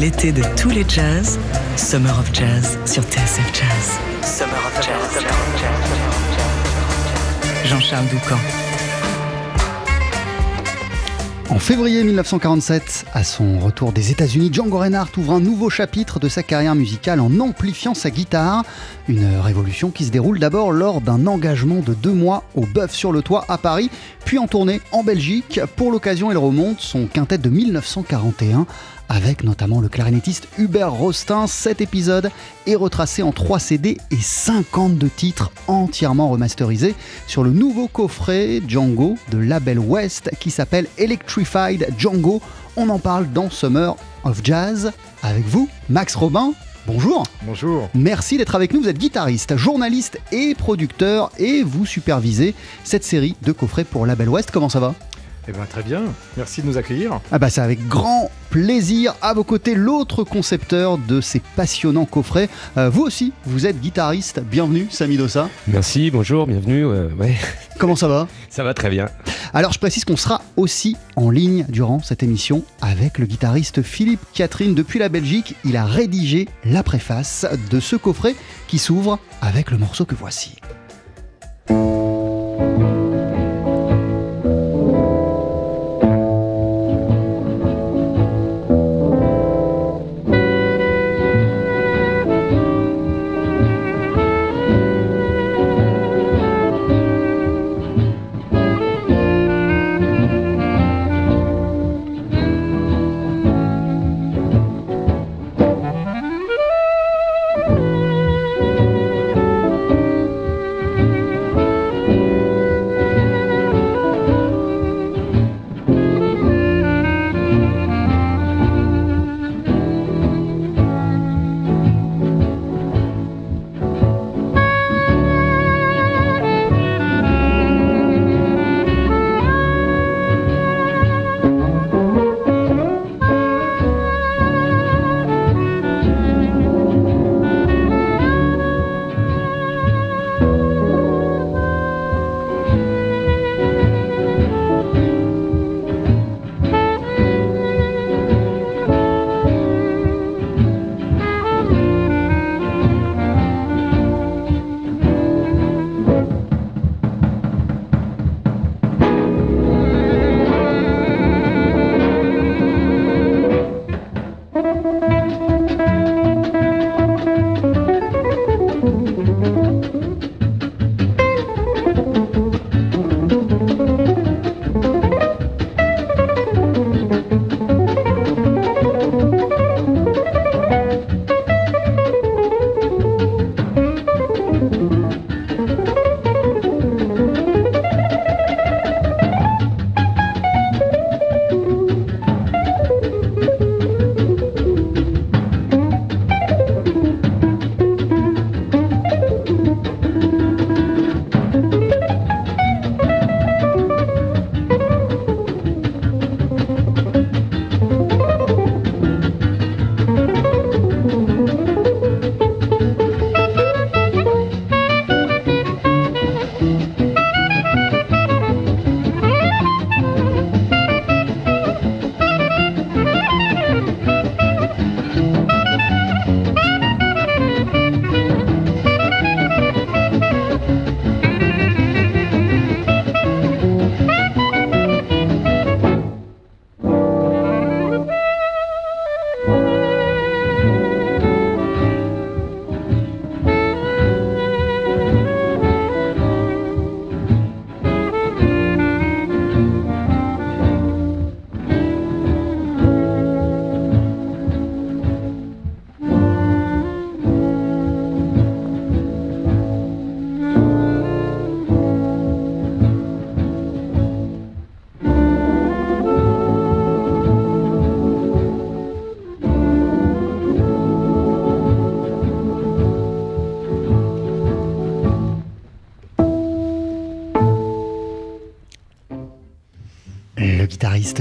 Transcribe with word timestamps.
L'été 0.00 0.32
de 0.32 0.42
tous 0.56 0.70
les 0.70 0.86
jazz, 0.88 1.38
Summer 1.76 2.18
of 2.18 2.30
Jazz 2.32 2.78
sur 2.86 3.02
TSF 3.02 3.52
Jazz. 3.52 3.98
Summer 4.22 4.56
of 4.56 4.82
Jazz. 4.82 5.22
Jean-Charles 7.66 8.06
Doucan. 8.06 8.38
En 11.50 11.58
février 11.58 12.04
1947, 12.04 13.06
à 13.12 13.24
son 13.24 13.58
retour 13.58 13.92
des 13.92 14.12
États-Unis, 14.12 14.50
Django 14.52 14.78
Reinhardt 14.78 15.10
ouvre 15.18 15.32
un 15.32 15.40
nouveau 15.40 15.68
chapitre 15.68 16.20
de 16.20 16.28
sa 16.28 16.44
carrière 16.44 16.76
musicale 16.76 17.20
en 17.20 17.40
amplifiant 17.40 17.92
sa 17.92 18.10
guitare. 18.10 18.64
Une 19.08 19.26
révolution 19.40 19.90
qui 19.90 20.04
se 20.04 20.12
déroule 20.12 20.38
d'abord 20.38 20.70
lors 20.70 21.00
d'un 21.00 21.26
engagement 21.26 21.80
de 21.80 21.92
deux 21.92 22.12
mois 22.12 22.44
au 22.54 22.64
Bœuf 22.64 22.92
sur 22.94 23.10
le 23.10 23.20
Toit 23.20 23.44
à 23.48 23.58
Paris, 23.58 23.90
puis 24.24 24.38
en 24.38 24.46
tournée 24.46 24.80
en 24.92 25.02
Belgique. 25.02 25.60
Pour 25.74 25.90
l'occasion, 25.90 26.30
il 26.30 26.38
remonte 26.38 26.80
son 26.80 27.06
quintet 27.06 27.36
de 27.36 27.50
1941 27.50 28.66
avec 29.10 29.42
notamment 29.44 29.80
le 29.80 29.88
clarinettiste 29.88 30.48
Hubert 30.56 30.92
Rostin. 30.92 31.46
Cet 31.46 31.82
épisode 31.82 32.30
est 32.66 32.76
retracé 32.76 33.22
en 33.22 33.32
3 33.32 33.58
CD 33.58 33.98
et 34.10 34.16
52 34.16 35.08
titres 35.08 35.50
entièrement 35.66 36.30
remasterisés 36.30 36.94
sur 37.26 37.42
le 37.42 37.50
nouveau 37.50 37.88
coffret 37.88 38.62
Django 38.66 39.16
de 39.30 39.38
Label 39.38 39.80
West 39.80 40.30
qui 40.38 40.50
s'appelle 40.50 40.86
Electrified 40.96 41.88
Django. 41.98 42.40
On 42.76 42.88
en 42.88 43.00
parle 43.00 43.30
dans 43.32 43.50
Summer 43.50 43.96
of 44.24 44.40
Jazz 44.44 44.92
avec 45.22 45.44
vous, 45.44 45.68
Max 45.88 46.14
Robin. 46.14 46.52
Bonjour. 46.86 47.24
Bonjour. 47.42 47.90
Merci 47.94 48.38
d'être 48.38 48.54
avec 48.54 48.72
nous. 48.72 48.82
Vous 48.82 48.88
êtes 48.88 48.98
guitariste, 48.98 49.56
journaliste 49.56 50.18
et 50.32 50.54
producteur 50.54 51.30
et 51.36 51.62
vous 51.62 51.84
supervisez 51.84 52.54
cette 52.84 53.04
série 53.04 53.36
de 53.42 53.52
coffrets 53.52 53.84
pour 53.84 54.06
Label 54.06 54.28
West. 54.28 54.50
Comment 54.52 54.68
ça 54.68 54.80
va? 54.80 54.94
Eh 55.50 55.58
ben, 55.58 55.66
très 55.66 55.82
bien, 55.82 56.02
merci 56.36 56.62
de 56.62 56.66
nous 56.68 56.76
accueillir. 56.76 57.20
Ah 57.32 57.40
bah 57.40 57.50
c'est 57.50 57.60
avec 57.60 57.88
grand 57.88 58.30
plaisir 58.50 59.14
à 59.20 59.34
vos 59.34 59.42
côtés 59.42 59.74
l'autre 59.74 60.22
concepteur 60.22 60.96
de 60.96 61.20
ces 61.20 61.40
passionnants 61.56 62.04
coffrets. 62.04 62.48
Euh, 62.76 62.88
vous 62.88 63.02
aussi, 63.02 63.32
vous 63.46 63.66
êtes 63.66 63.80
guitariste. 63.80 64.40
Bienvenue, 64.40 64.86
Sami 64.90 65.16
Dossa. 65.16 65.48
Merci, 65.66 66.12
bonjour, 66.12 66.46
bienvenue. 66.46 66.84
ouais. 66.86 67.36
Comment 67.78 67.96
ça 67.96 68.06
va 68.06 68.28
Ça 68.48 68.62
va 68.62 68.74
très 68.74 68.90
bien. 68.90 69.08
Alors 69.52 69.72
je 69.72 69.80
précise 69.80 70.04
qu'on 70.04 70.16
sera 70.16 70.42
aussi 70.56 70.96
en 71.16 71.30
ligne 71.30 71.66
durant 71.68 72.00
cette 72.00 72.22
émission 72.22 72.62
avec 72.80 73.18
le 73.18 73.26
guitariste 73.26 73.82
Philippe 73.82 74.20
Catherine 74.32 74.74
depuis 74.74 75.00
la 75.00 75.08
Belgique. 75.08 75.56
Il 75.64 75.76
a 75.76 75.84
rédigé 75.84 76.48
la 76.64 76.84
préface 76.84 77.44
de 77.70 77.80
ce 77.80 77.96
coffret 77.96 78.36
qui 78.68 78.78
s'ouvre 78.78 79.18
avec 79.40 79.72
le 79.72 79.78
morceau 79.78 80.04
que 80.04 80.14
voici. 80.14 80.60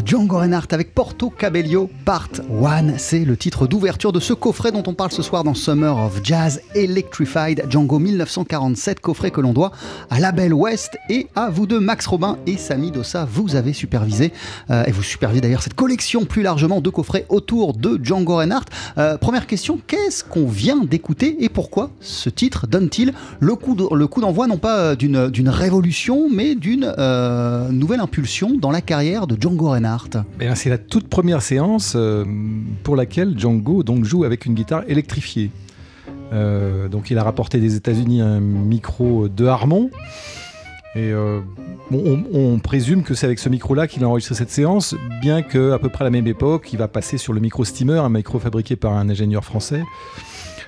Guitariste 0.10 0.19
Django 0.30 0.42
Reinhardt 0.42 0.68
avec 0.74 0.94
Porto 0.94 1.32
Cabello 1.32 1.90
Part 2.06 2.30
1. 2.64 3.00
C'est 3.00 3.26
le 3.26 3.36
titre 3.36 3.66
d'ouverture 3.66 4.12
de 4.12 4.20
ce 4.20 4.34
coffret 4.34 4.72
dont 4.72 4.84
on 4.86 4.94
parle 4.94 5.12
ce 5.12 5.24
soir 5.24 5.44
dans 5.44 5.56
Summer 5.56 5.98
of 5.98 6.20
Jazz 6.24 6.62
Electrified 6.76 7.66
Django 7.68 7.98
1947, 7.98 9.00
coffret 9.00 9.32
que 9.32 9.42
l'on 9.42 9.54
doit 9.54 9.72
à 10.12 10.20
la 10.20 10.32
Belle 10.32 10.54
West 10.54 11.00
et 11.10 11.26
à 11.36 11.50
vous 11.50 11.66
deux, 11.66 11.80
Max 11.80 12.06
Robin 12.06 12.38
et 12.46 12.58
Samy 12.58 12.92
Dossa. 12.92 13.26
Vous 13.26 13.56
avez 13.56 13.74
supervisé 13.74 14.32
euh, 14.70 14.84
et 14.86 14.92
vous 14.92 15.02
supervisez 15.02 15.42
d'ailleurs 15.42 15.64
cette 15.64 15.74
collection 15.74 16.26
plus 16.26 16.44
largement 16.44 16.80
de 16.80 16.92
coffrets 16.92 17.26
autour 17.30 17.74
de 17.74 18.00
Django 18.00 18.36
Reinhardt. 18.36 18.68
Euh, 19.00 19.18
première 19.18 19.48
question, 19.48 19.80
qu'est-ce 19.88 20.24
qu'on 20.24 20.46
vient 20.46 20.84
d'écouter 20.84 21.44
et 21.44 21.50
pourquoi 21.50 21.90
ce 22.02 22.30
titre 22.30 22.68
donne-t-il 22.68 23.16
le 23.40 23.56
coup 23.56 23.74
d'envoi 23.74 24.46
non 24.46 24.58
pas 24.58 24.78
euh, 24.78 24.96
d'une 24.96 25.50
révolution 25.50 26.30
mais 26.32 26.54
d'une 26.54 26.94
nouvelle 27.72 28.02
impulsion 28.02 28.56
dans 28.56 28.70
la 28.70 28.82
carrière 28.82 29.26
de 29.26 29.36
Django 29.40 29.70
Reinhardt? 29.70 30.19
C'est 30.56 30.70
la 30.70 30.78
toute 30.78 31.08
première 31.08 31.42
séance 31.42 31.94
euh, 31.96 32.26
pour 32.84 32.96
laquelle 32.96 33.38
Django 33.38 33.84
joue 34.04 34.24
avec 34.24 34.46
une 34.46 34.54
guitare 34.54 34.84
électrifiée. 34.88 35.52
Euh, 36.32 36.88
donc 36.88 37.10
il 37.10 37.18
a 37.18 37.24
rapporté 37.24 37.60
des 37.60 37.76
États-Unis 37.76 38.22
un 38.22 38.40
micro 38.40 39.28
de 39.28 39.46
Harmon. 39.46 39.90
Et 40.96 41.12
euh, 41.12 41.42
on, 41.92 42.58
présume 42.60 43.04
que 43.04 43.14
c'est 43.14 43.28
avec 43.28 43.38
ce 43.38 43.48
micro-là 43.48 43.88
qu'il 43.88 44.04
a 44.04 44.08
enregistré 44.08 44.34
cette 44.34 44.50
séance, 44.50 44.96
bien 45.22 45.44
qu'à 45.44 45.78
peu 45.78 45.90
près 45.90 46.04
à 46.04 46.06
la 46.06 46.10
même 46.10 46.26
époque, 46.26 46.74
il 46.74 46.80
va 46.80 46.88
passer 46.88 47.18
sur 47.18 47.32
le 47.32 47.40
micro 47.40 47.64
Steamer, 47.64 48.04
un 48.04 48.10
micro 48.10 48.40
fabriqué 48.40 48.76
par 48.76 48.94
un 48.94 49.08
ingénieur 49.08 49.46
français. 49.46 49.84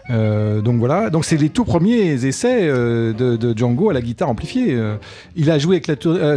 Euh, 0.10 0.62
donc 0.62 0.80
voilà, 0.80 1.10
donc 1.10 1.26
c'est 1.26 1.38
les 1.38 1.50
tout 1.50 1.64
premiers 1.64 2.26
essais 2.26 2.62
euh, 2.64 3.14
de, 3.14 3.58
Django 3.58 3.90
à 3.90 3.94
la 3.94 4.02
guitare 4.02 4.30
amplifiée. 4.30 4.74
Euh, 4.74 4.96
il 5.36 5.50
a 5.52 5.60
joué 5.60 5.82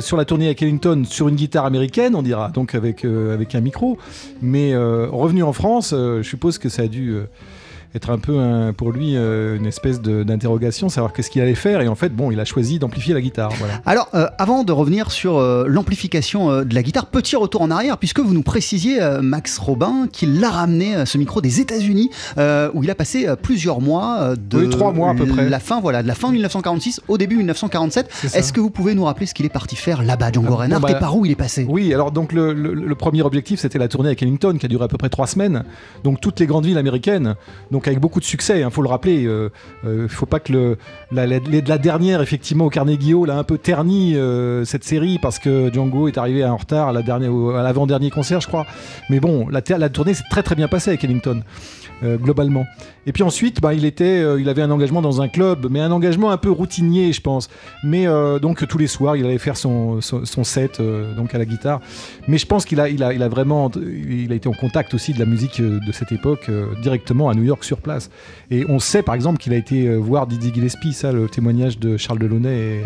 sur 0.01 0.17
la 0.17 0.25
tournée 0.25 0.49
à 0.49 0.53
Ellington 0.53 1.05
sur 1.09 1.29
une 1.29 1.37
guitare 1.37 1.65
américaine, 1.65 2.15
on 2.15 2.23
dira, 2.23 2.51
donc 2.51 2.75
avec, 2.75 3.05
avec 3.05 3.55
un 3.55 3.61
micro. 3.61 3.99
Mais 4.43 4.77
revenu 4.77 5.43
en 5.43 5.53
France, 5.53 5.91
je 5.93 6.23
suppose 6.23 6.59
que 6.59 6.69
ça 6.69 6.83
a 6.83 6.87
dû 6.87 7.17
être 7.95 8.11
un 8.11 8.19
peu 8.19 8.73
pour 8.77 8.93
lui 8.93 9.17
euh, 9.17 9.57
une 9.57 9.67
espèce 9.67 10.01
d'interrogation, 10.01 10.89
savoir 10.89 11.13
qu'est-ce 11.13 11.31
qu'il 11.31 11.41
allait 11.43 11.55
faire. 11.55 11.81
Et 11.81 11.89
en 11.89 11.95
fait, 11.95 12.11
bon, 12.11 12.31
il 12.31 12.41
a 12.41 12.45
choisi 12.45 12.79
d'amplifier 12.79 13.15
la 13.15 13.21
guitare. 13.21 13.53
Alors, 13.87 14.09
euh, 14.15 14.27
avant 14.39 14.65
de 14.65 14.73
revenir 14.73 15.11
sur 15.11 15.39
euh, 15.39 15.65
l'amplification 15.69 16.63
de 16.63 16.75
la 16.75 16.83
guitare, 16.83 17.07
petit 17.07 17.37
retour 17.37 17.63
en 17.63 17.71
arrière, 17.71 17.99
puisque 17.99 18.21
vous 18.21 18.35
nous 18.35 18.43
précisiez, 18.43 18.99
Max 19.23 19.59
Robin, 19.59 20.09
qu'il 20.13 20.43
a 20.45 20.51
ramené 20.51 21.07
ce 21.07 21.19
micro 21.19 21.41
des 21.41 21.61
États-Unis, 21.61 22.11
où 22.37 22.83
il 22.83 22.91
a 22.91 22.95
passé 22.95 23.29
plusieurs 23.41 23.81
mois 23.81 24.35
de 24.37 24.67
trois 24.67 24.93
mois 24.93 25.11
à 25.11 25.15
peu 25.15 25.27
près. 25.27 25.49
La 25.49 25.61
fin, 25.61 25.81
voilà, 25.81 26.03
de 26.03 26.09
la 26.09 26.15
fin 26.15 26.31
1946 26.31 27.03
au 27.09 27.19
début 27.19 27.37
1947. 27.37 28.11
Est-ce 28.35 28.53
que 28.53 28.61
vous 28.61 28.71
pouvez 28.71 28.95
nous 28.95 29.05
rappeler 29.05 29.27
ce 29.27 29.35
qu'il 29.35 29.47
est 29.47 29.51
parti 29.51 29.77
faire 29.77 30.03
là-bas, 30.03 30.33
Django 30.33 30.55
ah, 30.55 30.63
Reinhardt, 30.63 30.83
bah, 30.83 30.91
et 30.91 30.99
par 30.99 31.17
où 31.17 31.25
il 31.25 31.33
est 31.33 31.37
passé? 31.37 31.67
Oui, 31.69 31.93
alors 31.95 32.11
donc 32.11 32.33
le, 32.33 32.95
premier 32.95 33.23
objectif, 33.23 33.61
c'était 33.61 33.79
la 33.79 33.89
tournée 33.89 34.11
à 34.11 34.13
Ellington, 34.13 34.57
qui 34.59 34.67
a 34.67 34.69
duré 34.69 34.85
à 34.85 34.89
peu 34.89 34.99
près 34.99 35.09
trois 35.09 35.27
semaines. 35.27 35.65
Donc 36.03 36.21
toutes 36.21 36.41
les 36.41 36.47
grandes 36.47 36.67
villes 36.67 36.79
américaines. 36.79 37.35
Donc 37.71 37.84
avec 37.89 38.01
beaucoup 38.01 38.21
de 38.21 38.25
succès, 38.25 38.61
il 38.61 38.63
hein, 38.63 38.71
faut 38.71 38.83
le 38.83 38.89
rappeler. 38.89 39.23
Il 39.23 39.29
euh, 39.29 39.49
ne 39.85 39.91
euh, 39.91 40.09
faut 40.09 40.27
pas 40.27 40.41
que 40.41 40.77
la, 41.13 41.27
la, 41.27 41.79
dernière, 41.79 42.23
effectivement, 42.23 42.67
au 42.67 42.71
Carnegie 42.71 43.15
Hall 43.15 43.31
a 43.31 43.37
un 43.37 43.45
peu 43.45 43.59
terni 43.59 44.17
euh, 44.17 44.65
cette 44.65 44.85
série 44.85 45.19
parce 45.19 45.39
que 45.39 45.73
Django 45.73 46.09
est 46.09 46.19
arrivé 46.19 46.45
en 46.45 46.57
retard 46.57 46.89
à 46.89 46.93
l'avant-dernier 46.93 48.11
concert, 48.11 48.41
je 48.41 48.49
crois. 48.49 48.67
Mais 49.11 49.21
bon, 49.21 49.49
la, 49.49 49.61
la 49.79 49.89
tournée 49.89 50.15
s'est 50.15 50.25
très 50.31 50.43
très 50.43 50.55
bien 50.55 50.69
passée 50.69 50.91
avec 50.91 51.05
Ellington. 51.05 51.43
Euh, 52.03 52.17
globalement. 52.17 52.67
Et 53.07 53.13
puis 53.13 53.23
ensuite, 53.23 53.61
bah, 53.61 53.73
il, 53.73 53.85
était, 53.85 54.05
euh, 54.05 54.41
il 54.41 54.49
avait 54.49 54.63
un 54.63 54.71
engagement 54.71 55.01
dans 55.01 55.23
un 55.23 55.29
club, 55.29 55.69
mais 55.71 55.81
un 55.81 55.93
engagement 55.93 56.31
un 56.31 56.37
peu 56.37 56.51
routinier, 56.51 57.13
je 57.13 57.21
pense. 57.21 57.49
Mais 57.85 58.07
euh, 58.07 58.39
donc 58.39 58.67
tous 58.67 58.79
les 58.79 58.89
soirs, 58.89 59.17
il 59.17 59.25
allait 59.25 59.39
faire 59.39 59.57
son, 59.57 60.01
son, 60.01 60.45
set 60.45 60.83
donc 61.17 61.35
à 61.35 61.39
la 61.39 61.45
guitare. 61.45 61.81
Mais 62.27 62.39
je 62.39 62.47
pense 62.47 62.65
qu'il 62.65 62.81
a, 62.81 62.89
il 62.89 63.03
a, 63.03 63.13
il 63.13 63.23
a 63.23 63.29
vraiment, 63.29 63.71
il 63.77 64.33
a 64.33 64.35
été 64.35 64.49
en 64.49 64.53
contact 64.53 64.93
aussi 64.95 65.13
de 65.13 65.19
la 65.19 65.25
musique 65.25 65.63
de 65.63 65.93
cette 65.93 66.13
époque 66.13 66.51
directement 66.83 67.29
à 67.29 67.35
New 67.35 67.45
York 67.45 67.65
sur 67.65 67.79
place. 67.79 68.11
Et 68.51 68.65
on 68.69 68.79
sait 68.79 69.03
par 69.03 69.15
exemple 69.15 69.39
qu'il 69.39 69.53
a 69.53 69.57
été 69.57 69.95
voir 69.97 70.27
Didi 70.27 70.53
Gillespie, 70.53 70.93
ça, 70.93 71.13
le 71.13 71.29
témoignage 71.29 71.79
de 71.79 71.97
Charles 71.97 72.19
Delaunay 72.19 72.83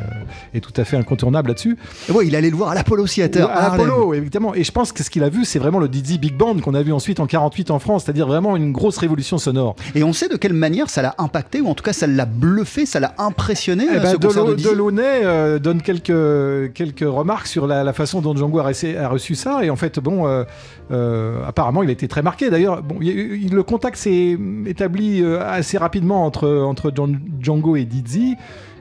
est, 0.55 0.59
est 0.59 0.61
tout 0.61 0.73
à 0.77 0.85
fait 0.85 0.97
incontournable 0.97 1.49
là-dessus. 1.49 1.77
Oui, 2.11 2.27
il 2.29 2.37
allait 2.37 2.51
le 2.51 2.57
voir 2.57 2.71
à 2.71 2.75
l'Apollo 2.75 3.07
Theater. 3.07 3.51
À 3.51 3.71
l'Apollo, 3.71 4.15
évidemment. 4.15 4.55
Et 4.55 4.65
je 4.65 4.73
pense 4.73 4.93
que 4.93 5.03
ce 5.03 5.11
qu'il 5.11 5.25
a 5.25 5.29
vu, 5.29 5.45
c'est 5.45 5.59
vraiment 5.59 5.81
le 5.81 5.89
Didi 5.89 6.19
Big 6.19 6.37
Band 6.37 6.59
qu'on 6.59 6.75
a 6.75 6.83
vu 6.83 6.93
ensuite 6.93 7.21
en 7.21 7.27
48 7.27 7.71
en 7.71 7.79
France, 7.79 8.05
c'est-à-dire 8.05 8.27
vraiment 8.27 8.57
une 8.57 8.73
grosse 8.73 8.98
révolution 9.01 9.39
sonore. 9.39 9.77
Et 9.95 10.03
on 10.03 10.13
sait 10.13 10.29
de 10.29 10.37
quelle 10.37 10.53
manière 10.53 10.91
ça 10.91 11.03
l'a 11.03 11.15
impacté, 11.19 11.61
ou 11.61 11.69
en 11.69 11.75
tout 11.75 11.85
cas 11.85 11.93
ça 11.93 12.07
l'a 12.07 12.27
bluffé, 12.27 12.87
ça 12.87 13.01
l'a 13.01 13.15
impressionné. 13.19 13.87
Eh 13.91 13.99
ben, 13.99 14.17
Delaunay 14.17 15.25
euh, 15.25 15.59
donne 15.59 15.83
quelques, 15.83 16.73
quelques 16.73 17.01
remarques 17.01 17.47
sur 17.47 17.67
la, 17.67 17.93
façon 17.93 18.21
dont 18.21 18.37
Django 18.37 18.59
a, 18.59 18.65
a, 18.65 19.09
reçu 19.09 19.35
ça, 19.35 19.65
et 19.65 19.71
en 19.71 19.77
fait, 19.77 19.99
bon, 19.99 20.27
euh, 20.27 20.45
euh, 20.91 21.45
apparemment 21.47 21.83
il 21.83 21.89
a 21.89 21.93
été 21.93 22.09
très 22.09 22.23
marqué. 22.23 22.51
D'ailleurs, 22.51 22.83
bon, 22.83 22.99
le 23.01 23.63
contact 23.63 23.97
s'est 23.97 24.37
établi 24.67 25.25
assez 25.25 25.79
rapidement 25.79 26.25
entre, 26.25 26.49
entre 26.49 26.93
Django 27.41 27.77
et 27.77 27.85
Dizzy. 27.85 28.37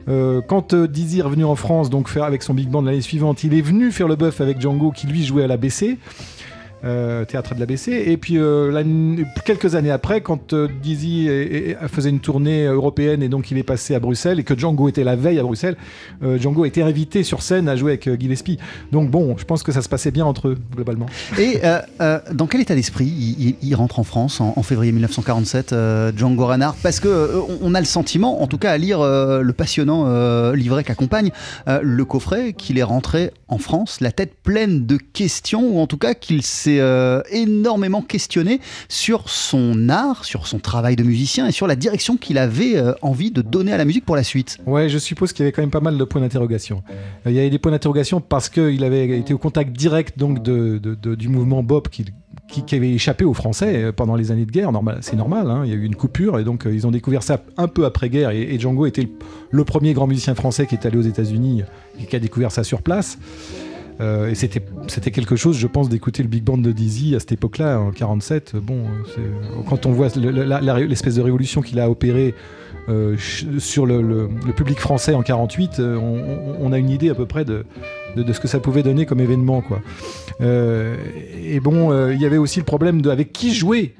quand 0.06 0.74
Dizzy 0.74 1.20
est 1.20 1.22
revenu 1.22 1.44
en 1.44 1.56
France, 1.56 1.90
donc 1.90 2.08
faire 2.08 2.24
avec 2.24 2.42
son 2.42 2.54
big 2.54 2.68
band 2.68 2.82
l'année 2.82 3.00
suivante, 3.00 3.44
il 3.44 3.54
est 3.54 3.62
venu 3.62 3.90
faire 3.92 4.08
le 4.08 4.16
buff 4.16 4.40
avec 4.40 4.60
Django 4.60 4.90
qui 4.90 5.06
lui 5.06 5.24
jouait 5.24 5.44
à 5.44 5.48
la 5.48 5.56
BC. 5.56 5.98
Euh, 6.84 7.24
théâtre 7.24 7.56
de 7.56 7.60
l'ABC. 7.60 7.88
Et 7.88 8.16
puis 8.16 8.38
euh, 8.38 9.24
quelques 9.44 9.74
années 9.74 9.90
après, 9.90 10.20
quand 10.20 10.52
euh, 10.52 10.68
Dizzy 10.80 11.28
faisait 11.88 12.10
une 12.10 12.20
tournée 12.20 12.66
européenne 12.66 13.20
et 13.20 13.28
donc 13.28 13.50
il 13.50 13.58
est 13.58 13.64
passé 13.64 13.96
à 13.96 14.00
Bruxelles 14.00 14.38
et 14.38 14.44
que 14.44 14.56
Django 14.56 14.88
était 14.88 15.02
la 15.02 15.16
veille 15.16 15.40
à 15.40 15.42
Bruxelles, 15.42 15.76
Django 16.22 16.64
était 16.64 16.82
invité 16.82 17.22
sur 17.22 17.42
scène 17.42 17.68
à 17.68 17.74
jouer 17.74 17.92
avec 17.92 18.20
Gillespie. 18.20 18.58
Donc 18.92 19.10
bon, 19.10 19.36
je 19.36 19.44
pense 19.44 19.62
que 19.62 19.72
ça 19.72 19.82
se 19.82 19.88
passait 19.88 20.10
bien 20.10 20.24
entre 20.24 20.48
eux 20.48 20.58
globalement. 20.74 21.06
Et 21.38 21.60
dans 22.32 22.46
quel 22.46 22.60
état 22.60 22.74
d'esprit 22.74 23.56
il, 23.60 23.74
rentre 23.74 23.98
en 23.98 24.04
France 24.04 24.40
en, 24.40 24.62
février 24.62 24.92
1947, 24.92 25.74
Django 26.16 26.46
Reinhardt? 26.46 26.76
Parce 26.82 27.00
que 27.00 27.42
on 27.60 27.74
a 27.74 27.80
le 27.80 27.86
sentiment, 27.86 28.42
en 28.42 28.46
tout 28.46 28.58
cas 28.58 28.72
à 28.72 28.78
lire 28.78 29.00
le 29.02 29.52
passionnant 29.52 30.52
livret 30.52 30.84
qu'accompagne 30.84 31.30
le 31.66 32.04
coffret, 32.04 32.52
qu'il 32.52 32.78
est 32.78 32.84
rentré 32.84 33.32
en 33.48 33.58
France 33.58 34.00
la 34.00 34.12
tête 34.12 34.34
pleine 34.42 34.86
de 34.86 34.96
questions 34.96 35.68
ou 35.70 35.80
en 35.80 35.86
tout 35.86 35.98
cas 35.98 36.14
qu'il 36.14 36.42
s'est 36.42 36.67
euh, 36.80 37.22
énormément 37.30 38.02
questionné 38.02 38.60
sur 38.88 39.28
son 39.28 39.88
art, 39.88 40.24
sur 40.24 40.46
son 40.46 40.58
travail 40.58 40.96
de 40.96 41.02
musicien 41.02 41.46
et 41.46 41.52
sur 41.52 41.66
la 41.66 41.76
direction 41.76 42.16
qu'il 42.16 42.38
avait 42.38 42.76
euh, 42.76 42.92
envie 43.02 43.30
de 43.30 43.42
donner 43.42 43.72
à 43.72 43.78
la 43.78 43.84
musique 43.84 44.04
pour 44.04 44.16
la 44.16 44.22
suite. 44.22 44.58
Ouais, 44.66 44.88
je 44.88 44.98
suppose 44.98 45.32
qu'il 45.32 45.44
y 45.44 45.46
avait 45.46 45.52
quand 45.52 45.62
même 45.62 45.70
pas 45.70 45.80
mal 45.80 45.96
de 45.96 46.04
points 46.04 46.20
d'interrogation. 46.20 46.82
Euh, 46.90 47.30
il 47.30 47.32
y 47.32 47.38
avait 47.38 47.50
des 47.50 47.58
points 47.58 47.72
d'interrogation 47.72 48.20
parce 48.20 48.48
qu'il 48.48 48.84
avait 48.84 49.18
été 49.18 49.34
au 49.34 49.38
contact 49.38 49.72
direct 49.72 50.18
donc 50.18 50.42
du 50.42 51.28
mouvement 51.28 51.62
Bob 51.62 51.88
qui, 51.88 52.04
qui, 52.48 52.74
avait 52.74 52.92
échappé 52.92 53.24
aux 53.24 53.34
Français 53.34 53.92
pendant 53.92 54.16
les 54.16 54.30
années 54.30 54.46
de 54.46 54.50
guerre. 54.50 54.70
C'est 55.00 55.16
normal, 55.16 55.50
hein. 55.50 55.62
il 55.64 55.70
y 55.70 55.72
a 55.72 55.76
eu 55.76 55.84
une 55.84 55.96
coupure 55.96 56.38
et 56.38 56.44
donc 56.44 56.66
ils 56.70 56.86
ont 56.86 56.90
découvert 56.90 57.22
ça 57.22 57.42
un 57.56 57.68
peu 57.68 57.84
après-guerre. 57.84 58.30
Et, 58.30 58.58
Django 58.58 58.86
était 58.86 59.08
le, 59.50 59.64
premier 59.64 59.92
grand 59.92 60.06
musicien 60.06 60.34
français 60.34 60.66
qui 60.66 60.74
est 60.74 60.86
allé 60.86 60.98
aux 60.98 61.02
États-Unis 61.02 61.62
et 62.00 62.04
qui 62.04 62.16
a 62.16 62.18
découvert 62.18 62.52
ça 62.52 62.64
sur 62.64 62.82
place. 62.82 63.18
Euh, 64.00 64.30
et 64.30 64.34
c'était, 64.34 64.62
c'était 64.86 65.10
quelque 65.10 65.36
chose, 65.36 65.58
je 65.58 65.66
pense, 65.66 65.88
d'écouter 65.88 66.22
le 66.22 66.28
Big 66.28 66.44
Band 66.44 66.58
de 66.58 66.72
Dizzy 66.72 67.14
à 67.14 67.20
cette 67.20 67.32
époque-là, 67.32 67.80
en 67.80 67.90
47. 67.90 68.56
Bon, 68.56 68.84
quand 69.68 69.86
on 69.86 69.92
voit 69.92 70.08
l'espèce 70.16 71.16
de 71.16 71.22
révolution 71.22 71.62
qu'il 71.62 71.80
a 71.80 71.90
opérée 71.90 72.34
euh, 72.88 73.16
sur 73.58 73.86
le, 73.86 74.28
public 74.56 74.78
français 74.78 75.14
en 75.14 75.22
48, 75.22 75.80
euh, 75.80 75.96
on, 75.96 76.72
a 76.72 76.78
une 76.78 76.90
idée 76.90 77.10
à 77.10 77.14
peu 77.14 77.26
près 77.26 77.44
de, 77.44 77.64
ce 78.16 78.40
que 78.40 78.48
ça 78.48 78.60
pouvait 78.60 78.82
donner 78.82 79.04
comme 79.04 79.20
événement. 79.20 79.62
Quoi. 79.62 79.80
et 80.40 81.60
bon, 81.60 82.10
il 82.10 82.20
y 82.20 82.26
avait 82.26 82.38
aussi 82.38 82.60
le 82.60 82.64
problème 82.64 83.02
de 83.02 83.10
avec 83.10 83.32
qui 83.32 83.52
jouer. 83.52 83.94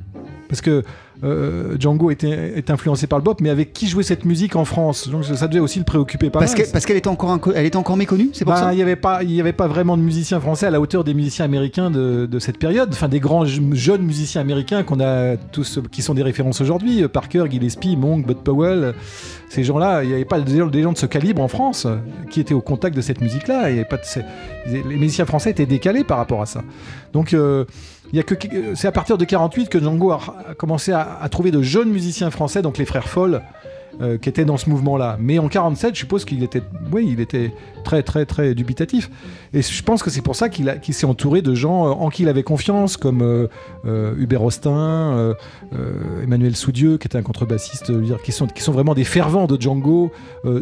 Parce 0.49 0.63
que 0.63 0.83
euh, 1.25 1.77
Django 1.79 2.11
était, 2.11 2.53
est 2.57 2.71
influencé 2.71 3.07
par 3.07 3.19
le 3.19 3.25
bop, 3.25 3.41
mais 3.41 3.51
avec 3.51 3.73
qui 3.73 3.87
jouait 3.89 4.03
cette 4.03 4.25
musique 4.25 4.57
en 4.57 4.65
France? 4.65 5.09
Donc 5.09 5.25
ça 5.25 5.49
devait 5.49 5.61
aussi 5.61 5.79
le 5.79 5.85
préoccuper 5.85 6.31
pas 6.31 6.41
parce 6.41 6.57
mal. 6.57 6.67
parce 6.73 6.87
qu'elle 6.87 6.97
était 6.97 7.09
encore, 7.09 7.39
elle 7.55 7.67
était 7.67 7.77
encore 7.77 7.97
méconnue, 7.97 8.31
c'est 8.33 8.45
pour 8.45 8.55
bah, 8.55 8.61
ça? 8.61 8.73
Il 8.73 8.77
n'y 8.77 8.83
avait 8.83 8.97
pas, 8.97 9.23
il 9.23 9.33
y 9.33 9.41
avait 9.41 9.53
pas 9.53 9.67
vraiment 9.67 9.97
de 9.97 10.03
musiciens 10.03 10.41
français 10.41 10.67
à 10.67 10.71
la 10.71 10.81
hauteur 10.81 11.05
des 11.05 11.15
musiciens 11.15 11.45
américains 11.45 11.91
de, 11.91 12.27
de 12.27 12.39
cette 12.39 12.59
période, 12.59 12.91
enfin 12.93 13.09
des 13.09 13.21
grands 13.21 13.45
jeunes 13.45 14.03
musiciens 14.03 14.41
américains 14.41 14.83
qu'on 14.83 15.01
a 15.01 15.37
tous, 15.37 15.81
qui 15.91 16.03
sont 16.03 16.15
des 16.15 16.23
références 16.23 16.61
aujourd'hui, 16.61 17.03
euh, 17.03 17.09
Parker, 17.09 17.45
Gillespie, 17.51 17.97
Monk, 17.97 18.27
Bud 18.27 18.39
Powell. 18.39 18.95
Ces 19.49 19.65
gens-là, 19.65 20.03
il 20.03 20.09
n'y 20.09 20.15
avait 20.15 20.27
pas 20.27 20.41
des 20.41 20.59
gens 20.83 20.93
de 20.93 20.99
ce 20.99 21.07
calibre 21.07 21.41
en 21.41 21.49
France 21.49 21.87
qui 22.31 22.39
étaient 22.39 22.55
au 22.55 22.61
contact 22.61 22.95
de 22.95 23.01
cette 23.01 23.23
musique-là. 23.23 23.71
Il 23.71 23.77
y 23.77 23.79
avait 23.79 23.89
pas 23.89 23.97
de, 23.97 24.03
les 24.67 24.97
musiciens 24.97 25.25
français 25.25 25.51
étaient 25.51 25.67
décalés 25.67 26.05
par 26.05 26.19
rapport 26.19 26.43
à 26.43 26.47
ça. 26.47 26.63
Donc 27.13 27.33
euh, 27.33 27.65
c'est 28.75 28.87
à 28.87 28.93
partir 28.93 29.19
de 29.19 29.25
48 29.25 29.69
que 29.69 29.81
Django 29.81 30.13
a, 30.13 30.21
commencé 30.57 30.93
à, 30.93 31.08
trouver 31.29 31.51
de 31.51 31.63
jeunes 31.63 31.91
musiciens 31.91 32.31
français, 32.31 32.63
donc 32.63 32.79
les 32.79 32.85
frères 32.85 33.09
Foll, 33.09 33.43
euh, 34.01 34.17
qui 34.17 34.29
était 34.29 34.45
dans 34.45 34.57
ce 34.57 34.71
mouvement-là. 34.71 35.17
Mais 35.19 35.41
en 35.41 35.49
47, 35.49 35.93
je 35.95 35.99
suppose 35.99 36.25
qu'il 36.25 36.45
était, 36.45 36.63
oui, 36.93 37.09
il 37.11 37.19
était 37.19 37.53
très, 37.83 38.05
très, 38.05 38.27
très 38.27 38.55
dubitatif. 38.55 39.11
Et 39.53 39.61
je 39.61 39.83
pense 39.83 40.05
que 40.05 40.11
c'est 40.11 40.21
pour 40.23 40.37
ça 40.37 40.49
qu'il 40.49 40.95
s'est 40.95 41.07
entouré 41.07 41.43
de 41.43 41.53
gens 41.57 41.89
euh, 41.89 41.91
en 41.91 42.09
qui 42.09 42.23
il 42.23 42.29
avait 42.29 42.45
confiance, 42.45 42.97
comme 42.97 43.23
euh, 43.23 44.15
Hubert 44.17 44.45
Austin, 44.45 45.35
Emmanuel 46.23 46.55
Soudieu, 46.55 46.97
qui 46.97 47.09
était 47.09 47.19
un 47.19 47.23
contrebassiste, 47.23 47.91
qui 48.23 48.31
sont, 48.31 48.47
sont 48.57 48.73
vraiment 48.73 48.95
des 48.95 49.03
fervents 49.03 49.47
de 49.47 49.61
Django, 49.61 50.13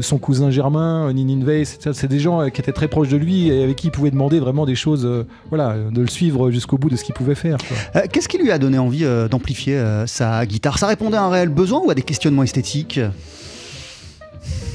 son 0.01 0.19
cousin 0.19 0.51
Germain, 0.51 1.13
Ninin 1.13 1.45
Weiss, 1.45 1.79
c'est 1.93 2.09
des 2.09 2.19
gens 2.19 2.49
qui 2.51 2.61
étaient 2.61 2.73
très 2.73 2.89
proches 2.89 3.09
de 3.09 3.17
lui 3.17 3.49
et 3.49 3.65
avec 3.65 3.77
qui 3.77 3.89
il 3.89 3.91
pouvait 3.91 4.11
demander 4.11 4.41
vraiment 4.41 4.65
des 4.65 4.75
choses, 4.75 5.09
voilà, 5.49 5.77
de 5.91 6.01
le 6.01 6.09
suivre 6.09 6.51
jusqu'au 6.51 6.79
bout 6.79 6.89
de 6.89 6.97
ce 6.97 7.05
qu'il 7.05 7.15
pouvait 7.15 7.35
faire. 7.35 7.59
Qu'est-ce 8.13 8.29
qui 8.29 8.39
lui 8.39 8.51
a 8.51 8.59
donné 8.59 8.79
envie 8.79 9.05
d'amplifier 9.31 9.83
sa 10.07 10.45
guitare? 10.47 10.79
Ça 10.79 10.87
répondait 10.87 11.17
à 11.17 11.25
un 11.25 11.31
réel 11.31 11.49
besoin 11.49 11.81
ou 11.81 11.91
à 11.91 11.95
des 11.95 12.03
questionnements 12.03 12.43
esthétiques? 12.43 13.01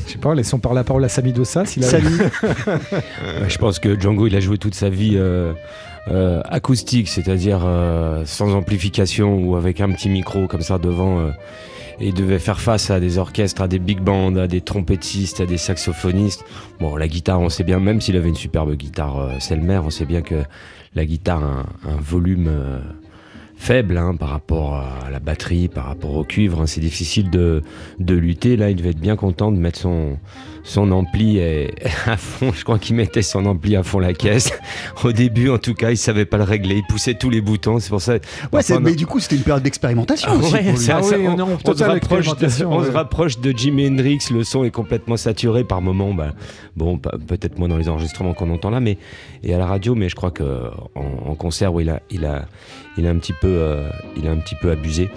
Je 0.05 0.13
sais 0.13 0.17
pas, 0.17 0.33
laissons 0.33 0.59
par 0.59 0.73
la 0.73 0.83
parole 0.83 1.03
à 1.03 1.09
Samy 1.09 1.33
Dossa. 1.33 1.65
S'il 1.65 1.83
a... 1.83 1.87
je 3.47 3.57
pense 3.57 3.79
que 3.79 3.99
Django, 3.99 4.27
il 4.27 4.35
a 4.35 4.39
joué 4.39 4.57
toute 4.57 4.75
sa 4.75 4.89
vie 4.89 5.13
euh, 5.15 5.53
euh, 6.09 6.41
acoustique, 6.45 7.07
c'est-à-dire 7.07 7.61
euh, 7.63 8.23
sans 8.25 8.53
amplification 8.53 9.39
ou 9.39 9.55
avec 9.55 9.81
un 9.81 9.91
petit 9.91 10.09
micro 10.09 10.47
comme 10.47 10.61
ça 10.61 10.77
devant. 10.77 11.27
et 11.99 12.07
il 12.07 12.13
devait 12.13 12.39
faire 12.39 12.59
face 12.59 12.89
à 12.89 12.99
des 12.99 13.17
orchestres, 13.17 13.61
à 13.61 13.67
des 13.67 13.79
big 13.79 13.99
bands, 13.99 14.35
à 14.35 14.47
des 14.47 14.61
trompettistes, 14.61 15.41
à 15.41 15.45
des 15.45 15.57
saxophonistes. 15.57 16.43
Bon, 16.79 16.95
la 16.95 17.07
guitare, 17.07 17.39
on 17.39 17.49
sait 17.49 17.63
bien, 17.63 17.79
même 17.79 18.01
s'il 18.01 18.17
avait 18.17 18.29
une 18.29 18.35
superbe 18.35 18.75
guitare 18.75 19.29
Selmer, 19.39 19.79
on 19.83 19.89
sait 19.89 20.05
bien 20.05 20.21
que 20.21 20.43
la 20.95 21.05
guitare 21.05 21.43
a 21.43 21.89
un 21.89 21.97
volume 22.01 22.49
faible 23.61 23.97
hein, 23.97 24.15
par 24.15 24.29
rapport 24.29 24.75
à 24.75 25.11
la 25.11 25.19
batterie, 25.19 25.67
par 25.67 25.85
rapport 25.85 26.15
au 26.15 26.23
cuivre. 26.23 26.61
Hein. 26.61 26.67
c'est 26.67 26.81
difficile 26.81 27.29
de, 27.29 27.61
de, 27.99 28.15
lutter. 28.15 28.57
Là, 28.57 28.71
il 28.71 28.75
devait 28.75 28.89
être 28.89 28.99
bien 28.99 29.15
content 29.15 29.51
de 29.51 29.57
mettre 29.57 29.79
son, 29.79 30.17
son 30.63 30.91
ampli 30.91 31.41
à 32.05 32.17
fond. 32.17 32.51
Je 32.53 32.63
crois 32.63 32.79
qu'il 32.79 32.95
mettait 32.95 33.21
son 33.21 33.45
ampli 33.45 33.75
à 33.75 33.83
fond 33.83 33.99
la 33.99 34.13
caisse. 34.13 34.51
Au 35.03 35.11
début, 35.11 35.49
en 35.49 35.57
tout 35.57 35.73
cas, 35.73 35.91
il 35.91 35.97
savait 35.97 36.25
pas 36.25 36.37
le 36.37 36.43
régler. 36.43 36.75
Il 36.77 36.83
poussait 36.87 37.15
tous 37.15 37.29
les 37.29 37.41
boutons. 37.41 37.79
C'est 37.79 37.89
pour 37.89 38.01
ça. 38.01 38.13
Ouais, 38.51 38.61
mais 38.81 38.95
du 38.95 39.05
coup, 39.05 39.19
c'était 39.19 39.35
une 39.35 39.43
période 39.43 39.63
d'expérimentation. 39.63 40.29
on, 40.31 40.41
se 40.41 40.91
rapproche 42.91 43.39
de, 43.39 43.51
Jimi 43.51 43.87
Hendrix. 43.87 44.19
Le 44.31 44.43
son 44.43 44.63
est 44.63 44.71
complètement 44.71 45.17
saturé 45.17 45.63
par 45.63 45.81
moment. 45.81 46.13
Bah, 46.13 46.33
bon, 46.75 46.97
peut-être 46.97 47.57
moins 47.57 47.67
dans 47.67 47.77
les 47.77 47.89
enregistrements 47.89 48.33
qu'on 48.33 48.51
entend 48.51 48.69
là, 48.69 48.79
mais 48.79 48.97
et 49.43 49.53
à 49.53 49.57
la 49.57 49.65
radio. 49.65 49.95
Mais 49.95 50.09
je 50.09 50.15
crois 50.15 50.31
que 50.31 50.43
en, 50.95 51.35
concert, 51.35 51.71
il 51.79 51.89
a, 51.89 52.01
il 52.09 52.25
a, 52.25 52.45
il 52.97 53.07
a 53.07 53.09
un 53.09 53.17
petit 53.17 53.33
peu, 53.33 53.47
euh, 53.47 53.89
il 54.17 54.27
a 54.27 54.31
un 54.31 54.37
petit 54.37 54.55
peu 54.55 54.71
abusé. 54.71 55.09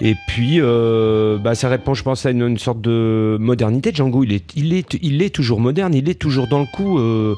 Et 0.00 0.14
puis, 0.28 0.60
euh, 0.60 1.38
bah, 1.38 1.54
ça 1.54 1.68
répond, 1.68 1.94
je 1.94 2.02
pense, 2.02 2.26
à 2.26 2.30
une, 2.30 2.58
sorte 2.58 2.80
de 2.80 3.36
modernité. 3.40 3.92
Django, 3.94 4.24
il 4.24 4.32
est, 4.32 4.56
il 4.56 4.74
est 4.74 4.79
il 5.00 5.22
est 5.22 5.34
toujours 5.34 5.60
moderne, 5.60 5.94
il 5.94 6.08
est 6.08 6.14
toujours 6.14 6.48
dans 6.48 6.60
le 6.60 6.66
coup. 6.66 6.98
Euh, 6.98 7.34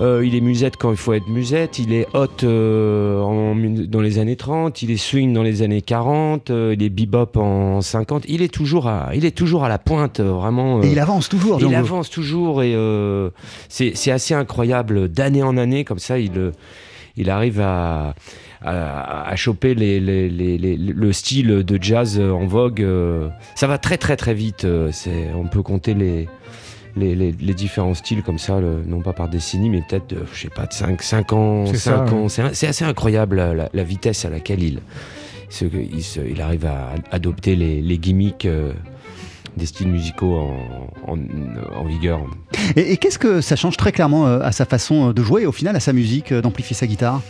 euh, 0.00 0.26
il 0.26 0.34
est 0.34 0.40
musette 0.40 0.76
quand 0.76 0.90
il 0.90 0.96
faut 0.96 1.12
être 1.12 1.28
musette, 1.28 1.78
il 1.78 1.92
est 1.92 2.06
hot 2.14 2.26
euh, 2.42 3.86
dans 3.86 4.00
les 4.00 4.18
années 4.18 4.34
30, 4.34 4.82
il 4.82 4.90
est 4.90 4.96
swing 4.96 5.32
dans 5.32 5.42
les 5.44 5.62
années 5.62 5.82
40, 5.82 6.50
il 6.50 6.82
est 6.82 6.88
bebop 6.88 7.36
en 7.36 7.80
50. 7.80 8.24
Il 8.28 8.42
est 8.42 8.52
toujours 8.52 8.88
à, 8.88 9.10
il 9.14 9.24
est 9.24 9.36
toujours 9.36 9.64
à 9.64 9.68
la 9.68 9.78
pointe, 9.78 10.20
vraiment. 10.20 10.82
et 10.82 10.90
il 10.90 10.98
avance 10.98 11.28
toujours. 11.28 11.60
Il 11.60 11.74
avance 11.74 12.10
toujours 12.10 12.62
et 12.62 12.74
c'est 13.68 14.10
assez 14.10 14.34
incroyable 14.34 15.08
d'année 15.08 15.42
en 15.42 15.56
année 15.56 15.84
comme 15.84 16.00
ça. 16.00 16.18
Il, 16.18 16.52
il 17.16 17.30
arrive 17.30 17.60
à, 17.60 18.14
à, 18.62 19.36
choper 19.36 19.74
les, 19.76 20.00
le 20.00 21.12
style 21.12 21.62
de 21.62 21.78
jazz 21.80 22.18
en 22.18 22.46
vogue. 22.46 22.84
Ça 23.54 23.68
va 23.68 23.78
très 23.78 23.96
très 23.96 24.16
très 24.16 24.34
vite. 24.34 24.66
on 24.66 25.46
peut 25.46 25.62
compter 25.62 25.94
les 25.94 26.28
les, 26.96 27.32
différents 27.32 27.94
styles 27.94 28.22
comme 28.22 28.38
ça, 28.38 28.60
non 28.86 29.00
pas 29.00 29.12
par 29.12 29.28
décennie, 29.28 29.70
mais 29.70 29.82
peut-être, 29.88 30.14
je 30.32 30.40
sais 30.42 30.48
pas, 30.48 30.66
de 30.66 30.72
5, 30.72 31.02
5 31.02 31.32
ans. 31.32 31.66
5 31.66 32.12
ans. 32.12 32.28
C'est 32.28 32.66
assez 32.66 32.84
incroyable 32.84 33.36
la, 33.72 33.84
vitesse 33.84 34.24
à 34.24 34.30
laquelle 34.30 34.62
il, 34.62 34.80
il, 35.60 36.40
arrive 36.40 36.66
à 36.66 36.94
adopter 37.10 37.56
les, 37.56 37.98
gimmicks. 37.98 38.48
Euh, 39.54 39.58
des 39.58 39.66
styles 39.66 39.88
musicaux 39.88 40.50
en, 41.06 41.84
vigueur. 41.84 42.20
Et, 42.76 42.96
qu'est-ce 42.96 43.18
que 43.18 43.40
ça 43.40 43.56
change 43.56 43.76
très 43.76 43.92
clairement 43.92 44.26
euh, 44.26 44.40
à 44.40 44.52
sa 44.52 44.64
façon 44.64 45.12
de 45.12 45.22
jouer 45.22 45.42
et 45.42 45.46
au 45.46 45.52
final 45.52 45.76
à 45.76 45.80
sa 45.80 45.92
musique, 45.92 46.32
euh, 46.32 46.40
d'amplifier 46.40 46.74
sa 46.74 46.86
guitare? 46.86 47.20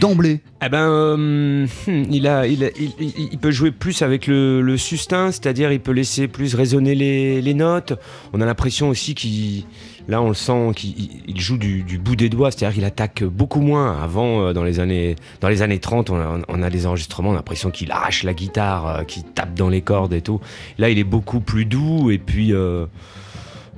D'emblée 0.00 0.40
Eh 0.64 0.68
ben, 0.68 1.66
il, 1.86 2.26
a, 2.26 2.46
il, 2.46 2.70
il, 2.98 3.38
peut 3.38 3.50
jouer 3.50 3.70
plus 3.70 4.02
avec 4.02 4.26
le, 4.26 4.60
le 4.60 4.76
sustain, 4.76 5.30
c'est-à-dire 5.30 5.72
il 5.72 5.80
peut 5.80 5.92
laisser 5.92 6.28
plus 6.28 6.54
résonner 6.54 6.94
les, 6.94 7.40
les 7.40 7.54
notes. 7.54 7.94
On 8.32 8.40
a 8.40 8.46
l'impression 8.46 8.88
aussi 8.88 9.14
qu'il 9.14 9.64
Là, 10.06 10.20
on 10.20 10.28
le 10.28 10.34
sent 10.34 10.72
qu'il 10.76 11.40
joue 11.40 11.56
du, 11.56 11.98
bout 11.98 12.14
des 12.14 12.28
doigts, 12.28 12.50
c'est-à-dire 12.50 12.74
qu'il 12.74 12.84
attaque 12.84 13.24
beaucoup 13.24 13.60
moins. 13.60 14.02
Avant, 14.02 14.42
euh, 14.42 14.52
dans 14.52 14.64
les 14.64 14.78
années, 14.78 15.16
dans 15.40 15.48
les 15.48 15.62
années 15.62 15.78
30, 15.78 16.10
on 16.10 16.62
a, 16.62 16.70
des 16.70 16.86
enregistrements, 16.86 17.30
on 17.30 17.32
a 17.32 17.36
l'impression 17.36 17.70
qu'il 17.70 17.90
arrache 17.90 18.22
la 18.22 18.34
guitare, 18.34 18.86
euh, 18.86 19.04
qu'il 19.04 19.24
tape 19.24 19.54
dans 19.54 19.70
les 19.70 19.80
cordes 19.80 20.12
et 20.12 20.20
tout. 20.20 20.40
Là, 20.78 20.90
il 20.90 20.98
est 20.98 21.04
beaucoup 21.04 21.40
plus 21.40 21.64
doux 21.64 22.10
et 22.10 22.18
puis. 22.18 22.52
Euh, 22.52 22.84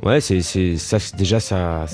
ouais, 0.03 0.21
c'est, 0.21 0.43
déjà 1.17 1.39
ça, 1.39 1.87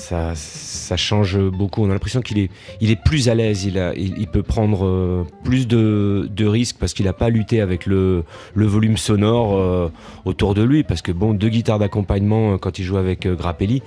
change 0.95 1.37
beaucoup. 1.37 1.83
On 1.83 1.89
a 1.91 1.93
l'impression 1.93 2.21
qu'il 2.21 2.39
est, 2.39 3.03
plus 3.05 3.29
à 3.29 3.35
l'aise. 3.35 3.65
Il, 3.65 4.27
peut 4.27 4.43
prendre 4.43 5.27
plus 5.43 5.67
de, 5.67 6.45
risques 6.45 6.77
parce 6.79 6.95
qu'il 6.95 7.05
n'a 7.05 7.13
pas 7.13 7.29
lutté 7.29 7.61
avec 7.61 7.85
le, 7.85 8.23
le 8.55 8.65
volume 8.65 8.97
sonore 8.97 9.91
autour 10.25 10.55
de 10.55 10.63
lui. 10.63 10.81
Parce 10.83 11.03
que 11.03 11.11
bon, 11.11 11.35
deux 11.35 11.49
guitares 11.49 11.77
d'accompagnement 11.77 12.57
quand 12.57 12.79
il 12.79 12.83
joue 12.83 12.97
avec 12.97 13.27
Grappelli, 13.27 13.83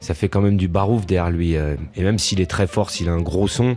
ça 0.00 0.14
fait 0.14 0.28
quand 0.28 0.40
même 0.40 0.56
du 0.56 0.68
barouf 0.68 1.06
derrière 1.06 1.30
lui. 1.30 1.56
Euh, 1.56 1.76
et 1.96 2.02
même 2.02 2.18
s'il 2.18 2.40
est 2.40 2.50
très 2.50 2.66
fort, 2.66 2.90
s'il 2.90 3.08
a 3.08 3.12
un 3.12 3.20
gros 3.20 3.48
son, 3.48 3.76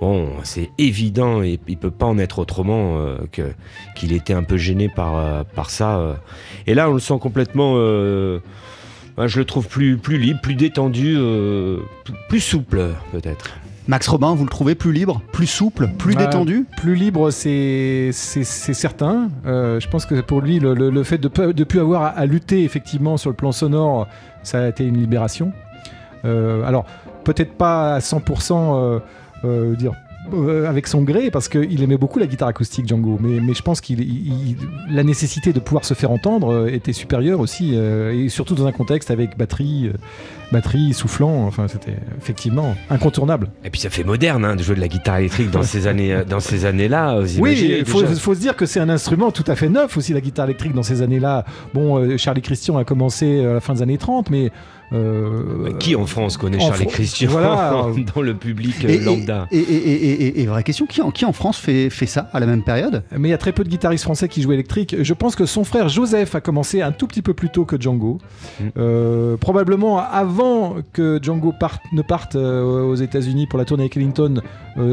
bon, 0.00 0.30
c'est 0.42 0.70
évident, 0.78 1.42
et 1.42 1.58
il 1.68 1.76
peut 1.76 1.90
pas 1.90 2.06
en 2.06 2.18
être 2.18 2.38
autrement 2.38 2.98
euh, 2.98 3.18
que 3.32 3.52
qu'il 3.94 4.12
était 4.12 4.34
un 4.34 4.42
peu 4.42 4.56
gêné 4.56 4.88
par, 4.88 5.16
euh, 5.16 5.42
par 5.54 5.70
ça. 5.70 6.18
Et 6.66 6.74
là, 6.74 6.90
on 6.90 6.94
le 6.94 7.00
sent 7.00 7.18
complètement. 7.20 7.74
je 7.74 8.40
le 9.38 9.44
trouve 9.44 9.68
plus, 9.68 9.96
plus 9.96 10.18
libre, 10.18 10.40
plus 10.40 10.54
détendu, 10.54 11.16
plus 12.28 12.40
souple, 12.40 12.88
peut-être. 13.12 13.50
Max 13.88 14.06
Robin, 14.06 14.34
vous 14.36 14.44
le 14.44 14.50
trouvez 14.50 14.76
plus 14.76 14.92
libre, 14.92 15.20
plus 15.32 15.48
souple, 15.48 15.88
plus 15.98 16.14
détendu? 16.14 16.64
Plus 16.76 16.94
libre, 16.94 17.30
c'est 17.30 18.12
certain. 18.12 19.30
je 19.44 19.88
pense 19.88 20.06
que 20.06 20.20
pour 20.20 20.40
lui, 20.40 20.58
le, 20.60 21.02
fait 21.02 21.18
de 21.18 21.28
ne 21.28 21.64
plus 21.64 21.80
avoir 21.80 22.16
à, 22.16 22.26
lutter 22.26 22.64
effectivement 22.64 23.16
sur 23.16 23.30
le 23.30 23.36
plan 23.36 23.52
sonore, 23.52 24.06
ça 24.42 24.62
a 24.62 24.68
été 24.68 24.86
une 24.86 24.96
libération. 24.96 25.52
Euh, 26.24 26.64
alors, 26.64 26.84
peut-être 27.24 27.54
pas 27.54 27.94
à 27.94 27.98
100% 27.98 29.00
euh, 29.44 29.76
euh, 30.34 30.68
avec 30.68 30.86
son 30.86 31.02
gré 31.02 31.30
parce 31.30 31.48
qu'il 31.48 31.82
aimait 31.82 31.96
beaucoup 31.96 32.18
la 32.18 32.26
guitare 32.26 32.48
acoustique 32.48 32.86
Django. 32.88 33.18
Mais, 33.20 33.40
mais 33.40 33.54
je 33.54 33.62
pense 33.62 33.80
qu'il 33.80 34.56
la 34.90 35.02
nécessité 35.04 35.52
de 35.52 35.60
pouvoir 35.60 35.84
se 35.84 35.94
faire 35.94 36.10
entendre 36.10 36.68
était 36.68 36.92
supérieure 36.92 37.40
aussi 37.40 37.74
et 37.74 38.28
surtout 38.28 38.54
dans 38.54 38.66
un 38.66 38.72
contexte 38.72 39.10
avec 39.10 39.36
batterie 39.36 39.90
batterie 40.52 40.92
soufflant. 40.92 41.46
Enfin 41.46 41.68
c'était 41.68 41.96
effectivement 42.18 42.74
incontournable. 42.88 43.50
Et 43.64 43.70
puis 43.70 43.80
ça 43.80 43.90
fait 43.90 44.04
moderne 44.04 44.44
hein, 44.44 44.56
de 44.56 44.62
jouer 44.62 44.74
de 44.74 44.80
la 44.80 44.88
guitare 44.88 45.18
électrique 45.18 45.50
dans 45.50 45.62
ces 45.62 45.86
années 45.86 46.22
dans 46.28 46.40
ces 46.40 46.64
années 46.64 46.88
là 46.88 47.20
oui 47.38 47.76
il 47.80 47.84
faut, 47.84 48.04
faut, 48.06 48.34
se 48.34 48.40
dire 48.40 48.56
que 48.56 48.66
c'est 48.66 48.80
un 48.80 48.88
instrument 48.88 49.30
tout 49.30 49.44
à 49.46 49.56
fait 49.56 49.68
neuf 49.68 49.96
aussi 49.96 50.12
la 50.12 50.20
guitare 50.20 50.46
électrique 50.46 50.74
dans 50.74 50.82
ces 50.82 51.02
années 51.02 51.20
là 51.20 51.44
bon 51.74 52.16
Charlie 52.16 52.42
Christian 52.42 52.76
a 52.76 52.84
commencé 52.84 53.44
à 53.44 53.54
la 53.54 53.60
fin 53.60 53.74
des 53.74 53.82
années 53.82 53.98
30 53.98 54.30
mais 54.30 54.50
euh, 54.92 55.72
qui 55.78 55.94
en 55.94 56.04
France 56.04 56.36
connaît 56.36 56.58
Charlie 56.58 56.86
Christian 56.86 57.30
dans 58.14 58.22
le 58.22 58.34
public 58.34 58.84
euh, 58.84 59.00
lambda 59.04 59.46
et, 59.52 60.46
vraie 60.46 60.64
question, 60.64 60.86
qui 60.86 61.00
en, 61.00 61.12
qui 61.12 61.24
en 61.24 61.32
France 61.32 61.58
fait, 61.58 61.90
fait 61.90 62.06
ça 62.06 62.28
à 62.32 62.40
la 62.40 62.46
même 62.46 62.62
période? 62.62 63.04
Mais 63.16 63.28
il 63.28 63.30
y 63.30 63.34
a 63.34 63.38
très 63.38 63.52
peu 63.52 63.62
de 63.62 63.68
guitaristes 63.68 64.02
français 64.02 64.28
qui 64.28 64.42
jouent 64.42 64.52
électrique. 64.52 64.96
Je 65.00 65.14
pense 65.14 65.36
que 65.36 65.46
son 65.46 65.62
frère 65.62 65.88
Joseph 65.88 66.34
a 66.34 66.40
commencé 66.40 66.82
un 66.82 66.90
tout 66.90 67.06
petit 67.06 67.22
peu 67.22 67.34
plus 67.34 67.50
tôt 67.50 67.64
que 67.64 67.80
Django. 67.80 68.18
Mm. 68.58 68.64
Euh, 68.78 69.36
probablement 69.36 69.98
avant 69.98 70.76
que 70.92 71.20
Django 71.22 71.52
parte, 71.52 71.82
ne 71.92 72.02
parte 72.02 72.34
aux 72.34 72.96
États-Unis 72.96 73.46
pour 73.46 73.58
la 73.58 73.64
tournée 73.64 73.84
avec 73.84 73.96
Ellington, 73.96 74.42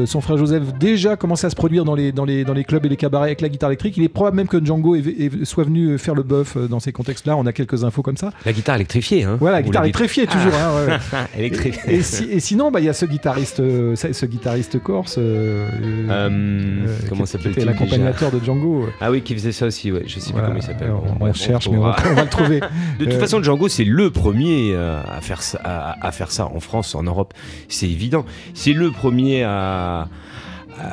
son 0.06 0.20
frère 0.20 0.36
Joseph 0.36 0.74
déjà 0.78 1.16
commençait 1.16 1.46
à 1.46 1.50
se 1.50 1.56
produire 1.56 1.84
dans 1.84 1.94
les, 1.94 2.12
dans, 2.12 2.24
les, 2.24 2.44
dans 2.44 2.52
les 2.52 2.64
clubs 2.64 2.84
et 2.84 2.88
les 2.88 2.96
cabarets 2.96 3.28
avec 3.28 3.40
la 3.40 3.48
guitare 3.48 3.70
électrique. 3.70 3.96
Il 3.96 4.04
est 4.04 4.08
probable 4.08 4.36
même 4.36 4.48
que 4.48 4.64
Django 4.64 4.96
soit 5.42 5.64
venu 5.64 5.98
faire 5.98 6.14
le 6.14 6.22
bœuf 6.22 6.56
dans 6.56 6.78
ces 6.78 6.92
contextes-là. 6.92 7.36
On 7.36 7.46
a 7.46 7.52
quelques 7.52 7.82
infos 7.84 8.02
comme 8.02 8.16
ça. 8.16 8.30
La 8.44 8.52
guitare 8.52 8.76
électrifiée, 8.76 9.24
hein 9.24 9.38
Voilà, 9.40 9.56
la 9.56 9.62
guitare 9.62 9.87
électrifié 9.88 10.26
toujours. 10.26 10.52
Hein, 10.54 10.98
Et, 11.38 12.40
sinon, 12.40 12.70
bah, 12.70 12.80
il 12.80 12.86
y 12.86 12.88
a 12.88 12.92
ce 12.92 13.06
guitariste, 13.06 13.60
euh, 13.60 13.96
ce 13.96 14.26
guitariste 14.26 14.82
corse. 14.82 15.16
Euh, 15.18 15.68
euh, 16.10 16.86
comment 17.08 17.26
s'appelle-t-il 17.26 17.66
L'accompagnateur 17.66 18.30
de 18.30 18.44
Django. 18.44 18.88
Ah 19.00 19.10
oui, 19.10 19.22
qui 19.22 19.34
faisait 19.34 19.52
ça 19.52 19.66
aussi. 19.66 19.92
Ouais. 19.92 20.04
Je 20.06 20.18
sais 20.20 20.32
pas 20.32 20.42
comment 20.42 20.56
il 20.56 20.62
s'appelle. 20.62 20.92
On, 21.20 21.32
cherche, 21.32 21.68
mais 21.68 21.78
on 21.78 21.82
va, 21.82 21.96
le 22.04 22.28
trouver. 22.28 22.60
de 22.98 23.04
toute 23.04 23.14
façon, 23.14 23.42
Django, 23.42 23.68
c'est 23.68 23.84
le 23.84 24.10
premier 24.10 24.74
à 24.74 25.20
faire 25.20 25.42
ça, 25.42 25.58
à, 25.64 26.12
faire 26.12 26.30
ça 26.30 26.46
en 26.46 26.60
France, 26.60 26.94
en 26.94 27.02
Europe. 27.02 27.34
C'est 27.68 27.88
évident. 27.88 28.24
C'est 28.54 28.72
le 28.72 28.90
premier 28.90 29.44
à 29.44 30.08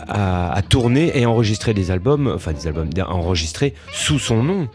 à, 0.07 0.61
tourner 0.67 1.11
et 1.19 1.25
enregistrer 1.25 1.73
des 1.73 1.91
albums, 1.91 2.31
enfin 2.33 2.53
des 2.53 2.67
albums, 2.67 2.89
enregistrer 3.07 3.73
sous 3.93 4.19
son 4.19 4.43
nom. 4.43 4.67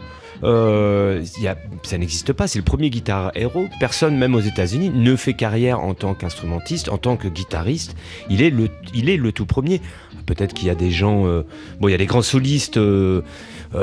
Euh, 0.42 1.22
y 1.40 1.46
a, 1.48 1.56
ça 1.82 1.98
n'existe 1.98 2.32
pas. 2.32 2.46
C'est 2.48 2.58
le 2.58 2.64
premier 2.64 2.90
guitare 2.90 3.32
héros. 3.34 3.66
Personne, 3.78 4.16
même 4.16 4.34
aux 4.34 4.40
États-Unis, 4.40 4.90
ne 4.94 5.16
fait 5.16 5.34
carrière 5.34 5.80
en 5.80 5.94
tant 5.94 6.14
qu'instrumentiste, 6.14 6.88
en 6.88 6.98
tant 6.98 7.16
que 7.16 7.28
guitariste. 7.28 7.96
Il 8.28 8.42
est 8.42 8.50
le, 8.50 8.68
il 8.94 9.08
est 9.08 9.16
le 9.16 9.32
tout 9.32 9.46
premier. 9.46 9.80
Peut-être 10.26 10.54
qu'il 10.54 10.68
y 10.68 10.70
a 10.70 10.74
des 10.74 10.90
gens, 10.90 11.26
euh, 11.26 11.42
bon, 11.80 11.88
il 11.88 11.92
y 11.92 11.94
a 11.94 11.98
des 11.98 12.06
grands 12.06 12.22
solistes 12.22 12.76
euh, 12.76 13.22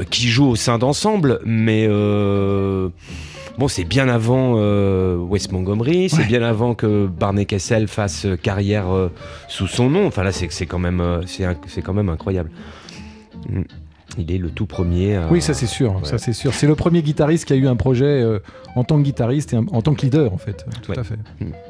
qui 0.10 0.28
jouent 0.28 0.50
au 0.50 0.56
sein 0.56 0.78
d'ensemble, 0.78 1.40
mais 1.46 1.88
bon, 3.58 3.68
c'est 3.68 3.84
bien 3.84 4.08
avant 4.08 4.56
euh, 4.58 5.16
Wes 5.18 5.52
Montgomery, 5.52 6.10
c'est 6.10 6.18
Ouais. 6.20 6.26
bien 6.26 6.44
avant 6.44 6.76
que 6.76 7.08
Barney 7.08 7.46
Kessel 7.46 7.88
fasse 7.88 8.28
carrière 8.44 8.90
euh, 8.94 9.12
sous 9.48 9.68
son 9.68 9.90
nom. 9.90 10.06
Enfin 10.08 10.24
là, 10.24 10.32
quand 10.68 10.80
même, 10.80 11.02
euh, 11.02 11.22
c'est 11.26 11.82
quand 11.82 11.94
même 11.94 12.10
incroyable. 12.10 12.52
Mm. 13.50 13.62
Il 14.18 14.32
est 14.32 14.38
le 14.38 14.50
tout 14.50 14.66
premier. 14.66 15.16
à- 15.16 15.28
Oui, 15.32 15.42
ça 15.42 15.54
c'est 15.54 15.68
sûr, 15.68 16.00
ça 16.04 16.18
c'est 16.18 16.34
sûr. 16.34 16.54
C'est 16.54 16.68
le 16.68 16.76
premier 16.76 17.02
guitariste 17.02 17.46
qui 17.46 17.54
a 17.54 17.56
eu 17.56 17.68
un 17.68 17.76
projet 17.76 18.06
euh, 18.06 18.40
en 18.76 18.84
tant 18.84 18.98
que 18.98 19.04
guitariste 19.04 19.54
et 19.54 19.58
un- 19.58 19.66
en 19.72 19.82
tant 19.82 19.94
que 19.94 20.02
leader 20.02 20.34
en 20.34 20.38
fait. 20.38 20.66
Tout 20.82 20.92
Ouais. 20.92 21.00
à 21.00 21.04
fait. 21.04 21.16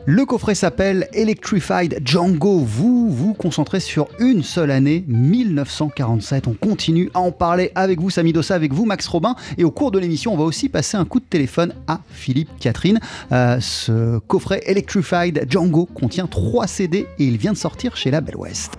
Le 0.06 0.26
coffret 0.26 0.56
s'appelle 0.56 1.08
Electrified 1.14 2.00
Django. 2.06 2.60
Vous 2.60 3.10
vous 3.10 3.34
concentrez 3.34 3.80
sur 3.80 4.08
une 4.20 4.44
seule 4.44 4.72
année, 4.72 5.04
1947. 5.08 6.48
On 6.48 6.54
continue 6.54 7.10
à 7.14 7.20
en 7.20 7.32
parler 7.32 7.72
avec 7.76 8.00
vous, 8.00 8.10
Samy 8.10 8.34
Dossa, 8.34 8.56
avec 8.56 8.74
vous, 8.74 8.86
Max 8.86 9.08
Robin. 9.08 9.36
Et 9.58 9.64
au 9.64 9.72
cours 9.72 9.92
de 9.92 10.00
l'émission, 10.00 10.34
on 10.34 10.38
va 10.38 10.44
aussi 10.44 10.70
passer 10.70 10.98
un 10.98 11.06
coup 11.06 11.20
de 11.20 11.26
téléphone 11.26 11.74
à 11.88 12.00
Philippe 12.10 12.50
Catherine. 12.60 13.00
Euh, 13.32 13.60
ce 13.60 14.20
coffret 14.20 14.62
Electrified 14.66 15.46
Django 15.50 15.86
contient 15.86 16.28
trois 16.28 16.68
CD 16.68 17.08
et 17.20 17.26
il 17.26 17.38
vient 17.38 17.52
de 17.54 17.58
sortir 17.58 17.96
chez 17.98 18.12
la 18.12 18.22
Belle 18.22 18.38
Ouest. 18.38 18.74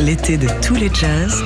L'été 0.00 0.38
de 0.38 0.48
tous 0.62 0.76
les 0.76 0.88
jazz. 0.94 1.44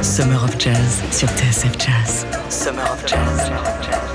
Summer 0.00 0.42
of 0.42 0.58
Jazz 0.58 1.02
sur 1.10 1.28
TSF 1.28 1.72
Jazz. 1.78 2.26
Summer 2.48 2.82
of 2.90 3.06
Jazz. 3.06 4.11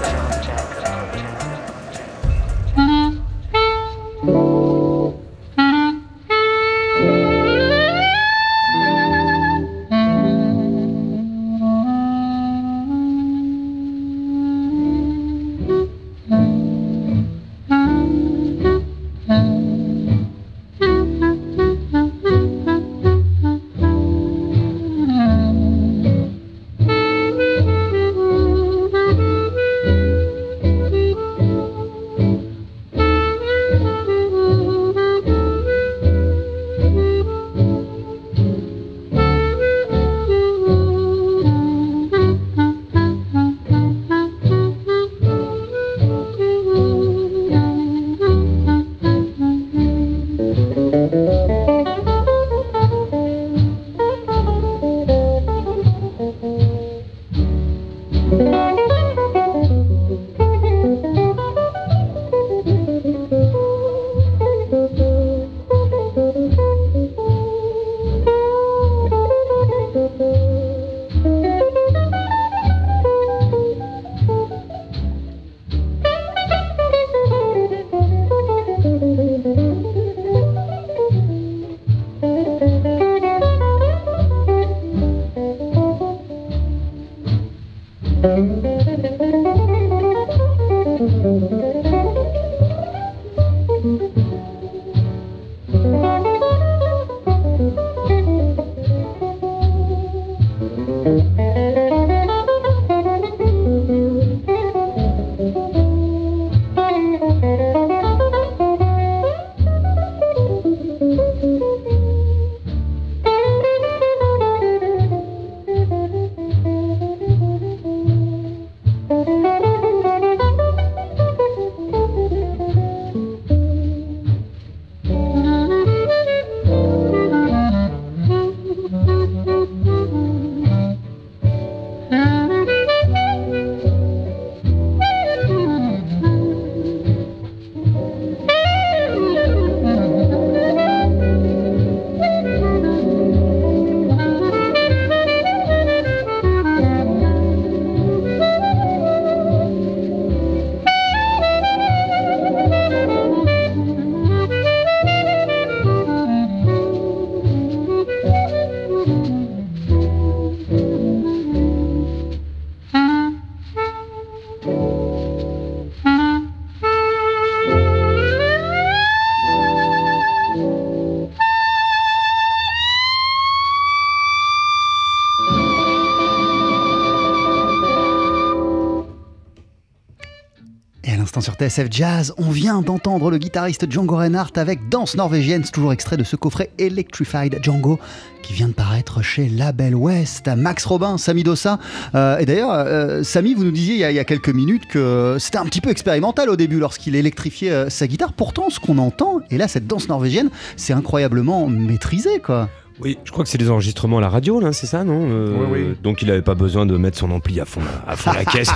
Sur 181.57 181.67
TSF 181.67 181.87
Jazz, 181.89 182.33
on 182.37 182.49
vient 182.51 182.81
d'entendre 182.81 183.31
le 183.31 183.37
guitariste 183.37 183.89
Django 183.91 184.15
Reinhardt 184.17 184.51
avec 184.59 184.89
Danse 184.89 185.15
norvégienne, 185.15 185.63
c'est 185.65 185.71
toujours 185.71 185.91
extrait 185.93 186.17
de 186.17 186.23
ce 186.23 186.35
coffret 186.35 186.69
Electrified 186.77 187.59
Django 187.63 187.99
qui 188.43 188.53
vient 188.53 188.67
de 188.67 188.73
paraître 188.73 189.21
chez 189.21 189.49
Label 189.49 189.95
West. 189.95 190.49
Max 190.55 190.85
Robin, 190.85 191.17
Samy 191.17 191.43
Dossa. 191.43 191.79
Euh, 192.15 192.37
et 192.37 192.45
d'ailleurs, 192.45 192.71
euh, 192.71 193.23
Samy, 193.23 193.53
vous 193.55 193.63
nous 193.63 193.71
disiez 193.71 193.95
il 193.95 193.99
y, 193.99 194.03
a, 194.03 194.11
il 194.11 194.15
y 194.15 194.19
a 194.19 194.23
quelques 194.23 194.49
minutes 194.49 194.87
que 194.87 195.37
c'était 195.39 195.57
un 195.57 195.65
petit 195.65 195.81
peu 195.81 195.89
expérimental 195.89 196.49
au 196.49 196.55
début 196.55 196.79
lorsqu'il 196.79 197.15
électrifiait 197.15 197.71
euh, 197.71 197.89
sa 197.89 198.07
guitare. 198.07 198.33
Pourtant, 198.33 198.69
ce 198.69 198.79
qu'on 198.79 198.97
entend, 198.99 199.39
et 199.49 199.57
là, 199.57 199.67
cette 199.67 199.87
danse 199.87 200.07
norvégienne, 200.09 200.49
c'est 200.75 200.93
incroyablement 200.93 201.67
maîtrisé, 201.67 202.39
quoi. 202.39 202.69
Oui, 202.99 203.17
je 203.25 203.31
crois 203.31 203.43
que 203.43 203.49
c'est 203.49 203.59
des 203.59 203.69
enregistrements 203.69 204.17
à 204.17 204.21
la 204.21 204.29
radio, 204.29 204.59
là, 204.59 204.73
c'est 204.73 204.87
ça, 204.87 205.03
non 205.03 205.27
Euh, 205.29 205.55
Oui, 205.69 205.79
oui. 205.89 205.95
Donc 206.01 206.21
il 206.23 206.29
n'avait 206.29 206.41
pas 206.41 206.55
besoin 206.55 206.85
de 206.87 206.97
mettre 206.97 207.17
son 207.17 207.29
ampli 207.31 207.59
à 207.59 207.65
fond, 207.65 207.81
à 208.07 208.15
fond 208.15 208.31
la 208.33 208.43
caisse. 208.45 208.71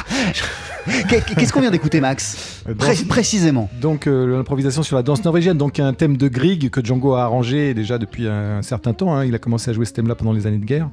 Qu'est-ce 1.10 1.54
qu'on 1.54 1.62
vient 1.62 1.72
d'écouter, 1.72 2.00
Max 2.02 2.64
Euh, 2.68 2.74
Pré- 2.74 2.96
Précisément. 3.08 3.70
Donc 3.82 4.08
euh, 4.08 4.38
l'improvisation 4.38 4.84
sur 4.84 4.96
la 4.96 5.04
danse 5.04 5.24
norvégienne, 5.24 5.58
donc 5.58 5.80
un 5.80 5.94
thème 5.94 6.18
de 6.18 6.28
Grieg 6.28 6.70
que 6.70 6.84
Django 6.84 7.14
a 7.14 7.24
arrangé 7.24 7.74
déjà 7.74 7.98
depuis 7.98 8.28
un, 8.28 8.58
un 8.58 8.62
certain 8.62 8.94
temps. 8.94 9.16
hein. 9.16 9.26
Il 9.26 9.36
a 9.36 9.40
commencé 9.40 9.70
à 9.70 9.74
jouer 9.74 9.86
ce 9.86 9.94
thème-là 9.94 10.16
pendant 10.16 10.34
les 10.34 10.48
années 10.48 10.58
de 10.58 10.66
guerre. 10.66 10.90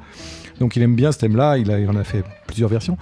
Donc 0.60 0.74
il 0.74 0.82
aime 0.82 0.96
bien 0.96 1.12
ce 1.12 1.18
thème-là, 1.18 1.56
il, 1.58 1.68
il 1.68 1.88
en 1.88 1.94
a 1.96 2.02
fait 2.04 2.24
plusieurs 2.46 2.68
versions. 2.68 2.96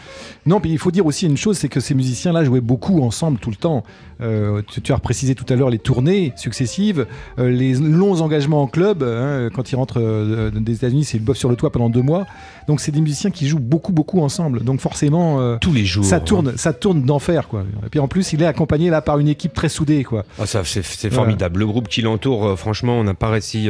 Non, 0.44 0.61
puis 0.61 0.70
il 0.70 0.79
faut 0.79 0.90
dire 0.90 1.07
aussi 1.07 1.27
une 1.27 1.38
chose, 1.38 1.57
c'est 1.57 1.68
que 1.70 1.81
ces 1.81 1.94
musiciens-là 1.94 2.44
jouaient 2.44 2.61
beaucoup 2.61 3.03
ensemble 3.03 3.38
tout 3.38 3.51
le 3.51 3.57
temps. 3.57 3.83
Euh, 4.21 4.63
tu, 4.67 4.81
tu 4.81 4.93
as 4.93 4.99
précisé 4.99 5.35
tout 5.35 5.45
à 5.53 5.57
l'heure 5.57 5.71
les 5.71 5.79
tournées 5.79 6.33
successives, 6.37 7.07
euh, 7.39 7.51
les 7.51 7.75
longs 7.75 8.21
engagements 8.21 8.63
en 8.63 8.67
club. 8.67 9.03
hein, 9.03 9.49
quand 9.55 9.71
ils 9.73 9.77
rentrent 9.77 10.01
euh, 10.01 10.51
des 10.51 10.75
États-Unis, 10.75 11.05
c'est 11.05 11.19
le 11.19 11.25
bof 11.25 11.37
sur 11.37 11.49
le 11.49 11.57
toit 11.57 11.71
pendant 11.71 11.91
deux 11.91 12.03
mois. 12.03 12.27
Donc 12.67 12.81
c'est 12.81 12.93
des 12.93 13.01
musiciens 13.01 13.31
qui 13.31 13.47
jouent 13.47 13.59
beaucoup, 13.59 13.93
beaucoup 13.93 14.23
ensemble. 14.23 14.65
Donc 14.65 14.81
forcément, 14.81 15.41
euh, 15.41 15.57
Tous 15.61 15.73
les 15.73 15.85
jours. 15.85 16.05
ça 16.05 16.21
tourne, 16.21 16.57
ça 16.57 16.73
tourne 16.73 17.03
d'enfer, 17.03 17.49
quoi. 17.49 17.65
Et 17.85 17.89
puis 17.91 18.01
en 18.01 18.09
plus, 18.09 18.33
il 18.33 18.43
est 18.43 18.47
accompagné 18.47 18.91
là 18.91 19.03
par 19.03 19.19
une 19.19 19.29
équipe 19.29 19.53
très 19.53 19.69
soudée, 19.69 20.05
quoi. 20.05 20.25
Ah, 20.39 20.47
ça, 20.47 20.63
c'est, 20.65 20.83
formidable. 21.11 21.61
Le 21.61 21.67
groupe 21.67 21.89
qui 21.89 22.03
l'entoure, 22.03 22.59
franchement, 22.59 22.99
on 22.99 23.05
n'a 23.05 23.15
pas 23.15 23.29
réussi 23.29 23.69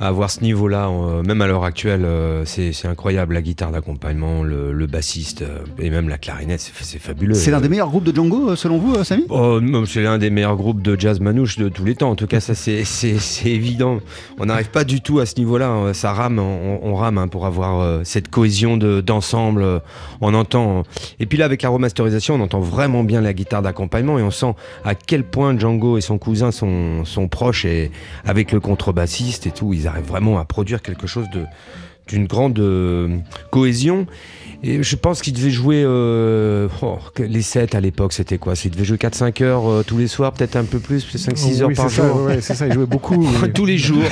avoir 0.00 0.30
ce 0.30 0.42
niveau-là, 0.42 0.88
euh, 0.88 1.22
même 1.22 1.40
à 1.42 1.46
l'heure 1.46 1.64
actuelle. 1.64 2.04
euh, 2.04 2.44
c'est, 2.46 2.72
c'est 2.72 2.88
incroyable. 2.88 3.34
La 3.34 3.42
guitare 3.42 3.70
d'accompagnement, 3.70 4.42
le, 4.42 4.72
le 4.72 4.86
bassiste 4.86 5.42
euh, 5.42 5.58
et 5.78 5.90
même 5.90 6.08
la 6.08 6.18
clarinette, 6.18 6.60
c'est, 6.60 6.72
c'est 6.84 6.98
fabuleux. 6.98 7.34
C'est 7.34 7.50
l'un 7.50 7.60
des 7.60 7.68
meilleurs 7.68 7.90
groupes 7.90 8.04
de 8.04 8.14
Django, 8.14 8.56
selon 8.56 8.78
vous, 8.78 9.04
Samy? 9.04 9.24
Oh, 9.28 9.60
c'est 9.86 10.02
l'un 10.02 10.18
des 10.18 10.30
meilleurs 10.30 10.56
groupes 10.56 10.80
de 10.82 10.98
jazz 10.98 11.20
manouche 11.20 11.58
de 11.58 11.68
tous 11.68 11.84
les 11.84 11.94
temps. 11.94 12.10
En 12.10 12.16
tout 12.16 12.26
cas, 12.26 12.40
ça 12.40 12.54
c'est, 12.54 12.84
c'est, 12.84 13.18
c'est 13.18 13.50
évident. 13.50 14.00
On 14.38 14.46
n'arrive 14.46 14.70
pas 14.70 14.84
du 14.84 15.02
tout 15.02 15.18
à 15.18 15.26
ce 15.26 15.34
niveau-là. 15.36 15.68
hein. 15.68 15.92
Ça 15.92 16.12
rame, 16.12 16.38
on, 16.38 16.80
on 16.82 16.94
rame 16.94 17.18
hein, 17.18 17.28
pour 17.28 17.44
avoir 17.44 17.80
euh, 17.80 18.00
cette 18.04 18.28
cohésion 18.28 18.76
de, 18.78 19.02
d'ensemble. 19.02 19.82
On 20.22 20.32
entend. 20.32 20.84
Et 21.18 21.26
puis 21.26 21.36
là, 21.36 21.44
avec 21.44 21.60
la 21.62 21.68
remasterisation, 21.68 22.36
on 22.36 22.40
entend 22.40 22.60
vraiment 22.60 23.04
bien 23.04 23.20
la 23.20 23.34
guitare 23.34 23.60
d'accompagnement 23.60 24.18
et 24.18 24.22
on 24.22 24.30
sent 24.30 24.54
à 24.84 24.94
quel 24.94 25.24
point 25.24 25.58
Django 25.58 25.98
et 25.98 26.00
son 26.00 26.16
cousin 26.16 26.50
sont, 26.52 27.04
sont 27.04 27.28
proches 27.28 27.64
et 27.66 27.90
avec 28.24 28.52
le 28.52 28.60
contrebassiste 28.60 29.46
et 29.46 29.50
tout, 29.50 29.74
ils 29.74 29.89
vraiment 30.00 30.38
à 30.38 30.44
produire 30.44 30.82
quelque 30.82 31.06
chose 31.06 31.28
de 31.30 31.44
d'une 32.10 32.26
grande 32.26 32.58
euh, 32.58 33.18
cohésion. 33.50 34.06
Et 34.62 34.82
je 34.82 34.96
pense 34.96 35.22
qu'il 35.22 35.32
devait 35.32 35.50
jouer 35.50 35.82
euh, 35.86 36.68
oh, 36.82 36.98
les 37.18 37.40
7 37.40 37.74
à 37.74 37.80
l'époque, 37.80 38.12
c'était 38.12 38.36
quoi? 38.36 38.52
Il 38.62 38.70
devait 38.70 38.84
jouer 38.84 38.98
4-5 38.98 39.42
heures 39.42 39.70
euh, 39.70 39.82
tous 39.86 39.96
les 39.96 40.06
soirs, 40.06 40.32
peut-être 40.32 40.56
un 40.56 40.64
peu 40.64 40.78
plus, 40.78 41.02
peut-être 41.04 41.34
5-6 41.34 41.62
heures 41.62 41.70
par 41.74 41.90
ça, 41.90 42.06
jour. 42.06 42.22
ouais, 42.24 42.40
c'est 42.42 42.54
ça, 42.54 42.66
il 42.66 42.74
jouait 42.74 42.84
beaucoup. 42.86 43.14
oui. 43.42 43.52
tous 43.54 43.64
les 43.64 43.78
jours. 43.78 44.02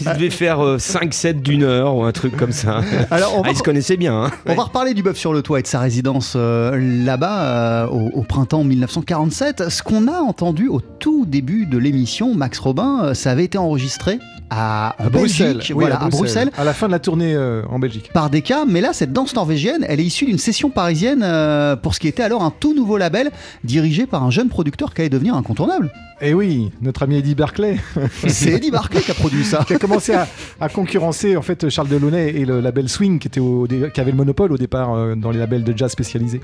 il 0.00 0.06
devait 0.14 0.30
faire 0.30 0.76
5 0.78 1.12
sets 1.12 1.34
d'une 1.34 1.64
heure 1.64 1.96
ou 1.96 2.04
un 2.04 2.12
truc 2.12 2.36
comme 2.36 2.52
ça. 2.52 2.82
Alors, 3.10 3.34
on 3.36 3.40
Ah, 3.42 3.46
va, 3.46 3.50
il 3.50 3.56
se 3.56 3.62
connaissait 3.62 3.96
bien. 3.96 4.24
hein. 4.24 4.30
on 4.46 4.54
va 4.54 4.64
reparler 4.64 4.94
du 4.94 5.02
bœuf 5.02 5.16
sur 5.16 5.32
le 5.32 5.42
toit 5.42 5.58
et 5.58 5.62
de 5.62 5.66
sa 5.66 5.80
résidence 5.80 6.34
euh, 6.36 6.78
là-bas 7.04 7.42
euh, 7.42 7.86
au, 7.88 8.20
au 8.20 8.22
printemps 8.22 8.64
1947. 8.64 9.68
Ce 9.70 9.82
qu'on 9.82 10.06
a 10.08 10.20
entendu 10.20 10.68
au 10.68 10.80
tout 10.80 11.26
début 11.26 11.66
de 11.66 11.78
l'émission, 11.78 12.34
Max 12.34 12.58
Robin, 12.58 13.00
euh, 13.04 13.14
ça 13.14 13.30
avait 13.32 13.44
été 13.44 13.58
enregistré 13.58 14.18
à, 14.52 14.96
Bruxelles, 15.10 15.54
Belgique, 15.54 15.72
oui, 15.76 15.82
voilà, 15.84 16.02
à 16.02 16.08
Bruxelles. 16.08 16.50
À 16.56 16.64
la 16.64 16.72
fin 16.74 16.86
de 16.86 16.92
la 16.92 16.98
tournée 16.98 17.34
euh, 17.34 17.62
en 17.70 17.78
Belgique. 17.78 18.10
par 18.12 18.30
des 18.30 18.42
cas, 18.42 18.64
mais 18.66 18.80
là, 18.80 18.92
cette 18.92 19.12
danse 19.12 19.34
norvégienne, 19.34 19.84
elle 19.88 20.00
est 20.00 20.04
issue 20.04 20.26
d'une 20.26 20.38
session 20.38 20.70
parisienne 20.70 21.22
euh, 21.24 21.76
pour 21.76 21.94
ce 21.94 22.00
qui 22.00 22.08
était 22.08 22.22
alors 22.22 22.42
un 22.42 22.52
tout 22.58 22.74
nouveau 22.74 22.96
label 22.98 23.30
dirigé 23.64 24.06
par 24.06 24.22
un 24.24 24.30
jeune 24.30 24.48
producteur 24.48 24.94
qui 24.94 25.00
allait 25.02 25.10
devenir 25.10 25.34
incontournable. 25.34 25.90
Et 26.24 26.34
oui, 26.34 26.70
notre 26.80 27.02
ami 27.02 27.16
Eddie 27.16 27.34
Barclay, 27.34 27.78
C'est 28.28 28.50
Eddie 28.52 28.70
Barclay 28.70 29.00
qui 29.00 29.10
a 29.10 29.14
produit 29.14 29.44
ça. 29.44 29.64
qui 29.66 29.74
a 29.74 29.78
commencé 29.78 30.14
à, 30.14 30.28
à 30.60 30.68
concurrencer 30.68 31.36
en 31.36 31.42
fait 31.42 31.68
Charles 31.68 31.88
Delaunay 31.88 32.28
et 32.30 32.44
le 32.44 32.60
label 32.60 32.88
Swing 32.88 33.18
qui, 33.18 33.26
était 33.26 33.40
au, 33.40 33.66
dé- 33.66 33.88
qui 33.92 34.00
avait 34.00 34.12
le 34.12 34.16
monopole 34.16 34.52
au 34.52 34.56
départ 34.58 34.94
euh, 34.94 35.16
dans 35.16 35.32
les 35.32 35.40
labels 35.40 35.64
de 35.64 35.76
jazz 35.76 35.90
spécialisés. 35.90 36.40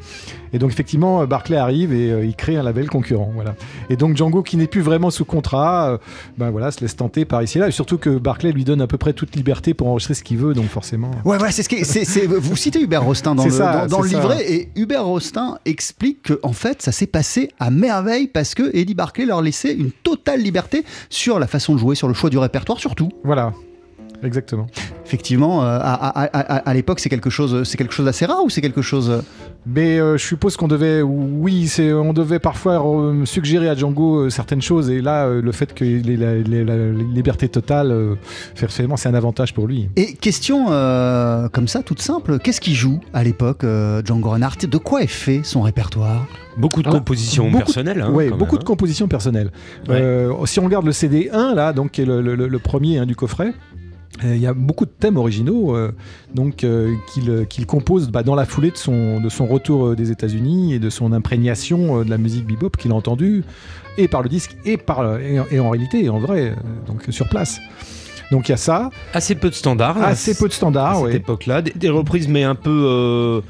Et 0.53 0.59
donc 0.59 0.73
effectivement, 0.73 1.25
Barclay 1.27 1.57
arrive 1.57 1.93
et 1.93 2.11
euh, 2.11 2.25
il 2.25 2.35
crée 2.35 2.57
un 2.57 2.65
label 2.65 2.89
concurrent. 2.89 3.31
Voilà. 3.35 3.55
Et 3.89 3.97
donc 3.97 4.17
Django, 4.17 4.43
qui 4.43 4.57
n'est 4.57 4.67
plus 4.67 4.81
vraiment 4.81 5.11
sous 5.11 5.25
contrat, 5.25 5.91
euh, 5.91 5.99
ben 6.39 6.51
voilà, 6.51 6.73
se 6.73 6.81
laisse 6.81 6.97
tenter 6.97 7.25
par 7.25 7.43
ici 7.45 7.59
et 7.59 7.61
là. 7.61 7.69
Et 7.69 7.73
surtout 7.73 7.98
que 7.99 8.11
Barclay 8.19 8.53
lui 8.53 8.65
donne 8.65 8.81
à 8.81 8.87
peu 8.87 8.97
près 8.99 9.13
toute 9.13 9.37
liberté 9.37 9.75
pour 9.75 9.89
enregistrer 9.89 10.15
ce 10.15 10.23
qu'il 10.23 10.39
veut, 10.39 10.55
donc 10.55 10.67
forcément. 10.69 11.11
Ouais, 11.25 11.39
ouais, 11.41 11.53
c'est 11.53 11.63
ce 11.63 11.69
qui 11.69 11.77
est- 11.77 12.27
vous 12.27 12.57
citez 12.57 12.81
Hubert 12.81 13.05
Rostin 13.05 13.35
dans 13.35 13.45
le, 13.45 13.51
ça, 13.51 13.87
dans, 13.87 13.97
dans 13.97 14.03
le 14.03 14.09
c'est 14.09 14.15
ça. 14.15 14.21
livret 14.23 14.53
et 14.53 14.69
Hubert 14.77 15.05
Rostin 15.05 15.59
explique 15.65 16.23
que 16.23 16.41
en 16.43 16.53
fait 16.53 16.81
ça 16.83 16.93
s'est 16.93 17.07
passé 17.07 17.51
à 17.61 17.71
merveille 17.71 18.27
parce 18.29 18.55
que 18.55 18.75
Eddie 18.75 18.95
Barclay 18.95 19.27
leur 19.27 19.43
laissait 19.43 19.75
une 19.75 19.91
totale 19.91 20.41
liberté 20.41 20.85
sur 21.11 21.39
la 21.39 21.47
façon 21.47 21.75
de 21.75 21.79
jouer, 21.79 21.95
sur 21.95 22.09
le 22.09 22.15
choix 22.15 22.31
du 22.31 22.39
répertoire, 22.39 22.79
surtout. 22.81 23.09
Voilà. 23.25 23.53
Exactement. 24.23 24.67
Effectivement, 25.07 25.63
euh, 25.63 25.79
à, 25.81 25.95
à- 25.95 26.25
à- 26.25 26.41
à- 26.57 26.57
à 26.71 26.75
l'époque 26.75 26.99
c'est 26.99 27.09
quelque 27.09 27.31
chose, 27.31 27.63
c'est 27.69 27.77
quelque 27.77 27.95
chose 27.95 28.07
d'assez 28.07 28.27
rare 28.27 28.43
ou 28.45 28.51
c'est 28.51 28.61
quelque 28.61 28.83
chose. 28.83 29.23
Mais 29.67 29.99
euh, 30.01 30.17
je 30.17 30.25
suppose 30.25 30.57
qu'on 30.57 30.69
devait, 30.69 31.03
oui, 31.03 31.67
c'est, 31.69 31.93
on 31.93 32.15
devait 32.15 32.39
parfois 32.39 32.83
euh, 32.83 33.27
suggérer 33.27 33.69
à 33.69 33.75
Django 33.75 34.21
euh, 34.21 34.31
certaines 34.31 34.63
choses, 34.63 34.89
et 34.89 35.03
là, 35.03 35.27
euh, 35.27 35.43
le 35.43 35.53
fait 35.53 35.75
qu'il 35.75 36.09
ait 36.11 36.17
la, 36.17 36.37
la- 36.37 36.65
la 36.65 36.93
liberté 36.93 37.49
totale, 37.49 37.91
euh, 37.91 38.15
forcément, 38.55 38.97
c'est 38.97 39.11
un 39.11 39.15
avantage 39.15 39.53
pour 39.53 39.67
lui. 39.67 39.91
Et 39.97 40.15
question 40.15 40.67
euh, 40.71 41.49
comme 41.49 41.69
ça, 41.69 41.83
toute 41.83 42.01
simple, 42.01 42.39
qu'est-ce 42.39 42.63
qu'il 42.63 42.75
joue 42.75 43.01
à 43.13 43.23
l'époque, 43.25 43.63
euh, 43.65 44.01
Django 44.03 44.31
Reinhardt 44.31 44.67
De 44.67 44.79
quoi 44.79 45.03
est 45.03 45.07
fait 45.07 45.41
son 45.43 45.61
répertoire? 45.61 46.27
Beaucoup 46.57 46.83
de 46.83 46.89
Ah, 46.89 46.93
compositions 46.93 47.51
personnelles. 47.53 48.01
hein, 48.01 48.07
quand 48.31 48.37
beaucoup 48.39 48.55
même, 48.57 48.61
de 48.63 48.65
compositions 48.67 49.07
personnelles. 49.07 49.51
Ouais. 49.89 50.01
Euh, 50.01 50.47
si 50.47 50.61
on 50.61 50.65
regarde 50.65 50.87
le 50.87 50.93
CD 50.93 51.29
1, 51.33 51.55
là, 51.55 51.73
donc, 51.75 51.91
qui 51.93 52.03
est 52.03 52.07
le, 52.07 52.23
le- 52.23 52.35
le 52.49 52.59
premier 52.59 52.99
hein, 52.99 53.07
du 53.07 53.15
coffret, 53.15 53.49
euh, 53.49 53.78
il 54.25 54.39
y 54.39 54.47
a 54.47 54.55
beaucoup 54.55 54.85
de 54.85 54.91
thèmes 54.91 55.17
originaux 55.17 55.77
euh, 55.77 55.93
donc 56.35 56.65
euh, 56.65 56.95
qu'il 57.49 57.67
compose 57.67 58.09
bah, 58.11 58.23
dans 58.25 58.35
la 58.35 58.47
foulée 58.47 58.71
de 58.73 58.77
son, 58.77 59.21
de 59.21 59.29
son 59.29 59.47
retour 59.47 59.89
euh, 59.89 59.97
des 59.97 60.11
États-Unis 60.11 60.75
et 60.75 60.79
de 60.79 60.91
son 60.91 61.13
imprégnation 61.13 62.01
euh, 62.01 62.05
de 62.05 62.11
la 62.11 62.19
musique 62.19 62.47
bebop 62.47 62.71
qu'il 62.77 62.91
a 62.91 62.95
entendue 62.95 63.45
et 63.97 64.09
par 64.09 64.23
le 64.23 64.29
disque 64.29 64.57
et 64.65 64.77
par 64.77 65.03
le- 65.03 65.21
et, 65.23 65.39
en- 65.41 65.47
et 65.53 65.61
en 65.61 65.71
réalité 65.71 66.05
et 66.05 66.09
en 66.09 66.19
vrai 66.19 66.51
euh, 66.51 66.55
donc 66.89 67.05
sur 67.11 67.29
place. 67.29 67.61
Donc 68.33 68.49
il 68.49 68.53
y 68.53 68.55
a 68.55 68.59
ça. 68.59 68.91
Assez 69.15 69.35
peu 69.37 69.49
de 69.51 69.55
standards. 69.55 70.03
assez 70.03 70.35
peu 70.35 70.49
de 70.49 70.53
à 70.53 70.57
standards. 70.57 70.97
cette 70.97 71.05
ouais. 71.05 71.17
époque-là. 71.17 71.63
Des, 71.63 71.71
des 71.71 71.89
reprises, 71.89 72.29
mais 72.29 72.43
un 72.45 72.55
peu. 72.57 72.71
euh, 72.87 73.41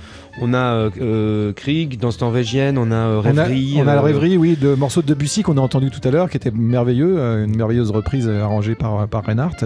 on 0.40 0.54
a 0.54 0.58
euh, 0.74 0.90
euh, 1.00 1.52
Krieg, 1.52 1.98
Danse 1.98 2.20
norvégienne, 2.20 2.78
on 2.78 2.92
a 2.92 2.94
euh, 2.94 3.22
On 3.24 3.36
a, 3.38 3.42
Rêverie. 3.42 3.74
on 3.78 3.80
a 3.82 3.84
la 3.86 3.96
euh, 3.96 4.00
rêverie, 4.02 4.36
oui, 4.36 4.56
de 4.56 4.74
morceaux 4.76 5.02
de 5.02 5.06
Debussy 5.08 5.42
qu'on 5.42 5.56
a 5.56 5.60
entendu 5.60 5.90
tout 5.90 6.06
à 6.06 6.12
l'heure, 6.12 6.30
qui 6.30 6.36
était 6.36 6.52
merveilleux, 6.52 7.16
euh, 7.18 7.44
une 7.44 7.56
merveilleuse 7.56 7.90
reprise 7.90 8.28
euh, 8.28 8.44
arrangée 8.44 8.76
par, 8.76 9.08
par 9.08 9.24
Reinhardt. 9.24 9.56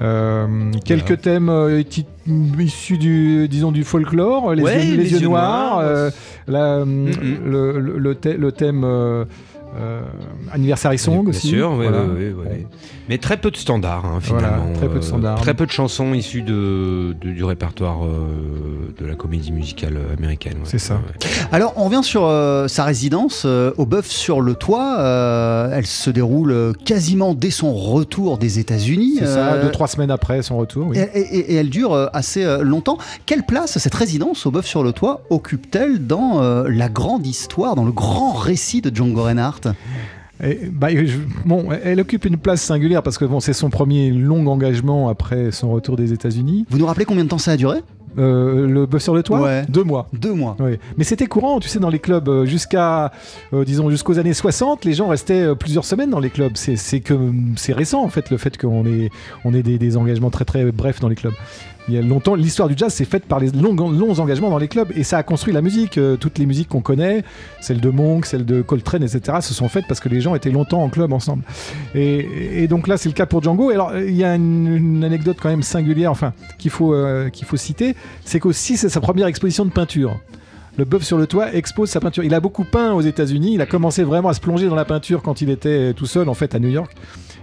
Euh, 0.00 0.70
quelques 0.84 1.20
thèmes 1.22 1.48
euh, 1.48 1.82
issus 2.58 2.98
du, 2.98 3.48
disons, 3.48 3.72
du 3.72 3.82
folklore, 3.84 4.54
les, 4.54 4.62
Ouais, 4.62 4.84
yeux, 4.86 4.96
les 4.96 5.02
les 5.04 5.12
yeux 5.12 5.18
yeux 5.20 5.26
noirs, 5.26 5.76
noirs. 5.76 5.78
euh, 5.80 6.10
la, 6.46 6.84
le, 6.84 7.80
le- 7.80 7.98
le 7.98 8.14
thè- 8.14 8.36
le 8.36 8.52
thème 8.52 8.84
Anniversary 10.52 10.98
Song 10.98 11.20
Bien 11.22 11.30
aussi. 11.30 11.48
sûr, 11.48 11.70
oui, 11.72 11.86
voilà. 11.88 12.02
oui, 12.04 12.32
oui, 12.36 12.44
oui. 12.50 12.66
Mais 13.08 13.18
très 13.18 13.36
peu 13.38 13.50
de 13.50 13.56
standards, 13.56 14.04
hein, 14.04 14.18
Voilà, 14.22 14.48
finalement. 14.48 14.72
très 14.74 14.88
peu 14.88 14.96
de 14.98 15.04
standards. 15.04 15.40
très 15.40 15.54
peu 15.54 15.66
de 15.66 15.70
chansons 15.70 16.12
issues 16.14 16.42
de, 16.42 17.14
de- 17.20 17.30
du 17.30 17.42
répertoire 17.44 18.04
euh, 18.04 18.92
de 18.98 19.06
la 19.06 19.14
comédie 19.14 19.50
musicale 19.52 19.98
américaine. 20.16 20.54
ouais. 20.54 20.64
C'est 20.64 20.78
ça. 20.78 20.94
Ouais. 20.94 21.28
Alors, 21.52 21.72
on 21.76 21.84
revient 21.84 22.02
sur 22.02 22.24
euh, 22.26 22.68
sa 22.68 22.84
résidence 22.84 23.44
euh, 23.46 23.72
au 23.78 23.86
bœuf 23.86 24.06
sur 24.08 24.40
le 24.40 24.54
toit. 24.54 24.98
Euh, 24.98 25.70
elle 25.72 25.86
se 25.86 26.10
déroule 26.10 26.50
euh, 26.52 26.72
quasiment 26.84 27.34
dès 27.34 27.50
son 27.50 27.72
retour 27.74 28.36
des 28.38 28.58
États-Unis. 28.58 29.16
C'est 29.20 29.26
ça, 29.26 29.52
Euh, 29.54 29.62
deux, 29.64 29.70
trois 29.70 29.88
semaines 29.88 30.10
après 30.10 30.42
son 30.42 30.58
retour. 30.58 30.88
oui. 30.88 30.98
Et, 30.98 31.18
et- 31.20 31.52
et 31.52 31.54
elle 31.54 31.70
dure 31.70 31.92
euh, 31.94 32.06
assez 32.12 32.44
euh, 32.44 32.62
longtemps. 32.62 32.98
Quelle 33.26 33.44
place 33.44 33.78
cette 33.78 33.94
résidence 33.94 34.44
au 34.44 34.50
bœuf 34.50 34.66
sur 34.66 34.82
le 34.82 34.92
toit 34.92 35.22
occupe-t-elle 35.30 36.06
dans 36.06 36.42
euh, 36.42 36.64
la 36.68 36.88
grande 36.88 37.26
histoire, 37.26 37.74
dans 37.74 37.84
le 37.84 37.92
grand 37.92 38.32
récit 38.32 38.82
de 38.82 38.94
Django 38.94 39.22
Reinhardt? 39.22 39.57
Et, 40.42 40.60
bah, 40.72 40.88
je- 40.90 41.18
bon, 41.44 41.68
elle 41.84 42.00
occupe 42.00 42.24
une 42.24 42.36
place 42.36 42.62
singulière 42.62 43.02
parce 43.02 43.18
que 43.18 43.24
bon, 43.24 43.40
c'est 43.40 43.52
son 43.52 43.70
premier 43.70 44.10
long 44.10 44.46
engagement 44.46 45.08
après 45.08 45.50
son 45.50 45.70
retour 45.70 45.96
des 45.96 46.12
États-Unis. 46.12 46.64
Vous 46.70 46.78
nous 46.78 46.86
rappelez 46.86 47.04
combien 47.04 47.24
de 47.24 47.28
temps 47.28 47.38
ça 47.38 47.52
a 47.52 47.56
duré? 47.56 47.78
Euh, 48.18 48.66
le 48.66 48.86
bœuf 48.86 49.02
sur 49.02 49.14
le 49.14 49.22
toit? 49.22 49.40
Ouais. 49.40 49.64
Deux 49.68 49.84
mois. 49.84 50.08
Deux 50.12 50.32
mois. 50.32 50.56
Oui. 50.60 50.76
Mais 50.96 51.04
c'était 51.04 51.26
courant, 51.26 51.60
tu 51.60 51.68
sais, 51.68 51.78
dans 51.78 51.90
les 51.90 51.98
clubs, 51.98 52.28
euh, 52.28 52.46
jusqu'à, 52.46 53.12
euh, 53.52 53.64
disons, 53.64 53.90
jusqu'aux 53.90 54.18
années 54.18 54.32
60, 54.32 54.84
les 54.84 54.94
gens 54.94 55.08
restaient 55.08 55.54
plusieurs 55.56 55.84
semaines 55.84 56.10
dans 56.10 56.18
les 56.20 56.30
clubs. 56.30 56.52
C'est, 56.54 56.76
c'est 56.76 57.00
que 57.00 57.14
c'est 57.56 57.72
récent, 57.72 58.02
en 58.02 58.08
fait, 58.08 58.30
le 58.30 58.36
fait 58.38 58.56
qu'on 58.56 58.86
ait, 58.86 59.10
on 59.44 59.52
ait 59.54 59.62
des, 59.62 59.78
des 59.78 59.96
engagements 59.96 60.30
très 60.30 60.44
très 60.44 60.64
brefs 60.72 61.00
dans 61.00 61.08
les 61.08 61.14
clubs. 61.16 61.34
Il 61.88 61.94
y 61.94 61.98
a 61.98 62.02
longtemps, 62.02 62.34
l'histoire 62.34 62.68
du 62.68 62.74
jazz 62.76 62.92
s'est 62.92 63.06
faite 63.06 63.24
par 63.24 63.40
les 63.40 63.50
longs, 63.50 63.74
longs 63.74 64.18
engagements 64.18 64.50
dans 64.50 64.58
les 64.58 64.68
clubs 64.68 64.92
et 64.94 65.04
ça 65.04 65.18
a 65.18 65.22
construit 65.22 65.54
la 65.54 65.62
musique. 65.62 65.96
Euh, 65.96 66.16
toutes 66.16 66.38
les 66.38 66.44
musiques 66.44 66.68
qu'on 66.68 66.82
connaît, 66.82 67.24
celles 67.60 67.80
de 67.80 67.88
Monk, 67.88 68.26
celles 68.26 68.44
de 68.44 68.60
Coltrane, 68.60 69.02
etc., 69.02 69.38
se 69.40 69.54
sont 69.54 69.68
faites 69.68 69.86
parce 69.88 70.00
que 70.00 70.08
les 70.08 70.20
gens 70.20 70.34
étaient 70.34 70.50
longtemps 70.50 70.82
en 70.82 70.90
club 70.90 71.12
ensemble. 71.12 71.44
Et, 71.94 72.68
donc 72.68 72.88
là, 72.88 72.98
c'est 72.98 73.08
le 73.08 73.14
cas 73.14 73.26
pour 73.26 73.42
Django. 73.42 73.70
Et 73.70 73.74
alors, 73.74 73.96
il 73.96 74.14
y 74.14 74.24
a 74.24 74.34
une, 74.34 74.66
une 74.66 75.04
anecdote 75.04 75.38
quand 75.40 75.48
même 75.48 75.62
singulière, 75.62 76.10
enfin, 76.10 76.34
qu'il 76.58 76.70
faut, 76.70 76.92
euh, 76.92 77.30
qu'il 77.30 77.46
faut 77.46 77.56
citer, 77.56 77.94
c'est 78.24 78.40
qu'aussi 78.40 78.76
c'est 78.76 78.88
sa 78.88 79.00
première 79.00 79.26
exposition 79.26 79.64
de 79.64 79.70
peinture. 79.70 80.18
Le 80.78 80.84
bœuf 80.84 81.02
sur 81.02 81.18
le 81.18 81.26
toit 81.26 81.52
expose 81.54 81.90
sa 81.90 81.98
peinture. 81.98 82.22
Il 82.22 82.32
a 82.34 82.40
beaucoup 82.40 82.62
peint 82.62 82.92
aux 82.92 83.00
États-Unis. 83.00 83.54
Il 83.54 83.60
a 83.60 83.66
commencé 83.66 84.04
vraiment 84.04 84.28
à 84.28 84.34
se 84.34 84.40
plonger 84.40 84.68
dans 84.68 84.76
la 84.76 84.84
peinture 84.84 85.22
quand 85.22 85.42
il 85.42 85.50
était 85.50 85.92
tout 85.92 86.06
seul, 86.06 86.28
en 86.28 86.34
fait, 86.34 86.54
à 86.54 86.60
New 86.60 86.68
York. 86.68 86.92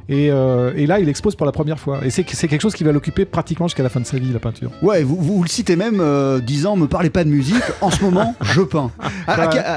Et, 0.07 0.29
euh, 0.29 0.71
et, 0.75 0.85
là, 0.85 0.99
il 0.99 1.09
expose 1.09 1.35
pour 1.35 1.45
la 1.45 1.51
première 1.51 1.79
fois. 1.79 1.99
Et 2.05 2.11
c'est 2.11 2.23
quelque 2.23 2.61
chose 2.61 2.75
qui 2.75 2.83
va 2.83 2.91
l'occuper 2.91 3.25
pratiquement 3.25 3.67
jusqu'à 3.67 3.83
la 3.83 3.89
fin 3.89 3.99
de 3.99 4.05
sa 4.05 4.17
vie, 4.17 4.31
la 4.31 4.39
peinture. 4.39 4.71
Ouais, 4.81 5.03
vous, 5.03 5.17
vous, 5.17 5.41
le 5.41 5.49
citez 5.49 5.75
même 5.75 5.99
euh, 5.99 6.39
disant 6.39 6.75
Me 6.75 6.85
parlez 6.85 7.09
pas 7.09 7.23
de 7.23 7.29
musique, 7.29 7.63
en 7.81 7.89
ce 7.89 8.03
moment, 8.03 8.35
je 8.41 8.61
peins. 8.61 8.91
À, 9.27 9.33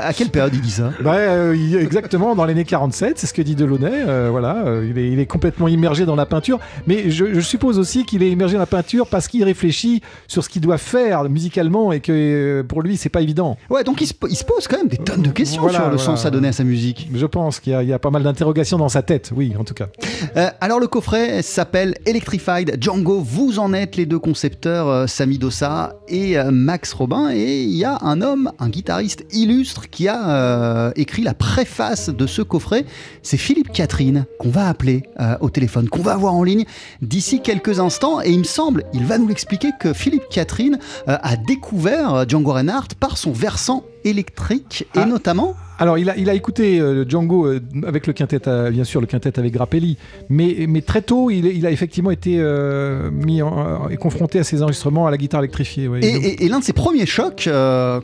à, 0.06 0.12
quelle 0.12 0.28
période 0.28 0.54
il 0.54 0.60
dit 0.60 0.70
ça? 0.70 0.92
bah, 1.02 1.14
euh, 1.14 1.80
Exactement, 1.80 2.34
dans 2.34 2.44
l'année 2.44 2.64
47, 2.64 3.18
c'est 3.18 3.26
ce 3.26 3.32
que 3.32 3.40
dit 3.40 3.54
Delaunay. 3.54 4.04
Euh, 4.06 4.28
voilà, 4.30 4.64
il 4.84 4.98
est, 4.98 5.10
il, 5.10 5.18
est, 5.18 5.26
complètement 5.26 5.68
immergé 5.68 6.04
dans 6.04 6.16
la 6.16 6.26
peinture. 6.26 6.58
Mais 6.86 7.10
je, 7.10 7.32
je 7.32 7.40
suppose 7.40 7.78
aussi 7.78 8.04
qu'il 8.04 8.22
est 8.22 8.30
immergé 8.30 8.54
dans 8.54 8.60
la 8.60 8.66
peinture 8.66 9.06
parce 9.06 9.28
qu'il 9.28 9.42
réfléchit 9.44 10.02
sur 10.26 10.44
ce 10.44 10.50
qu'il 10.50 10.60
doit 10.60 10.78
faire 10.78 11.24
musicalement 11.24 11.90
et 11.90 12.00
que 12.00 12.62
pour 12.68 12.82
lui, 12.82 12.98
c'est 12.98 13.08
pas 13.08 13.22
évident. 13.22 13.47
Ouais, 13.70 13.84
donc 13.84 14.00
il 14.00 14.06
se, 14.06 14.14
il 14.28 14.36
se, 14.36 14.44
pose 14.44 14.66
quand 14.68 14.78
même 14.78 14.88
des 14.88 14.98
tonnes 14.98 15.22
de 15.22 15.30
questions 15.30 15.62
voilà, 15.62 15.78
sur 15.78 15.90
le 15.90 15.96
voilà. 15.96 16.04
sens 16.04 16.26
à 16.26 16.30
donner 16.30 16.48
à 16.48 16.52
sa 16.52 16.64
musique. 16.64 17.08
Je 17.14 17.26
pense 17.26 17.60
qu'il 17.60 17.78
y, 17.80 17.86
y, 17.86 17.92
a 17.92 17.98
pas 17.98 18.10
mal 18.10 18.22
d'interrogations 18.22 18.78
dans 18.78 18.88
sa 18.88 19.02
tête, 19.02 19.30
oui, 19.34 19.54
en 19.58 19.64
tout 19.64 19.74
cas. 19.74 19.88
Euh, 20.36 20.50
alors 20.60 20.80
le 20.80 20.86
coffret 20.86 21.42
s'appelle 21.42 21.94
Electrified 22.06 22.76
Django. 22.80 23.20
Vous 23.20 23.58
en 23.58 23.72
êtes 23.72 23.96
les 23.96 24.06
deux 24.06 24.18
concepteurs, 24.18 24.88
euh, 24.88 25.06
Samy 25.06 25.38
Dossa 25.38 25.96
et 26.08 26.38
euh, 26.38 26.50
Max 26.50 26.92
Robin. 26.92 27.30
Et 27.32 27.62
il 27.62 27.76
y 27.76 27.84
a 27.84 27.98
un 28.02 28.20
homme, 28.22 28.52
un 28.58 28.68
guitariste 28.68 29.24
illustre 29.32 29.88
qui 29.90 30.08
a 30.08 30.28
euh, 30.28 30.92
écrit 30.96 31.22
la 31.22 31.34
préface 31.34 32.08
de 32.10 32.26
ce 32.26 32.42
coffret. 32.42 32.84
C'est 33.22 33.36
Philippe 33.36 33.72
Catherine 33.72 34.26
qu'on 34.38 34.50
va 34.50 34.68
appeler 34.68 35.02
euh, 35.20 35.36
au 35.40 35.50
téléphone, 35.50 35.88
qu'on 35.88 36.02
va 36.02 36.12
avoir 36.12 36.34
en 36.34 36.42
ligne 36.42 36.64
d'ici 37.02 37.40
quelques 37.40 37.80
instants. 37.80 38.20
Et 38.22 38.30
il 38.30 38.38
me 38.38 38.44
semble, 38.44 38.84
il 38.92 39.04
va 39.04 39.18
nous 39.18 39.28
l'expliquer 39.28 39.70
que 39.78 39.92
Philippe 39.92 40.28
Catherine 40.30 40.78
euh, 41.08 41.16
a 41.22 41.36
découvert 41.36 42.28
Django 42.28 42.52
Reinhardt 42.52 42.94
par 42.98 43.16
son 43.16 43.32
versant 43.38 43.84
électrique 44.04 44.86
et 44.94 45.00
Ah. 45.00 45.04
notamment 45.06 45.54
Alors, 45.80 45.96
il 45.96 46.10
a, 46.10 46.16
il 46.16 46.28
a 46.28 46.34
écouté 46.34 46.80
euh, 46.80 47.04
Django 47.08 47.46
euh, 47.46 47.60
avec 47.86 48.06
le 48.08 48.12
quintet, 48.12 48.48
euh, 48.48 48.70
bien 48.70 48.82
sûr, 48.84 49.00
le 49.00 49.06
quintet 49.06 49.38
avec 49.38 49.52
Grappelli, 49.52 49.96
mais, 50.28 50.66
mais 50.68 50.82
très 50.82 51.02
tôt, 51.02 51.30
il, 51.30 51.46
il 51.46 51.64
a 51.66 51.70
effectivement 51.70 52.10
été 52.10 52.36
euh, 52.38 53.10
mis 53.12 53.42
en- 53.42 53.88
et 53.88 53.96
confronté 53.96 54.40
à 54.40 54.44
ses 54.44 54.62
enregistrements 54.62 55.06
à 55.06 55.10
la 55.12 55.16
guitare 55.16 55.40
électrifiée. 55.40 55.86
ouais. 55.86 56.00
Et, 56.02 56.12
Donc, 56.14 56.24
et- 56.24 56.44
et 56.44 56.48
l'un 56.48 56.58
de 56.58 56.64
ses 56.64 56.72
premiers 56.72 57.06
chocs 57.06 57.48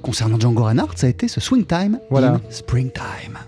concernant 0.03 0.39
Django 0.39 0.63
Reinhardt, 0.63 0.93
ça 0.97 1.09
a 1.09 1.11
été 1.11 1.27
ce 1.27 1.41
Swing 1.41 1.65
Time 1.67 1.99
Voilà. 2.11 2.35
in 2.35 2.41
Springtime. 2.51 3.39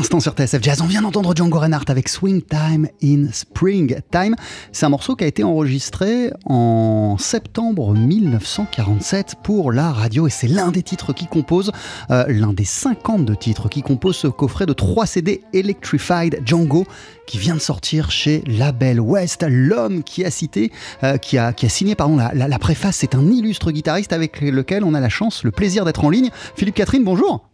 L'instant, 0.00 0.20
sur 0.20 0.32
TSF 0.32 0.62
Jazz, 0.62 0.80
on 0.80 0.86
vient 0.86 1.02
d'entendre 1.02 1.34
Django 1.36 1.58
Reinhardt 1.58 1.84
avec 1.90 2.08
Swing 2.08 2.40
Time 2.40 2.88
in 3.04 3.26
Spring 3.32 3.96
Time. 4.10 4.34
C'est 4.72 4.86
un 4.86 4.88
morceau 4.88 5.14
qui 5.14 5.24
a 5.24 5.26
été 5.26 5.44
enregistré 5.44 6.30
en 6.46 7.16
septembre 7.18 7.92
1947 7.94 9.36
pour 9.42 9.72
la 9.72 9.92
radio 9.92 10.26
et 10.26 10.30
c'est 10.30 10.48
l'un 10.48 10.70
des 10.70 10.82
titres 10.82 11.12
qui 11.12 11.26
compose, 11.26 11.70
euh, 12.10 12.24
l'un 12.28 12.54
des 12.54 12.64
52 12.64 13.36
titres 13.36 13.68
qui 13.68 13.82
composent 13.82 14.16
ce 14.16 14.26
coffret 14.28 14.64
de 14.64 14.72
3 14.72 15.04
CD 15.04 15.42
Electrified 15.52 16.40
Django 16.46 16.86
qui 17.26 17.36
vient 17.36 17.54
de 17.54 17.60
sortir 17.60 18.10
chez 18.10 18.42
Label 18.46 19.00
West. 19.00 19.44
L'homme 19.46 20.02
qui 20.02 20.24
a 20.24 20.30
cité, 20.30 20.72
euh, 21.04 21.18
qui, 21.18 21.36
a, 21.36 21.52
qui 21.52 21.66
a 21.66 21.68
signé 21.68 21.94
pardon, 21.94 22.16
la, 22.16 22.32
la- 22.32 22.48
la 22.48 22.58
préface, 22.58 22.96
c'est 22.96 23.14
un 23.14 23.26
illustre 23.30 23.70
guitariste 23.70 24.14
avec 24.14 24.40
lequel 24.40 24.82
on 24.82 24.94
a 24.94 25.00
la 25.00 25.10
chance, 25.10 25.44
le 25.44 25.50
plaisir 25.50 25.84
d'être 25.84 26.04
en 26.04 26.10
ligne. 26.10 26.30
Philippe 26.56 26.76
Catherine, 26.76 27.04
bonjour. 27.04 27.46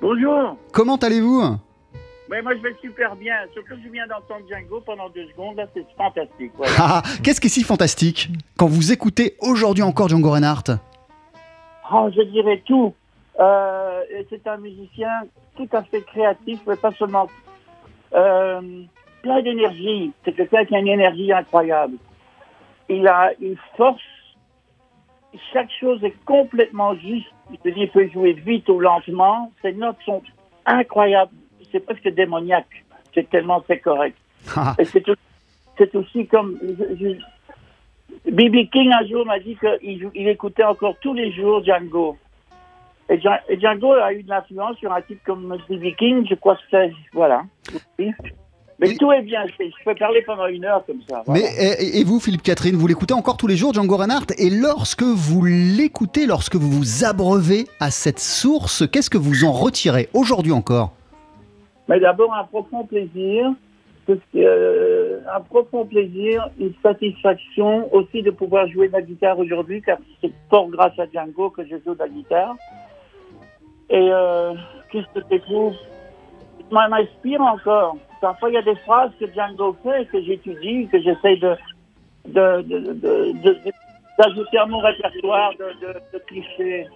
Bonjour. 0.00 0.56
Comment 0.72 0.96
allez-vous? 0.96 1.56
Oui, 2.32 2.38
moi 2.42 2.54
je 2.56 2.62
vais 2.62 2.74
super 2.80 3.14
bien. 3.14 3.34
Surtout 3.52 3.74
que 3.74 3.82
je 3.84 3.90
viens 3.90 4.06
d'entendre 4.06 4.46
Django 4.48 4.80
pendant 4.80 5.10
deux 5.10 5.26
secondes. 5.28 5.56
Là, 5.56 5.66
c'est 5.74 5.84
fantastique. 5.98 6.52
Voilà. 6.56 6.72
Ah, 6.78 7.02
Qu'est-ce 7.22 7.42
qui 7.42 7.48
est 7.48 7.50
si 7.50 7.62
fantastique 7.62 8.30
quand 8.56 8.68
vous 8.68 8.90
écoutez 8.90 9.36
aujourd'hui 9.40 9.82
encore 9.82 10.08
Django 10.08 10.30
Reinhardt 10.30 10.78
Oh, 11.92 12.08
je 12.16 12.22
dirais 12.22 12.62
tout. 12.64 12.94
Euh, 13.38 14.00
c'est 14.30 14.46
un 14.46 14.56
musicien 14.56 15.10
tout 15.56 15.68
à 15.72 15.82
fait 15.82 16.00
créatif, 16.00 16.60
mais 16.66 16.76
pas 16.76 16.92
seulement. 16.92 17.28
Euh, 18.14 18.82
plein 19.20 19.42
d'énergie. 19.42 20.12
C'est 20.24 20.32
quelqu'un 20.32 20.64
qui 20.64 20.74
a 20.74 20.78
une 20.78 20.88
énergie 20.88 21.30
incroyable. 21.34 21.96
Il 22.88 23.06
a 23.08 23.32
une 23.42 23.58
force. 23.76 24.00
Chaque 25.52 25.70
chose 25.78 26.02
est 26.02 26.16
complètement 26.24 26.94
juste. 26.94 27.28
Il 27.66 27.90
peut 27.90 28.08
jouer 28.08 28.32
vite 28.32 28.70
ou 28.70 28.80
lentement. 28.80 29.52
Ses 29.60 29.72
notes 29.74 29.98
sont 30.06 30.22
incroyables. 30.64 31.32
C'est 31.72 31.80
presque 31.80 32.08
démoniaque. 32.14 32.84
C'est 33.14 33.28
tellement 33.30 33.64
c'est 33.66 33.78
correct. 33.80 34.16
Ah, 34.56 34.74
Et 34.78 34.84
c'est 34.84 35.08
au- 35.08 35.14
c'est 35.78 35.94
aussi 35.96 36.26
comme. 36.26 36.58
je- 36.62 36.96
je- 36.96 38.30
B.B. 38.30 38.68
King 38.70 38.92
un 38.92 39.06
jour 39.06 39.24
m'a 39.26 39.38
dit 39.40 39.56
qu'il 39.56 40.08
il 40.14 40.28
écoutait 40.28 40.64
encore 40.64 40.94
tous 41.00 41.14
les 41.14 41.32
jours 41.32 41.64
Django. 41.64 42.16
Et, 43.08 43.16
Dja- 43.18 43.40
et 43.48 43.58
Django 43.58 43.92
a 43.92 44.12
eu 44.12 44.22
de 44.22 44.28
l'influence 44.28 44.76
sur 44.78 44.92
un 44.92 45.00
type 45.02 45.20
comme 45.24 45.56
B.B. 45.68 45.94
King, 45.98 46.26
je 46.28 46.34
crois 46.36 46.54
que 46.56 46.62
c'est. 46.70 46.92
Voilà. 47.12 47.42
Mais 48.78 48.94
tout 48.96 49.12
est 49.12 49.22
bien. 49.22 49.44
Je 49.46 49.84
peux 49.84 49.94
parler 49.94 50.22
pendant 50.22 50.46
une 50.46 50.64
heure 50.64 50.84
comme 50.86 51.00
ça. 51.08 51.22
voilà. 51.26 51.40
Mais 51.42 51.74
et, 51.80 52.00
et 52.00 52.04
vous, 52.04 52.18
Philippe 52.20 52.42
Catherine, 52.42 52.74
vous 52.74 52.86
l'écoutez 52.86 53.14
encore 53.14 53.36
tous 53.36 53.46
les 53.46 53.56
jours, 53.56 53.72
Django 53.72 53.96
Reinhardt? 53.96 54.26
Et 54.38 54.50
lorsque 54.50 55.02
vous 55.04 55.44
l'écoutez, 55.44 56.26
lorsque 56.26 56.56
vous 56.56 56.70
vous 56.70 57.04
abreuvez 57.04 57.66
à 57.80 57.90
cette 57.90 58.18
source, 58.18 58.84
qu'est-ce 58.90 59.10
que 59.10 59.18
vous 59.18 59.44
en 59.44 59.52
retirez 59.52 60.08
aujourd'hui 60.14 60.52
encore? 60.52 60.92
Mais 61.88 62.00
d'abord, 62.00 62.34
un 62.34 62.44
profond 62.44 62.84
plaisir. 62.84 63.52
euh, 64.34 65.20
un 65.32 65.40
profond 65.40 65.86
plaisir, 65.86 66.48
une 66.58 66.74
satisfaction 66.82 67.92
aussi 67.94 68.22
de 68.22 68.30
pouvoir 68.30 68.66
jouer 68.68 68.88
de 68.88 68.94
la 68.94 69.02
guitare 69.02 69.38
aujourd'hui, 69.38 69.80
car 69.80 69.98
c'est 70.20 70.32
fort 70.50 70.68
grâce 70.68 70.98
à 70.98 71.06
Django 71.06 71.50
que 71.50 71.64
je 71.64 71.76
joue 71.84 71.94
de 71.94 72.00
la 72.00 72.08
guitare. 72.08 72.56
Et 73.90 74.08
euh, 74.10 74.54
qu'est-ce 74.90 75.20
que 75.20 75.24
je 75.30 75.38
trouve 75.38 75.74
Ça 76.72 76.88
m'inspire 76.88 77.40
encore. 77.42 77.96
Parfois, 78.20 78.50
il 78.50 78.54
y 78.54 78.58
a 78.58 78.62
des 78.62 78.76
phrases 78.76 79.12
que 79.20 79.26
Django 79.32 79.76
fait, 79.82 80.06
que 80.06 80.20
j'étudie, 80.22 80.88
que 80.88 81.00
j'essaie 81.00 81.36
de, 81.36 81.54
de, 82.26 82.62
de, 82.62 83.54
d'ajouter 84.18 84.58
à 84.58 84.66
mon 84.66 84.78
répertoire 84.78 85.52
de, 85.58 85.86
de, 85.86 85.92
de 86.12 86.18
clichés. 86.26 86.86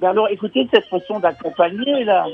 Mais 0.00 0.08
alors, 0.08 0.28
écoutez 0.28 0.66
cette 0.72 0.86
façon 0.86 1.20
d'accompagner, 1.20 2.04
là. 2.04 2.26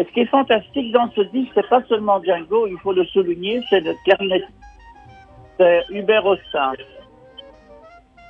Et 0.00 0.04
ce 0.04 0.08
qui 0.12 0.20
est 0.20 0.26
fantastique 0.30 0.92
dans 0.92 1.10
ce 1.14 1.20
disque, 1.20 1.50
c'est 1.54 1.68
pas 1.68 1.82
seulement 1.86 2.22
Django, 2.24 2.66
il 2.66 2.78
faut 2.78 2.94
le 2.94 3.04
souligner, 3.04 3.60
c'est 3.68 3.80
le 3.80 3.94
clarinette. 4.06 4.44
C'est 5.58 5.82
Hubert 5.90 6.24
Austin. 6.24 6.72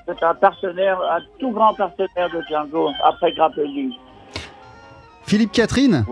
C'est 0.04 0.20
un 0.24 0.34
partenaire, 0.34 0.98
un 1.00 1.20
tout 1.38 1.52
grand 1.52 1.72
partenaire 1.74 2.28
de 2.34 2.42
Django, 2.50 2.90
après 3.04 3.30
Grappelli. 3.34 3.96
Philippe 5.22 5.52
Catherine 5.52 6.04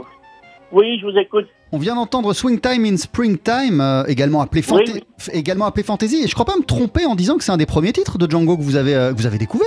Oui, 0.71 0.97
je 1.01 1.07
vous 1.07 1.19
écoute. 1.19 1.49
on 1.73 1.79
vient 1.79 1.97
d'entendre 1.97 2.33
Swing 2.35 2.61
Time 2.61 2.85
in 2.85 2.97
Springtime, 2.97 3.81
euh, 3.81 4.05
également, 4.07 4.41
appelé 4.41 4.63
Oui, 4.71 5.03
également 5.33 5.65
appelé 5.65 5.83
Fantasy. 5.83 6.23
Et 6.23 6.29
je 6.29 6.35
crois 6.35 6.47
pas 6.47 6.57
me 6.57 6.65
tromper 6.65 7.05
en 7.05 7.17
disant 7.17 7.37
que 7.37 7.43
c'est 7.43 7.51
un 7.51 7.57
des 7.57 7.67
premiers 7.67 7.93
titres 7.93 8.17
de 8.17 8.31
Django 8.31 8.57
que 8.57 8.63
vous 8.63 8.77
avez, 8.77 8.95
euh, 8.95 9.11
que 9.13 9.17
vous 9.17 9.27
avez 9.27 9.39
découvert. 9.39 9.67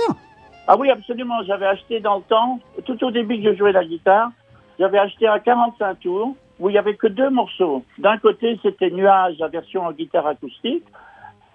Ah 0.68 0.78
oui, 0.78 0.88
absolument. 0.88 1.42
J'avais 1.46 1.66
acheté 1.66 2.00
dans 2.00 2.16
le 2.16 2.22
temps, 2.22 2.60
tout 2.86 3.04
au 3.04 3.10
début 3.10 3.42
que 3.42 3.52
je 3.52 3.58
jouais 3.58 3.72
la 3.72 3.84
guitare, 3.84 4.30
j'avais 4.82 4.98
acheté 4.98 5.28
un 5.28 5.38
45 5.38 6.00
tours 6.00 6.34
où 6.58 6.68
il 6.68 6.74
y 6.74 6.78
avait 6.78 6.96
que 6.96 7.06
deux 7.06 7.30
morceaux. 7.30 7.84
D'un 7.98 8.18
côté, 8.18 8.58
c'était 8.64 8.90
Nuage, 8.90 9.36
la 9.38 9.46
version 9.46 9.86
en 9.86 9.92
guitare 9.92 10.26
acoustique. 10.26 10.82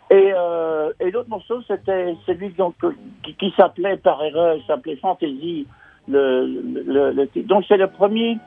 Et, 0.10 0.32
euh, 0.34 0.94
et 1.02 1.12
l'autre 1.12 1.28
morceau, 1.28 1.62
c'était 1.68 2.16
celui 2.26 2.52
donc, 2.52 2.76
euh, 2.86 2.94
qui, 3.38 3.54
s'appelait 3.58 3.98
par 3.98 4.24
erreur, 4.24 4.58
s'appelait 4.66 4.96
Fantasy. 4.96 5.68
Donc 6.08 7.66
c'est 7.68 7.76
le 7.76 7.88
premier, 7.88 8.38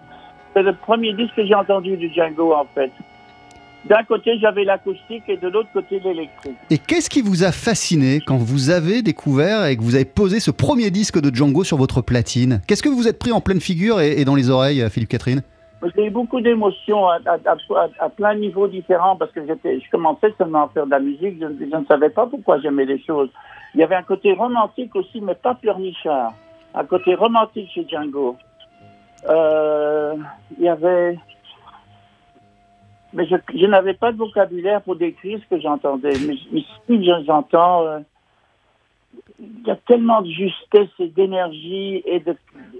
c'est 0.55 0.63
le 0.63 0.73
premier 0.73 1.13
disque 1.13 1.35
que 1.35 1.45
j'ai 1.45 1.55
entendu 1.55 1.99
du 1.99 2.11
Django 2.11 2.55
en 2.55 2.65
fait. 2.65 2.91
D'un 3.87 4.03
côté, 4.05 4.39
j'avais 4.39 4.65
l'acoustique 4.65 5.23
et 5.29 5.37
de 5.39 5.49
l'autre 5.49 5.71
côté, 5.73 6.01
l'électrique. 6.01 6.57
Et 6.69 6.77
qu'est-ce 6.79 7.09
qui 7.09 7.23
vous 7.23 7.45
a 7.45 7.51
fasciné 7.53 8.21
quand 8.27 8.37
vous 8.37 8.71
avez 8.71 9.01
découvert 9.03 9.65
et 9.65 9.77
que 9.77 9.83
vous 9.83 9.95
avez 9.95 10.05
posé 10.05 10.39
ce 10.39 10.51
premier 10.51 10.91
disque 10.91 11.19
de 11.21 11.35
Django 11.35 11.65
sur 11.65 11.79
votre 11.79 12.03
platine? 12.03 12.61
Qu'est-ce 12.67 12.83
que 12.83 12.89
vous 12.91 12.97
vous 12.97 13.09
êtes 13.09 13.19
pris 13.19 13.33
en 13.33 13.41
pleine 13.41 13.61
figure 13.61 14.01
et, 14.01 14.21
et 14.21 14.25
dans 14.27 14.35
les 14.35 14.51
oreilles, 14.51 14.85
Philippe 14.91 15.09
Catherine? 15.09 15.43
J'ai 15.97 16.05
eu 16.05 16.11
beaucoup 16.11 16.43
d'émotions 16.43 17.07
à, 17.09 17.21
à, 17.25 17.37
à- 17.53 17.89
à 18.05 18.09
plein 18.11 18.35
de 18.35 18.41
niveaux 18.41 18.69
différents 18.69 19.17
parce 19.17 19.33
que 19.33 19.41
je 19.47 19.91
commençais 19.91 20.35
seulement 20.37 20.65
à 20.67 20.69
faire 20.75 20.85
de 20.85 20.91
la 20.91 21.01
musique, 21.01 21.41
je, 21.41 21.47
je 21.59 21.75
ne 21.77 21.85
savais 21.87 22.11
pas 22.11 22.27
pourquoi 22.27 22.61
j'aimais 22.61 22.85
les 22.85 23.03
choses. 23.03 23.31
Il 23.75 23.81
y 23.81 23.83
avait 23.83 23.95
un 23.95 24.03
côté 24.03 24.35
romantique 24.35 24.95
aussi, 24.95 25.23
mais 25.23 25.35
pas 25.35 25.55
pleurnichard. 25.55 26.35
Un 26.75 26.85
côté 26.85 27.15
romantique 27.15 27.71
chez 27.75 27.87
Django. 27.89 28.37
Euh, 29.31 30.15
il 30.59 30.65
y 30.65 30.69
avait... 30.69 31.19
Mais 33.13 33.27
je, 33.27 33.37
je 33.55 33.67
n'avais 33.67 33.95
pas 33.95 34.13
de 34.13 34.19
vocabulaire 34.19 34.83
pour 34.83 34.97
décrire 34.97 35.41
ce 35.43 35.55
que 35.55 35.61
j'entendais. 35.61 36.13
Mais, 36.27 36.35
mais 36.53 36.65
si 36.87 37.05
j'entends... 37.25 37.87
euh, 37.87 38.01
il 39.39 39.67
y 39.67 39.71
a 39.71 39.77
tellement 39.77 40.23
de 40.23 40.31
justesse 40.31 40.91
et 40.99 41.09
d'énergie 41.09 42.03
et 42.05 42.21
de, 42.21 42.37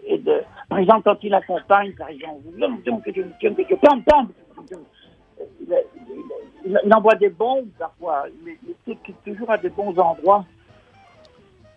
et 0.07 0.19
de... 0.19 0.43
Par 0.69 0.79
exemple, 0.79 1.03
quand 1.05 1.19
il 1.23 1.35
accompagne, 1.35 1.93
par 1.95 2.09
exemple, 2.09 2.43
il, 6.67 6.95
envoie 6.95 7.15
des 7.15 7.31
bombes 7.31 7.69
parfois, 7.79 8.25
mais, 8.45 8.59
mais 8.87 8.97
toujours 9.25 9.51
à 9.51 9.59
des 9.59 9.71
bons 9.71 9.99
endroits. 9.99 10.45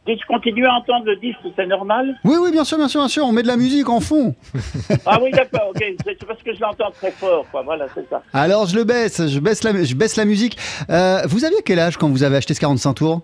Je 0.05 0.25
continue 0.27 0.65
à 0.65 0.73
entendre 0.73 1.05
le 1.05 1.15
disque, 1.15 1.39
c'est 1.55 1.65
normal 1.65 2.13
Oui, 2.25 2.35
oui, 2.41 2.51
bien 2.51 2.65
sûr, 2.65 2.77
bien 2.77 2.89
sûr, 2.89 2.99
bien 2.99 3.07
sûr, 3.07 3.25
on 3.25 3.31
met 3.31 3.41
de 3.41 3.47
la 3.47 3.55
musique 3.55 3.87
en 3.89 4.01
fond. 4.01 4.35
Ah 5.05 5.17
oui, 5.21 5.31
d'accord, 5.31 5.69
ok, 5.69 5.77
c'est 5.81 6.17
c'est 6.19 6.25
parce 6.25 6.41
que 6.43 6.53
je 6.53 6.59
l'entends 6.59 6.91
très 6.91 7.11
fort, 7.11 7.45
quoi, 7.51 7.61
voilà, 7.61 7.85
c'est 7.95 8.07
ça. 8.09 8.21
Alors 8.33 8.65
je 8.65 8.75
le 8.75 8.83
baisse, 8.83 9.25
je 9.27 9.39
baisse 9.39 9.63
la, 9.63 9.83
je 9.83 9.95
baisse 9.95 10.17
la 10.17 10.25
musique. 10.25 10.57
Euh, 10.89 11.21
vous 11.27 11.45
aviez 11.45 11.59
quel 11.65 11.79
âge 11.79 11.95
quand 11.97 12.09
vous 12.09 12.23
avez 12.23 12.35
acheté 12.37 12.53
ce 12.53 12.59
45 12.59 12.93
tours? 12.95 13.21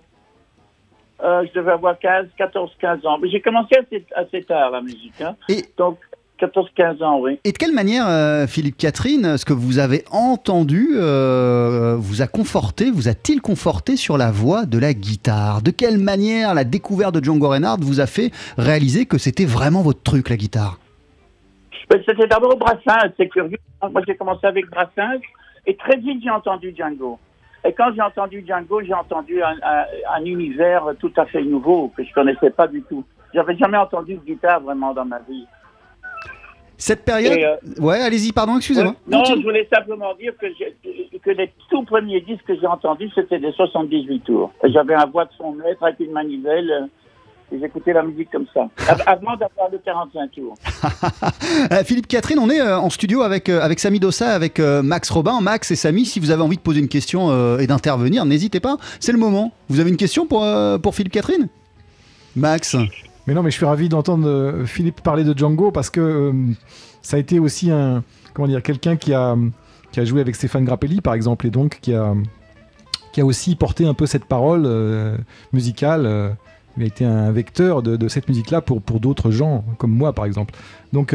Euh, 1.22 1.44
je 1.48 1.58
devais 1.58 1.72
avoir 1.72 1.98
15, 1.98 2.28
14, 2.38 2.70
15 2.80 3.04
ans. 3.04 3.18
Mais 3.20 3.28
j'ai 3.28 3.42
commencé 3.42 3.76
assez, 3.76 4.02
assez 4.16 4.42
tard, 4.44 4.70
la 4.70 4.80
musique, 4.80 5.20
hein. 5.20 5.36
Et- 5.50 5.66
Donc, 5.76 5.98
14, 6.40 6.68
15 6.74 7.02
ans, 7.02 7.20
oui. 7.20 7.38
Et 7.44 7.52
de 7.52 7.58
quelle 7.58 7.74
manière, 7.74 8.06
euh, 8.08 8.46
Philippe 8.46 8.76
Catherine, 8.78 9.36
ce 9.36 9.44
que 9.44 9.52
vous 9.52 9.78
avez 9.78 10.04
entendu 10.10 10.88
euh, 10.94 11.96
vous 11.98 12.22
a 12.22 12.26
conforté, 12.26 12.90
vous 12.90 13.08
a-t-il 13.08 13.40
conforté 13.42 13.96
sur 13.96 14.16
la 14.18 14.30
voix 14.30 14.64
de 14.66 14.78
la 14.78 14.94
guitare? 14.94 15.60
De 15.62 15.70
quelle 15.70 15.98
manière 15.98 16.54
la 16.54 16.64
découverte 16.64 17.14
de 17.14 17.22
Django 17.22 17.48
Reinhardt 17.48 17.82
vous 17.84 18.00
a 18.00 18.06
fait 18.06 18.30
réaliser 18.58 19.06
que 19.06 19.18
c'était 19.18 19.44
vraiment 19.44 19.82
votre 19.82 20.02
truc, 20.02 20.30
la 20.30 20.36
guitare? 20.36 20.78
Ben, 21.88 22.00
C'était 22.06 22.26
d'abord 22.26 22.56
Brassens, 22.56 23.10
c'est 23.16 23.28
curieux. 23.28 23.58
Moi, 23.82 24.00
j'ai 24.06 24.16
commencé 24.16 24.46
avec 24.46 24.68
Brassens 24.70 25.20
et 25.66 25.76
très 25.76 25.96
vite, 25.98 26.22
j'ai 26.22 26.30
entendu 26.30 26.72
Django. 26.76 27.18
Et 27.64 27.72
quand 27.74 27.92
j'ai 27.94 28.00
entendu 28.00 28.42
Django, 28.46 28.80
j'ai 28.82 28.94
entendu 28.94 29.42
un, 29.42 29.54
un- 29.62 29.84
un 30.18 30.24
univers 30.24 30.84
tout 30.98 31.12
à 31.16 31.26
fait 31.26 31.42
nouveau 31.42 31.92
que 31.96 32.02
je 32.02 32.12
connaissais 32.14 32.50
pas 32.50 32.66
du 32.66 32.82
tout. 32.82 33.04
J'avais 33.34 33.56
jamais 33.58 33.76
entendu 33.76 34.14
de 34.14 34.20
guitare 34.24 34.60
vraiment 34.60 34.94
dans 34.94 35.04
ma 35.04 35.18
vie. 35.28 35.46
Cette 36.80 37.04
période... 37.04 37.38
Euh, 37.38 37.56
Ouais, 37.78 38.00
allez-y, 38.00 38.32
pardon, 38.32 38.56
excusez-moi. 38.56 38.94
non, 39.06 39.22
je 39.24 39.42
voulais 39.42 39.68
simplement 39.72 40.12
dire 40.18 40.32
que, 40.40 40.46
les 41.30 41.52
tout 41.70 41.82
premiers 41.84 42.20
disques 42.22 42.44
que 42.46 42.58
j'ai 42.58 42.66
entendus, 42.66 43.10
c'était 43.14 43.38
des 43.38 43.52
78 43.52 44.20
tours. 44.24 44.50
J'avais 44.64 44.94
un 44.94 45.06
voix 45.06 45.26
de 45.26 45.30
son 45.38 45.52
maître 45.52 45.82
avec 45.82 46.00
une 46.00 46.12
manivelle. 46.12 46.70
euh, 46.70 46.86
Et 47.52 47.58
j'écoutais 47.60 47.92
la 47.92 48.02
musique 48.02 48.30
comme 48.30 48.46
ça, 48.54 48.68
av- 48.88 49.02
avant 49.06 49.36
d'avoir 49.36 49.68
le 49.70 49.78
45 49.78 50.30
tours. 50.32 50.54
Euh, 51.72 51.84
Philippe 51.84 52.06
Catherine, 52.08 52.38
on 52.38 52.48
est 52.48 52.62
en 52.62 52.88
studio 52.90 53.22
avec, 53.22 53.48
avec 53.48 53.78
Samy 53.80 53.98
Dossa, 54.00 54.30
avec 54.34 54.58
Max 54.60 55.10
Robin. 55.10 55.40
Max 55.42 55.70
et 55.70 55.76
Samy, 55.76 56.04
si 56.06 56.18
vous 56.20 56.30
avez 56.30 56.42
envie 56.42 56.56
de 56.56 56.62
poser 56.62 56.80
une 56.80 56.88
question 56.88 57.58
et 57.58 57.66
d'intervenir, 57.66 58.24
n'hésitez 58.24 58.60
pas, 58.60 58.76
c'est 59.00 59.12
le 59.12 59.18
moment. 59.18 59.52
Vous 59.68 59.80
avez 59.80 59.90
une 59.90 59.96
question 59.98 60.26
pour, 60.26 60.46
pour 60.82 60.94
Philippe 60.94 61.12
Catherine? 61.12 61.48
Max 62.36 62.76
Mais 63.30 63.34
non, 63.34 63.44
mais 63.44 63.52
je 63.52 63.56
suis 63.58 63.64
ravi 63.64 63.88
d'entendre 63.88 64.26
euh, 64.26 64.66
Philippe 64.66 65.02
parler 65.02 65.22
de 65.22 65.38
Django 65.38 65.70
parce 65.70 65.88
que 65.88 66.00
euh, 66.00 66.32
ça 67.00 67.16
a 67.16 67.20
été 67.20 67.38
aussi 67.38 67.70
un 67.70 68.02
comment 68.34 68.48
dire 68.48 68.60
quelqu'un 68.60 68.96
qui 68.96 69.14
a 69.14 69.36
qui 69.92 70.00
a 70.00 70.04
joué 70.04 70.20
avec 70.20 70.34
Stéphane 70.34 70.64
Grappelli 70.64 71.00
par 71.00 71.14
exemple 71.14 71.46
et 71.46 71.50
donc 71.50 71.78
qui 71.80 71.94
a 71.94 72.12
qui 73.12 73.20
a 73.20 73.24
aussi 73.24 73.54
porté 73.54 73.86
un 73.86 73.94
peu 73.94 74.06
cette 74.06 74.24
parole 74.24 74.64
euh, 74.66 75.16
musicale. 75.52 76.36
il 76.76 76.82
a 76.82 76.86
été 76.86 77.04
un 77.04 77.30
vecteur 77.30 77.84
de, 77.84 78.08
cette 78.08 78.28
musique-là 78.28 78.62
pour, 78.62 78.82
pour 78.82 78.98
d'autres 78.98 79.30
gens, 79.30 79.64
comme 79.78 79.92
moi 79.92 80.12
par 80.12 80.24
exemple. 80.24 80.52
Donc 80.92 81.14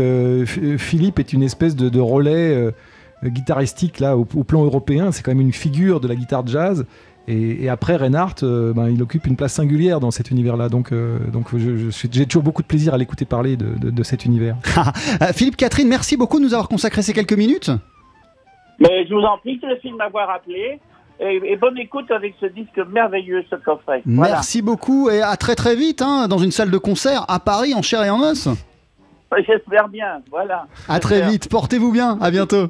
Philippe 0.78 1.20
est 1.20 1.34
une 1.34 1.44
espèce 1.44 1.76
de, 1.76 2.00
relais 2.00 2.74
guitaristique 3.26 4.00
là, 4.00 4.16
au 4.16 4.24
plan 4.24 4.64
européen. 4.64 5.12
C'est 5.12 5.22
quand 5.22 5.32
même 5.32 5.42
une 5.42 5.52
figure 5.52 6.00
de 6.00 6.08
la 6.08 6.16
guitare 6.16 6.48
jazz. 6.48 6.86
Et, 7.28 7.70
après, 7.70 7.96
Reinhardt, 7.96 8.44
euh, 8.44 8.72
ben, 8.74 8.90
il 8.90 9.02
occupe 9.02 9.26
une 9.26 9.36
place 9.36 9.54
singulière 9.54 10.00
dans 10.00 10.12
cet 10.12 10.30
univers-là. 10.30 10.70
Donc, 10.70 10.92
euh, 10.92 11.18
donc 11.32 11.48
j'ai 11.58 12.26
toujours 12.26 12.44
beaucoup 12.44 12.62
de 12.62 12.68
plaisir 12.68 12.94
à 12.94 12.98
l'écouter 12.98 13.26
parler 13.26 13.58
de, 13.58 14.04
cet 14.04 14.26
univers. 14.26 14.56
Euh, 15.22 15.28
Philippe 15.34 15.56
Catherine, 15.56 15.88
merci 15.88 16.18
beaucoup 16.18 16.40
de 16.40 16.44
nous 16.44 16.54
avoir 16.54 16.68
consacré 16.68 17.02
ces 17.02 17.14
quelques 17.14 17.34
minutes. 17.34 17.72
Mais 18.80 19.06
je 19.08 19.14
vous 19.14 19.22
en 19.22 19.38
prie, 19.38 19.60
le 19.64 19.78
film 19.78 19.96
m'avoir 19.96 20.30
appelé. 20.30 20.80
Et, 21.20 21.56
bonne 21.56 21.78
écoute 21.78 22.12
avec 22.12 22.36
ce 22.42 22.48
disque 22.48 22.78
merveilleux, 22.92 23.44
ce 23.50 23.56
coffret. 23.56 24.02
Merci 24.06 24.62
beaucoup 24.62 25.10
et 25.10 25.22
à 25.22 25.36
très 25.38 25.56
très 25.56 25.76
vite 25.76 26.02
hein, 26.02 26.28
dans 26.28 26.38
une 26.38 26.52
salle 26.52 26.72
de 26.72 26.78
concert 26.78 27.26
à 27.30 27.40
Paris 27.40 27.74
en 27.74 27.82
chair 27.82 28.04
et 28.04 28.10
en 28.10 28.20
os. 28.20 28.50
J'espère 29.48 29.88
bien, 29.88 30.22
voilà. 30.30 30.68
À 30.90 31.00
très 31.00 31.22
vite, 31.22 31.50
portez-vous 31.50 31.92
bien, 31.92 32.18
à 32.22 32.32
bientôt. 32.32 32.68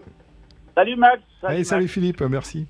Salut 0.75 0.95
Max. 0.95 1.21
Salut, 1.41 1.63
salut 1.63 1.87
Philippe, 1.87 2.21
merci. 2.21 2.67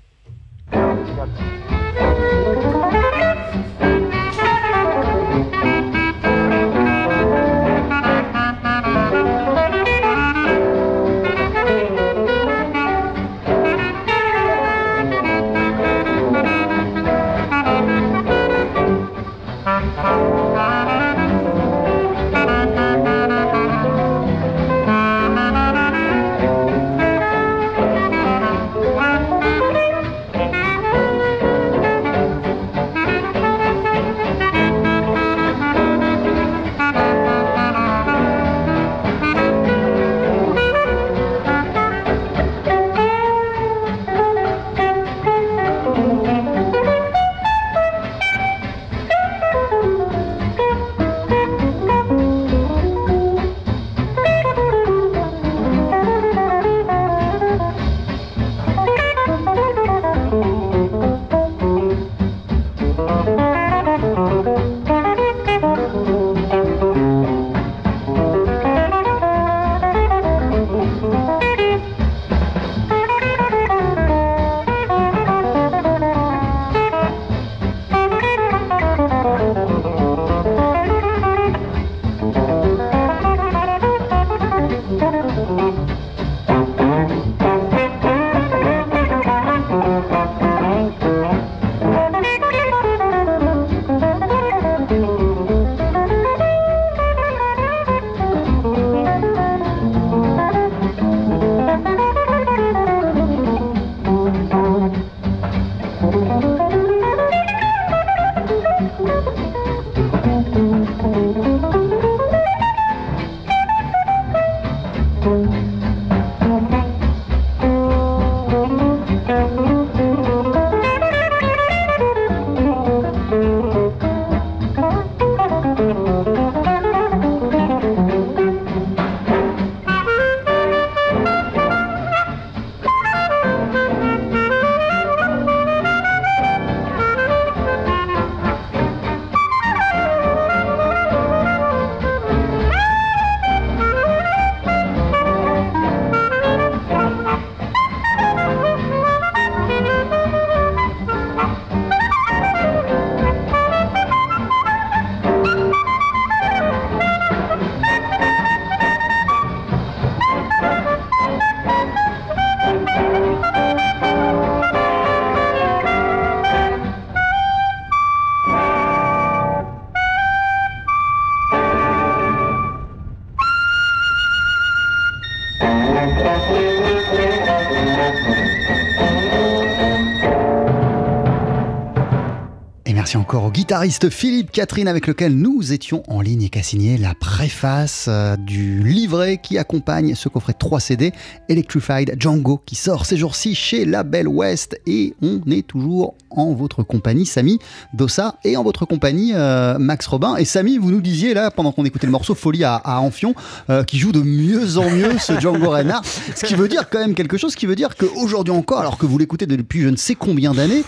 Guitariste 183.66 184.10
Philippe 184.10 184.52
Catherine 184.52 184.86
avec 184.86 185.08
lequel 185.08 185.34
nous 185.34 185.72
étions 185.72 186.04
en 186.06 186.20
ligne 186.20 186.44
et 186.44 186.50
qui 186.50 186.58
a 186.60 186.62
signé 186.62 186.96
la 186.98 187.14
préface 187.14 188.06
euh, 188.06 188.36
du 188.36 188.84
livret 188.84 189.40
qui 189.42 189.58
accompagne 189.58 190.14
ce 190.14 190.28
coffret 190.28 190.52
3 190.52 190.78
CD 190.78 191.12
Electrified 191.48 192.14
Django 192.16 192.60
qui 192.64 192.76
sort 192.76 193.06
ces 193.06 193.16
jours-ci 193.16 193.56
chez 193.56 193.84
Label 193.84 194.28
West. 194.28 194.80
Et 194.86 195.14
on 195.20 195.40
est 195.50 195.66
toujours 195.66 196.14
en 196.30 196.52
votre 196.52 196.84
compagnie 196.84 197.26
Samy 197.26 197.58
Dossa 197.92 198.36
et 198.44 198.56
en 198.56 198.62
votre 198.62 198.84
compagnie 198.84 199.32
euh, 199.34 199.78
Max 199.80 200.06
Robin. 200.06 200.36
Et 200.36 200.44
Samy 200.44 200.78
vous 200.78 200.92
nous 200.92 201.00
disiez 201.00 201.34
là 201.34 201.50
pendant 201.50 201.72
qu'on 201.72 201.84
écoutait 201.84 202.06
le 202.06 202.12
morceau 202.12 202.36
Folie 202.36 202.62
à, 202.62 202.76
à 202.76 203.00
Amphion 203.00 203.34
euh, 203.68 203.82
qui 203.82 203.98
joue 203.98 204.12
de 204.12 204.22
mieux 204.22 204.78
en 204.78 204.88
mieux 204.90 205.18
ce 205.18 205.40
Django 205.40 205.70
Reinhardt 205.70 206.06
ce 206.36 206.46
qui 206.46 206.54
veut 206.54 206.68
dire 206.68 206.88
quand 206.88 207.00
même 207.00 207.16
quelque 207.16 207.36
chose 207.36 207.56
qui 207.56 207.66
veut 207.66 207.74
dire 207.74 207.96
qu'aujourd'hui 207.96 208.54
encore 208.54 208.78
alors 208.78 208.96
que 208.96 209.06
vous 209.06 209.18
l'écoutez 209.18 209.46
depuis 209.46 209.82
je 209.82 209.88
ne 209.88 209.96
sais 209.96 210.14
combien 210.14 210.54
d'années 210.54 210.84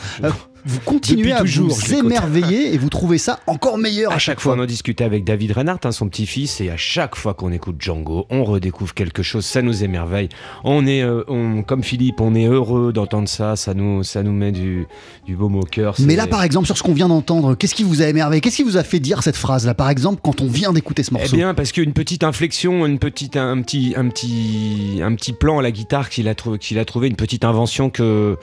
vous 0.68 0.80
continuez 0.80 1.32
à 1.32 1.42
vous 1.42 1.94
émerveiller 1.94 2.74
et 2.74 2.78
vous 2.78 2.90
trouvez 2.90 3.18
ça 3.18 3.40
encore 3.46 3.78
meilleur 3.78 4.12
à, 4.12 4.18
chaque 4.18 4.38
fois. 4.38 4.54
On 4.54 4.60
en 4.60 4.66
discutait 4.66 5.04
avec 5.04 5.24
David 5.24 5.52
Reinhardt, 5.52 5.80
hein, 5.84 5.92
son 5.92 6.08
petit-fils, 6.08 6.60
et 6.60 6.68
à 6.68 6.76
chaque 6.76 7.16
fois 7.16 7.32
qu'on 7.32 7.50
écoute 7.52 7.76
Django, 7.78 8.26
on 8.28 8.44
redécouvre 8.44 8.92
quelque 8.92 9.22
chose, 9.22 9.46
ça 9.46 9.62
nous 9.62 9.82
émerveille. 9.82 10.28
On 10.64 10.86
est, 10.86 11.02
euh, 11.02 11.62
comme 11.66 11.82
Philippe, 11.82 12.20
on 12.20 12.34
est 12.34 12.46
heureux 12.46 12.92
d'entendre 12.92 13.28
ça, 13.28 13.56
ça 13.56 13.72
nous, 13.72 14.02
ça 14.02 14.22
nous 14.22 14.32
met 14.32 14.52
du, 14.52 14.86
du 15.26 15.36
baume 15.36 15.56
au 15.56 15.62
cœur. 15.62 15.94
Mais 16.00 16.16
là, 16.16 16.26
par 16.26 16.42
exemple, 16.42 16.66
sur 16.66 16.76
ce 16.76 16.82
qu'on 16.82 16.92
vient 16.92 17.08
d'entendre, 17.08 17.54
qu'est-ce 17.54 17.74
qui 17.74 17.84
vous 17.84 18.02
a 18.02 18.06
émerveillé? 18.06 18.42
Qu'est-ce 18.42 18.56
qui 18.56 18.62
vous 18.62 18.76
a 18.76 18.84
fait 18.84 19.00
dire 19.00 19.22
cette 19.22 19.36
phrase-là, 19.36 19.72
par 19.72 19.88
exemple, 19.88 20.20
quand 20.22 20.42
on 20.42 20.48
vient 20.48 20.74
d'écouter 20.74 21.02
ce 21.02 21.14
morceau? 21.14 21.30
Eh 21.32 21.36
bien, 21.36 21.54
parce 21.54 21.72
qu'une 21.72 21.94
petite 21.94 22.24
inflexion, 22.24 22.84
une 22.84 22.98
petite, 22.98 23.36
un, 23.36 23.62
petit, 23.62 23.94
un, 23.96 24.08
petit, 24.08 25.00
un 25.02 25.14
petit 25.14 25.32
plan 25.32 25.58
à 25.58 25.62
la 25.62 25.70
guitare 25.70 26.10
qu'il 26.10 26.28
a, 26.28 26.34
qu'il 26.34 26.78
a 26.78 26.84
trouvé, 26.84 27.08
une 27.08 27.16
petite 27.16 27.44
invention 27.44 27.88
que 27.88 28.36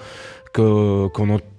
qu'on 0.54 1.30
entend 1.30 1.55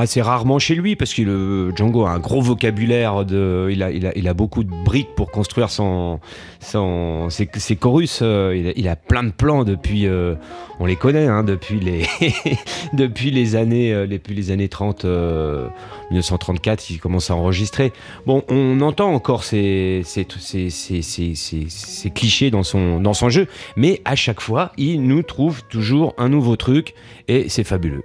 assez 0.00 0.20
rarement 0.20 0.58
chez 0.58 0.74
lui 0.74 0.96
parce 0.96 1.14
que 1.14 1.22
le 1.22 1.72
Django 1.74 2.04
a 2.04 2.10
un 2.10 2.18
gros 2.18 2.40
vocabulaire 2.40 3.24
de 3.24 3.68
il 3.70 3.82
a, 3.82 3.90
il 3.90 4.06
a, 4.06 4.12
il 4.16 4.28
a 4.28 4.34
beaucoup 4.34 4.64
de 4.64 4.70
briques 4.84 5.14
pour 5.16 5.30
construire 5.30 5.70
son, 5.70 6.20
son 6.60 7.28
ses, 7.30 7.76
chorus 7.76 8.20
euh, 8.22 8.72
il 8.76 8.88
a, 8.88 8.96
plein 8.96 9.22
de 9.22 9.30
plans 9.30 9.64
depuis 9.64 10.06
euh, 10.06 10.34
on 10.78 10.86
les 10.86 10.96
connaît 10.96 11.26
hein, 11.26 11.42
depuis 11.42 11.80
les 11.80 12.06
depuis 12.92 13.30
les 13.30 13.56
années 13.56 13.92
euh, 13.92 14.06
depuis 14.06 14.34
les 14.34 14.50
années 14.50 14.68
30 14.68 15.04
1934 15.04 16.90
il 16.90 16.98
commence 16.98 17.30
à 17.30 17.34
enregistrer. 17.34 17.92
Bon 18.26 18.42
on 18.48 18.80
entend 18.80 19.12
encore 19.12 19.44
ces, 19.44 20.02
ces, 20.04 20.26
ces, 20.38 20.70
ces, 20.70 22.10
clichés 22.10 22.50
dans 22.50 22.62
son 22.62 23.00
dans 23.00 23.14
son 23.14 23.30
jeu 23.30 23.46
mais 23.76 24.02
à 24.04 24.16
chaque 24.16 24.40
fois 24.40 24.72
il 24.76 25.02
nous 25.02 25.22
trouve 25.22 25.62
toujours 25.64 26.14
un 26.18 26.28
nouveau 26.28 26.56
truc 26.56 26.94
et 27.28 27.48
c'est 27.48 27.64
fabuleux 27.64 28.02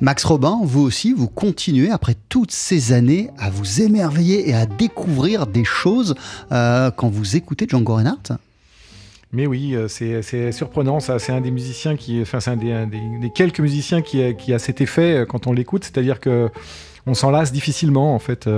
Max 0.00 0.24
Robin, 0.24 0.60
vous 0.62 0.82
aussi, 0.82 1.12
vous 1.12 1.26
continuez 1.26 1.90
après 1.90 2.14
toutes 2.28 2.52
ces 2.52 2.92
années 2.92 3.30
à 3.36 3.50
vous 3.50 3.82
émerveiller 3.82 4.48
et 4.48 4.54
à 4.54 4.64
découvrir 4.64 5.48
des 5.48 5.64
choses 5.64 6.14
euh, 6.52 6.92
quand 6.92 7.08
vous 7.08 7.36
écoutez 7.36 7.66
Django 7.68 7.94
Reinhardt 7.94 8.38
mais 9.30 9.46
oui, 9.46 9.74
euh, 9.74 9.88
c'est 9.88 10.52
surprenant. 10.52 11.00
C'est 11.00 11.32
un 11.32 11.42
des 11.42 11.50
musiciens 11.50 11.96
qui, 11.96 12.22
enfin, 12.22 12.40
c'est 12.40 12.50
un, 12.50 12.86
des, 12.86 13.30
quelques 13.34 13.60
musiciens 13.60 14.00
qui 14.00 14.22
a, 14.22 14.32
qui 14.32 14.54
a 14.54 14.58
cet 14.58 14.80
effet 14.80 15.18
euh, 15.18 15.26
quand 15.26 15.46
on 15.46 15.52
l'écoute, 15.52 15.84
c'est-à-dire 15.84 16.18
que 16.18 16.48
on 17.06 17.12
s'en 17.12 17.30
lasse 17.30 17.52
difficilement, 17.52 18.14
en 18.14 18.18
fait. 18.18 18.48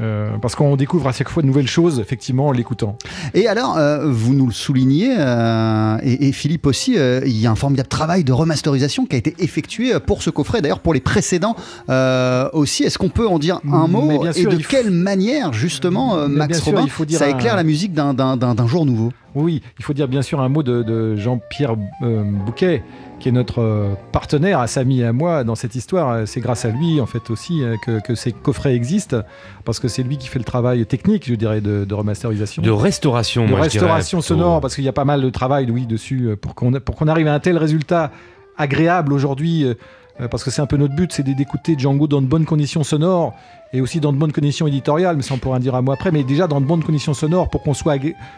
Euh, 0.00 0.38
parce 0.42 0.56
qu'on 0.56 0.74
découvre 0.74 1.06
à 1.06 1.12
chaque 1.12 1.28
fois 1.28 1.42
de 1.42 1.46
nouvelles 1.46 1.68
choses, 1.68 2.00
effectivement, 2.00 2.48
en 2.48 2.52
l'écoutant. 2.52 2.98
Et 3.32 3.46
alors, 3.46 3.78
euh, 3.78 4.10
vous 4.10 4.34
nous 4.34 4.46
le 4.46 4.52
soulignez, 4.52 5.14
euh, 5.16 5.98
et, 6.02 6.32
Philippe 6.32 6.66
aussi, 6.66 6.96
il 6.96 7.40
y 7.40 7.46
a 7.46 7.50
un 7.50 7.54
formidable 7.54 7.88
travail 7.88 8.24
de 8.24 8.32
remasterisation 8.32 9.06
qui 9.06 9.14
a 9.14 9.18
été 9.18 9.36
effectué 9.38 9.92
pour 10.04 10.22
ce 10.22 10.30
coffret, 10.30 10.62
d'ailleurs 10.62 10.80
pour 10.80 10.94
les 10.94 11.00
précédents 11.00 11.54
aussi. 12.52 12.82
Est-ce 12.82 12.98
qu'on 12.98 13.08
peut 13.08 13.28
en 13.28 13.38
dire 13.38 13.60
un 13.70 13.86
mot 13.86 14.24
Et 14.34 14.44
de 14.44 14.56
quelle 14.56 14.90
manière, 14.90 15.52
justement, 15.52 16.28
Max 16.28 16.60
Robin, 16.60 16.86
ça 17.10 17.28
éclaire 17.28 17.56
la 17.56 17.64
musique 17.64 17.92
d'un 17.92 18.66
jour 18.66 18.86
nouveau? 18.86 19.12
Oui, 19.36 19.62
il 19.78 19.84
faut 19.84 19.94
dire 19.94 20.06
bien 20.06 20.22
sûr 20.22 20.40
un 20.40 20.48
mot 20.48 20.62
de, 20.62 20.82
de 20.82 21.16
Jean-Pierre 21.16 21.76
Bouquet 22.00 22.82
qui 23.24 23.30
est 23.30 23.32
notre 23.32 23.62
euh, 23.62 23.94
partenaire, 24.12 24.60
à 24.60 24.66
Samy 24.66 25.00
et 25.00 25.06
à 25.06 25.14
moi 25.14 25.44
dans 25.44 25.54
cette 25.54 25.74
histoire. 25.74 26.10
Euh, 26.10 26.26
c'est 26.26 26.40
grâce 26.40 26.66
à 26.66 26.68
lui, 26.68 27.00
en 27.00 27.06
fait, 27.06 27.30
aussi 27.30 27.62
euh, 27.62 27.76
que, 27.78 28.14
ces 28.14 28.32
coffrets 28.32 28.74
existent, 28.74 29.22
parce 29.64 29.80
que 29.80 29.88
c'est 29.88 30.02
lui 30.02 30.18
qui 30.18 30.28
fait 30.28 30.38
le 30.38 30.44
travail 30.44 30.84
technique, 30.84 31.26
je 31.26 31.34
dirais, 31.34 31.62
de, 31.62 31.94
remasterisation. 31.94 32.60
De 32.62 32.70
restauration, 32.70 33.46
De 33.46 33.54
restauration 33.54 34.20
sonore, 34.20 34.60
parce 34.60 34.74
qu'il 34.74 34.84
y 34.84 34.88
a 34.88 34.92
pas 34.92 35.06
mal 35.06 35.22
de 35.22 35.30
travail, 35.30 35.70
oui, 35.70 35.86
dessus, 35.86 36.36
pour 36.38 36.54
qu'on 36.54 36.72
qu'on 36.72 37.08
arrive 37.08 37.26
à 37.28 37.32
un 37.32 37.40
tel 37.40 37.56
résultat 37.56 38.10
agréable 38.58 39.14
aujourd'hui 39.14 39.66
parce 40.30 40.44
que 40.44 40.50
c'est 40.50 40.62
un 40.62 40.66
peu 40.66 40.76
notre 40.76 40.94
but, 40.94 41.12
c'est 41.12 41.24
d'écouter 41.24 41.74
Django 41.76 42.06
dans 42.06 42.22
de 42.22 42.26
bonnes 42.26 42.44
conditions 42.44 42.84
sonores 42.84 43.34
et 43.74 43.80
aussi 43.80 44.00
dans 44.00 44.12
de 44.12 44.18
bonnes 44.18 44.32
conditions 44.32 44.66
éditoriales, 44.68 45.16
mais 45.16 45.22
ça 45.22 45.34
on 45.34 45.38
pourra 45.38 45.56
en 45.56 45.60
dire 45.60 45.74
un 45.74 45.82
mot 45.82 45.92
après, 45.92 46.12
mais 46.12 46.22
déjà 46.22 46.46
dans 46.46 46.60
de 46.60 46.66
bonnes 46.66 46.84
conditions 46.84 47.12
sonores 47.12 47.50
pour 47.50 47.62
qu'on 47.62 47.74
soit 47.74 47.96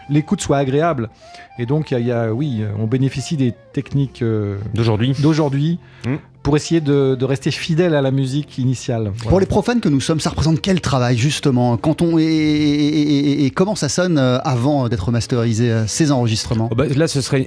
l'écoute 0.09 0.41
soit 0.41 0.57
agréable. 0.57 1.11
Et 1.59 1.67
donc 1.67 1.91
il 1.91 2.07
y, 2.07 2.11
a, 2.11 2.33
oui, 2.33 2.63
on 2.79 2.87
bénéficie 2.87 3.37
des 3.37 3.53
techniques 3.73 4.23
euh, 4.23 4.57
d'aujourd'hui, 4.75 5.13
d'aujourd'hui 5.21 5.79
mmh. 6.07 6.15
pour 6.43 6.57
essayer 6.57 6.81
de, 6.81 7.23
rester 7.23 7.51
fidèle 7.51 7.95
à 7.95 8.01
la 8.01 8.11
musique 8.11 8.57
initiale. 8.57 9.13
Pour 9.29 9.39
les 9.39 9.47
profanes 9.47 9.81
que 9.81 9.91
nous 9.91 10.01
sommes, 10.01 10.21
ça 10.21 10.31
représente 10.31 10.63
quel 10.63 10.81
travail 10.81 11.19
justement 11.19 11.77
quand 11.77 12.01
on 12.01 12.17
et, 12.19 13.53
comment 13.55 13.75
ça 13.75 13.91
sonne 13.91 14.17
euh, 14.17 14.39
avant 14.39 14.89
d'être 14.89 15.11
masterisé 15.11 15.71
euh, 15.71 15.87
ces 15.87 16.13
enregistrements? 16.13 16.69
Oh, 16.73 16.75
bah, 16.75 16.87
Là, 16.97 17.09
ce 17.09 17.21
serait, 17.21 17.47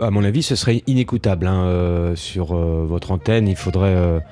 à 0.00 0.10
mon 0.10 0.22
avis, 0.22 0.44
ce 0.44 0.54
serait 0.54 0.84
inécoutable 0.86 1.48
hein, 1.48 2.12
sur 2.14 2.54
votre 2.54 3.10
antenne. 3.10 3.48
Il 3.48 3.56
faudrait 3.56 4.22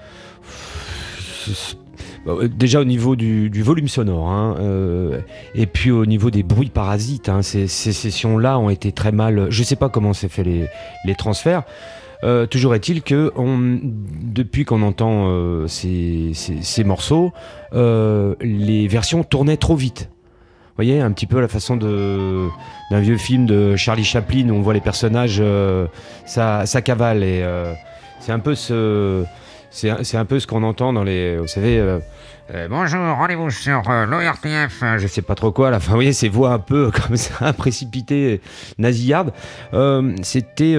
déjà 2.26 2.80
au 2.80 2.84
niveau 2.84 3.16
du, 3.16 3.62
volume 3.62 3.88
sonore, 3.88 4.30
hein, 4.30 4.56
euh, 4.60 5.20
et 5.54 5.66
puis 5.66 5.90
au 5.90 6.06
niveau 6.06 6.30
des 6.30 6.42
bruits 6.42 6.70
parasites, 6.70 7.28
hein, 7.28 7.42
ces, 7.42 7.66
sessions-là 7.66 8.58
ont 8.58 8.70
été 8.70 8.92
très 8.92 9.12
mal. 9.12 9.46
Je 9.50 9.60
ne 9.60 9.64
sais 9.64 9.76
pas 9.76 9.88
comment 9.88 10.12
s'est 10.12 10.28
fait 10.28 10.44
les, 10.44 11.14
transferts. 11.14 11.62
Euh, 12.24 12.46
toujours 12.46 12.76
est-il 12.76 13.02
que 13.02 13.32
depuis 14.22 14.64
qu'on 14.64 14.82
entend 14.82 15.66
ces, 15.66 16.84
morceaux, 16.84 17.32
les 17.72 18.88
versions 18.88 19.24
tournaient 19.24 19.56
trop 19.56 19.76
vite. 19.76 20.08
Vous 20.12 20.76
voyez, 20.76 21.00
un 21.00 21.12
petit 21.12 21.26
peu 21.26 21.40
la 21.40 21.48
façon 21.48 21.76
d'un 21.76 23.00
vieux 23.00 23.18
film 23.18 23.44
de 23.46 23.76
Charlie 23.76 24.04
Chaplin 24.04 24.48
où 24.48 24.54
on 24.54 24.62
voit 24.62 24.74
les 24.74 24.80
personnages, 24.80 25.42
ça, 26.24 26.64
cavale 26.82 27.24
c'est 28.22 28.30
un 28.30 28.38
peu 28.38 28.54
ce 28.54 29.24
c'est 29.72 30.16
un 30.16 30.24
peu 30.24 30.38
ce 30.38 30.46
qu'on 30.46 30.62
entend 30.62 30.92
dans 30.92 31.02
les. 31.02 31.36
Vous 31.38 31.46
savez. 31.46 31.78
Euh, 31.78 31.98
euh, 32.52 32.68
bonjour, 32.68 33.00
rendez-vous 33.00 33.50
sur 33.50 33.88
euh, 33.88 34.04
l'ORTF, 34.04 34.82
je 34.98 35.06
sais 35.06 35.22
pas 35.22 35.34
trop 35.34 35.52
quoi, 35.52 35.70
là. 35.70 35.78
Enfin, 35.78 35.92
vous 35.92 35.98
voyez, 35.98 36.12
ces 36.12 36.28
voix 36.28 36.52
un 36.52 36.58
peu 36.58 36.90
comme 37.06 37.16
ça, 37.16 37.52
précipitées, 37.54 38.40
nasillardes. 38.78 39.32
C'était 40.22 40.76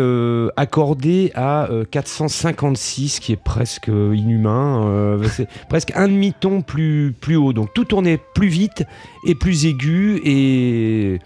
accordé 0.55 1.31
à 1.33 1.67
456, 1.89 3.19
qui 3.19 3.31
est 3.31 3.43
presque 3.43 3.87
inhumain. 3.87 5.19
c'est 5.29 5.47
presque 5.69 5.91
un 5.95 6.07
demi-ton 6.07 6.61
plus, 6.61 7.15
plus 7.19 7.35
haut. 7.35 7.53
Donc 7.53 7.73
tout 7.73 7.85
tournait 7.85 8.19
plus 8.35 8.49
vite 8.49 8.83
et 9.25 9.33
plus 9.33 9.65
aigu. 9.65 10.21
Et 10.23 11.19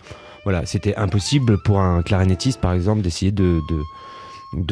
voilà, 0.44 0.66
c'était 0.66 0.96
impossible 0.96 1.62
pour 1.64 1.82
un 1.82 2.04
clarinettiste, 2.04 2.62
par 2.62 2.72
exemple, 2.72 3.02
d'essayer 3.02 3.32
de 3.32 3.60
de 3.70 3.82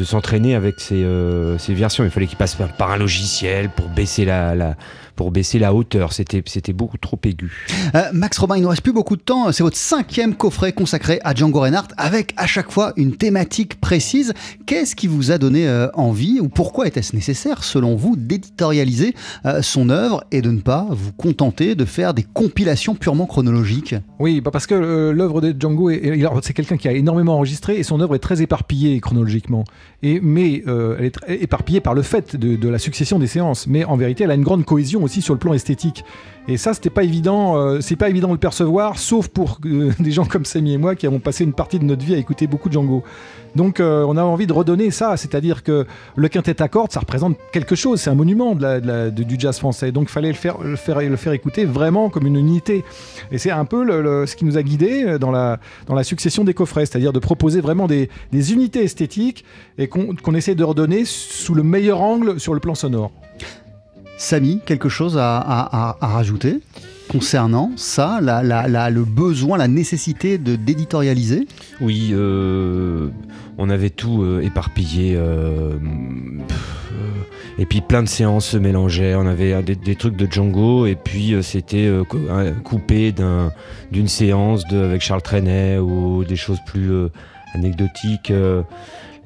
s'entraîner 0.04 0.54
avec 0.54 0.80
ces, 0.80 1.04
euh, 1.04 1.58
ces, 1.58 1.74
versions. 1.74 2.04
Il 2.04 2.10
fallait 2.10 2.26
qu'il 2.26 2.38
passe 2.38 2.56
par 2.78 2.90
un 2.90 2.96
logiciel 2.96 3.68
pour 3.68 3.88
baisser 3.88 4.24
la, 4.24 4.54
la, 4.54 4.76
pour 5.16 5.30
baisser 5.30 5.58
la 5.58 5.74
hauteur. 5.74 6.12
C'était, 6.12 6.42
c'était 6.46 6.72
beaucoup 6.74 6.98
trop 6.98 7.18
aigu. 7.24 7.50
Euh, 7.94 8.02
Max 8.12 8.38
Robin, 8.38 8.56
il 8.56 8.62
nous 8.62 8.68
reste 8.68 8.82
plus 8.82 8.92
beaucoup 8.92 9.16
de 9.16 9.22
temps. 9.22 9.50
C'est 9.50 9.62
votre 9.62 9.76
cinquième 9.76 10.34
coffret 10.34 10.72
consacré 10.72 11.18
à 11.24 11.34
Django 11.34 11.60
Reinhardt 11.60 11.88
avec 11.96 12.34
à 12.36 12.46
chaque 12.46 12.70
fois 12.70 12.92
une 12.96 13.16
thématique 13.16 13.80
précise. 13.80 14.34
Qu'est-ce 14.66 14.94
qui 14.94 15.06
vous 15.06 15.32
a 15.32 15.38
donné 15.38 15.66
euh, 15.66 15.88
envie 15.94 16.38
ou 16.40 16.48
pourquoi 16.48 16.86
était-ce 16.86 17.14
nécessaire, 17.16 17.64
selon 17.64 17.96
vous, 17.96 18.14
d'éditorialiser 18.16 19.14
euh, 19.46 19.62
son 19.62 19.88
œuvre 19.88 20.22
et 20.30 20.42
de 20.42 20.50
ne 20.50 20.60
pas 20.60 20.86
vous 20.90 21.12
contenter 21.12 21.74
de 21.74 21.84
faire 21.84 22.12
des 22.12 22.22
compilations 22.22 22.94
purement 22.94 23.26
chronologiques? 23.26 23.94
Oui, 24.18 24.40
bah 24.40 24.50
parce 24.50 24.66
que 24.66 24.74
l'œuvre 24.74 25.40
de 25.40 25.54
Django, 25.58 25.90
c'est 26.42 26.52
quelqu'un 26.52 26.76
qui 26.76 26.88
a 26.88 26.92
énormément 26.92 27.36
enregistré 27.36 27.78
et 27.78 27.82
son 27.82 28.00
œuvre 28.00 28.14
est 28.14 28.20
très 28.20 28.42
éparpillée 28.42 29.00
chronologiquement. 29.00 29.64
Et, 30.02 30.20
mais 30.20 30.62
elle 30.66 31.06
est 31.06 31.42
éparpillée 31.42 31.80
par 31.80 31.94
le 31.94 32.02
fait 32.02 32.36
de, 32.36 32.56
de 32.56 32.68
la 32.68 32.78
succession 32.78 33.18
des 33.18 33.26
séances. 33.26 33.66
Mais 33.66 33.84
en 33.84 33.96
vérité, 33.96 34.24
elle 34.24 34.30
a 34.30 34.34
une 34.34 34.42
grande 34.42 34.64
cohésion 34.64 35.05
aussi 35.06 35.22
sur 35.22 35.32
le 35.32 35.40
plan 35.40 35.54
esthétique. 35.54 36.04
Et 36.48 36.58
ça, 36.58 36.74
c'était 36.74 36.90
pas 36.90 37.02
évident, 37.02 37.56
euh, 37.56 37.80
c'est 37.80 37.96
pas 37.96 38.08
évident 38.08 38.28
de 38.28 38.34
le 38.34 38.38
percevoir, 38.38 38.98
sauf 38.98 39.26
pour 39.26 39.58
euh, 39.64 39.90
des 39.98 40.12
gens 40.12 40.24
comme 40.24 40.44
Samy 40.44 40.74
et 40.74 40.78
moi 40.78 40.94
qui 40.94 41.06
avons 41.06 41.18
passé 41.18 41.42
une 41.42 41.52
partie 41.52 41.80
de 41.80 41.84
notre 41.84 42.04
vie 42.04 42.14
à 42.14 42.18
écouter 42.18 42.46
beaucoup 42.46 42.68
de 42.68 42.74
Django. 42.74 43.02
Donc, 43.56 43.80
euh, 43.80 44.04
on 44.06 44.16
a 44.16 44.22
envie 44.22 44.46
de 44.46 44.52
redonner 44.52 44.90
ça, 44.90 45.16
c'est-à-dire 45.16 45.64
que 45.64 45.86
le 46.14 46.28
quintet 46.28 46.62
à 46.62 46.68
cordes, 46.68 46.92
ça 46.92 47.00
représente 47.00 47.36
quelque 47.52 47.74
chose, 47.74 48.00
c'est 48.00 48.10
un 48.10 48.14
monument 48.14 48.54
de 48.54 49.10
du 49.10 49.36
jazz 49.38 49.58
français. 49.58 49.90
Donc, 49.90 50.08
fallait 50.08 50.28
le 50.28 50.34
faire, 50.34 50.58
le, 50.62 50.76
faire, 50.76 51.00
le 51.00 51.16
faire 51.16 51.32
écouter 51.32 51.64
vraiment 51.64 52.10
comme 52.10 52.26
une 52.26 52.36
unité. 52.36 52.84
Et 53.32 53.38
c'est 53.38 53.50
un 53.50 53.64
peu 53.64 53.86
ce 54.26 54.36
qui 54.36 54.44
nous 54.44 54.58
a 54.58 54.62
guidés 54.62 55.18
dans 55.18 55.30
la, 55.30 55.58
dans 55.86 55.94
la 55.94 56.04
succession 56.04 56.44
des 56.44 56.54
coffrets, 56.54 56.86
c'est-à-dire 56.86 57.12
de 57.12 57.18
proposer 57.18 57.60
vraiment 57.60 57.86
des, 57.86 58.08
unités 58.52 58.84
esthétiques 58.84 59.44
et 59.78 59.88
qu'on 59.88 60.34
essaie 60.34 60.54
de 60.54 60.64
redonner 60.64 61.04
sous 61.04 61.54
le 61.54 61.62
meilleur 61.62 62.02
angle 62.02 62.38
sur 62.38 62.54
le 62.54 62.60
plan 62.60 62.74
sonore. 62.74 63.10
Samy, 64.16 64.60
quelque 64.64 64.88
chose 64.88 65.18
à, 65.18 65.96
rajouter 66.00 66.60
concernant 67.08 67.70
ça, 67.76 68.18
le 68.20 69.04
besoin, 69.04 69.58
la 69.58 69.68
nécessité 69.68 70.38
de 70.38 70.56
d'éditorialiser? 70.56 71.46
Oui, 71.80 72.10
euh, 72.12 73.08
on 73.58 73.70
avait 73.70 73.90
tout 73.90 74.22
euh, 74.22 74.40
éparpillé. 74.40 75.14
Euh, 75.16 75.74
et 77.58 77.66
puis 77.66 77.80
plein 77.80 78.02
de 78.02 78.08
séances 78.08 78.46
se 78.46 78.56
mélangeaient. 78.56 79.14
On 79.14 79.26
avait 79.26 79.62
des, 79.62 79.96
trucs 79.96 80.16
de 80.16 80.30
Django 80.30 80.86
et 80.86 80.94
puis 80.94 81.34
c'était 81.42 81.90
coupé 82.64 83.14
d'une 83.92 84.08
séance 84.08 84.64
avec 84.72 85.00
Charles 85.00 85.22
Trenet 85.22 85.78
ou 85.78 86.24
des 86.24 86.36
choses 86.36 86.58
plus 86.66 86.90
anecdotiques. 87.54 88.32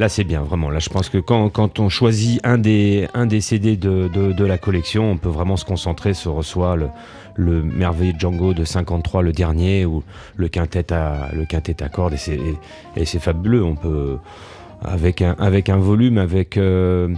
Là, 0.01 0.09
c'est 0.09 0.24
bien, 0.24 0.40
vraiment. 0.40 0.70
Là, 0.70 0.78
je 0.78 0.88
pense 0.88 1.11
que 1.11 1.18
quand, 1.18 1.78
on 1.78 1.90
choisit 1.90 2.40
un 2.42 2.57
des, 2.57 3.07
un 3.12 3.28
CD 3.38 3.76
de, 3.76 4.44
la 4.44 4.57
collection, 4.57 5.11
on 5.11 5.18
peut 5.18 5.28
vraiment 5.28 5.59
se 5.59 5.66
concentrer 5.66 6.14
sur 6.14 6.42
soit 6.42 6.74
le, 6.74 6.88
le 7.34 7.62
merveilleux 7.62 8.14
Django 8.18 8.55
de 8.55 8.64
53, 8.64 9.20
le 9.20 9.32
dernier, 9.32 9.84
ou 9.84 10.03
le 10.36 10.48
quintet 10.48 10.90
à, 10.94 11.28
cordes. 11.92 12.14
Et 12.96 13.05
c'est 13.05 13.18
fabuleux. 13.18 13.62
On 13.62 13.74
peut, 13.74 14.16
avec 14.80 15.20
un, 15.20 15.36
avec 15.38 15.68
un 15.68 15.76
volume, 15.76 16.16
avec. 16.16 16.57
Euh, 16.57 17.09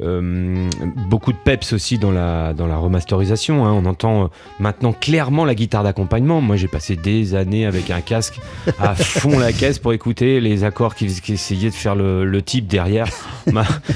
euh, 0.00 0.68
beaucoup 1.08 1.32
de 1.32 1.38
peps 1.38 1.72
aussi 1.72 1.98
dans 1.98 2.10
la, 2.10 2.52
dans 2.52 2.66
la 2.66 2.76
remasterisation. 2.76 3.64
Hein. 3.64 3.72
On 3.72 3.86
entend 3.86 4.24
euh, 4.24 4.26
maintenant 4.58 4.92
clairement 4.92 5.44
la 5.44 5.54
guitare 5.54 5.84
d'accompagnement. 5.84 6.40
Moi, 6.40 6.56
j'ai 6.56 6.66
passé 6.66 6.96
des 6.96 7.36
années 7.36 7.64
avec 7.64 7.90
un 7.90 8.00
casque 8.00 8.40
à 8.80 8.94
fond 8.96 9.38
la 9.38 9.52
caisse 9.52 9.78
pour 9.78 9.92
écouter 9.92 10.40
les 10.40 10.64
accords 10.64 10.96
qui, 10.96 11.06
essayaient 11.28 11.70
de 11.70 11.74
faire 11.74 11.94
le, 11.94 12.42
type 12.42 12.66
derrière. 12.66 13.06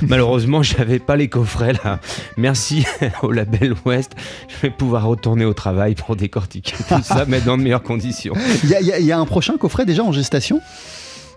malheureusement, 0.02 0.62
j'avais 0.62 1.00
pas 1.00 1.16
les 1.16 1.28
coffrets 1.28 1.72
là. 1.84 1.98
Merci 2.36 2.86
au 3.22 3.32
label 3.32 3.74
West. 3.84 4.12
Je 4.48 4.56
vais 4.62 4.70
pouvoir 4.70 5.04
retourner 5.04 5.44
au 5.44 5.54
travail 5.54 5.96
pour 5.96 6.14
décortiquer 6.14 6.76
tout 6.88 7.02
ça, 7.02 7.24
mais 7.28 7.40
dans 7.40 7.58
de 7.58 7.62
meilleures 7.62 7.82
conditions. 7.82 8.34
Il 8.62 8.70
y, 8.70 9.04
y 9.04 9.12
a 9.12 9.18
un 9.18 9.26
prochain 9.26 9.56
coffret 9.56 9.84
déjà 9.84 10.04
en 10.04 10.12
gestation? 10.12 10.60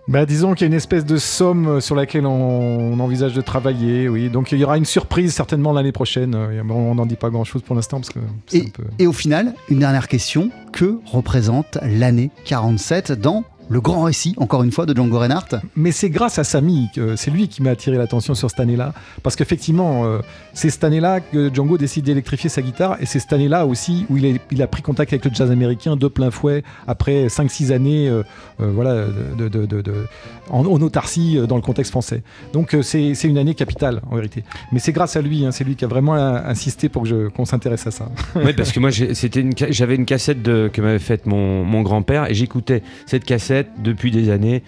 Bah, 0.08 0.26
disons 0.26 0.54
qu'il 0.54 0.62
y 0.62 0.66
a 0.66 0.68
une 0.68 0.74
espèce 0.74 1.06
de 1.06 1.18
somme 1.18 1.82
sur 1.82 1.96
laquelle 1.96 2.26
on, 2.26 3.00
envisage 3.00 3.34
de 3.34 3.42
travailler, 3.42 4.10
oui. 4.10 4.30
Donc 4.30 4.52
il 4.52 4.60
y 4.60 4.64
aura 4.64 4.78
une 4.78 4.86
surprise 4.86 5.34
certainement 5.34 5.74
l'année 5.74 5.92
prochaine. 5.92 6.36
on 6.36 6.96
n'en 6.96 7.06
dit 7.06 7.16
pas 7.16 7.30
grand-chose 7.30 7.62
pour 7.62 7.76
l'instant 7.76 8.00
parce 8.00 8.10
que 8.10 8.20
et, 8.54 8.66
et 9.00 9.08
au 9.08 9.14
final, 9.14 9.54
une 9.70 9.80
dernière 9.80 10.08
question 10.08 10.52
que 10.72 11.00
représente 11.06 11.78
l'année 11.82 12.32
47 12.46 13.14
dans 13.14 13.44
le 13.72 13.80
grand 13.80 14.04
récit, 14.04 14.34
encore 14.38 14.64
une 14.64 14.72
fois, 14.72 14.86
de 14.86 14.94
Django 14.94 15.18
Reinhardt. 15.18 15.56
Mais 15.78 15.92
c'est 15.94 16.10
grâce 16.10 16.38
à 16.40 16.44
Samy, 16.44 16.90
que 16.94 17.16
c'est 17.16 17.32
lui 17.32 17.48
qui 17.48 17.64
m'a 17.64 17.70
attiré 17.70 17.96
l'attention 17.98 18.36
sur 18.36 18.50
cette 18.50 18.60
année-là. 18.60 18.94
Parce 19.24 19.38
qu'effectivement, 19.38 20.04
euh, 20.06 20.20
c'est 20.54 20.70
cette 20.70 20.84
année-là 20.84 21.22
que 21.22 21.50
Django 21.54 21.78
décide 21.78 22.04
d'électrifier 22.04 22.50
sa 22.50 22.62
guitare, 22.62 22.98
et 23.00 23.06
c'est 23.06 23.20
cette 23.20 23.32
année-là 23.32 23.66
aussi 23.66 24.06
où 24.10 24.18
il, 24.18 24.26
est- 24.26 24.42
il 24.52 24.62
a 24.62 24.68
pris 24.68 24.82
contact 24.82 25.14
avec 25.14 25.24
le 25.24 25.32
jazz 25.34 25.50
américain 25.52 25.96
de 25.96 26.08
plein 26.10 26.32
fouet, 26.32 26.64
après 26.86 27.28
5-6 27.28 27.72
années 27.72 28.10
euh, 28.10 28.24
euh, 28.60 28.72
voilà, 28.74 29.06
de, 29.38 29.48
de- 29.48 29.66
de- 29.66 29.82
de- 29.82 30.06
en, 30.50 30.66
en 30.66 30.82
autarcie 30.82 31.38
dans 31.48 31.56
le 31.56 31.62
contexte 31.62 31.92
français. 31.92 32.24
Donc 32.52 32.76
c'est 32.82 33.14
une 33.24 33.38
année 33.38 33.56
capitale, 33.56 34.02
en 34.12 34.16
vérité. 34.16 34.44
Mais 34.74 34.80
c'est 34.80 34.92
grâce 34.92 35.16
à 35.16 35.22
lui, 35.22 35.46
hein, 35.46 35.52
c'est 35.52 35.64
lui 35.64 35.76
qui 35.78 35.86
a 35.86 35.88
vraiment 35.88 36.16
insisté 36.16 36.90
pour 36.90 37.04
que 37.04 37.08
je- 37.08 37.28
qu'on 37.30 37.46
s'intéresse 37.46 37.88
à 37.88 37.92
ça. 37.92 38.10
Oui, 38.36 38.52
parce 38.54 38.72
que 38.74 38.80
moi, 38.82 38.90
une 38.92 39.54
j'avais 39.70 39.96
une 39.96 40.06
cassette 40.06 40.42
de, 40.42 40.70
que 40.74 40.82
m'avait 40.82 41.00
faite 41.00 41.26
mon, 41.26 41.64
mon 41.64 41.82
grand-père 41.84 42.30
et 42.30 42.34
j'écoutais 42.34 42.82
cette 43.06 43.24
cassette 43.24 43.61
depuis 43.84 44.12
des 44.12 44.30
années, 44.30 44.64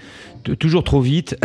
toujours 0.59 0.83
trop 0.83 1.01
vite. 1.01 1.37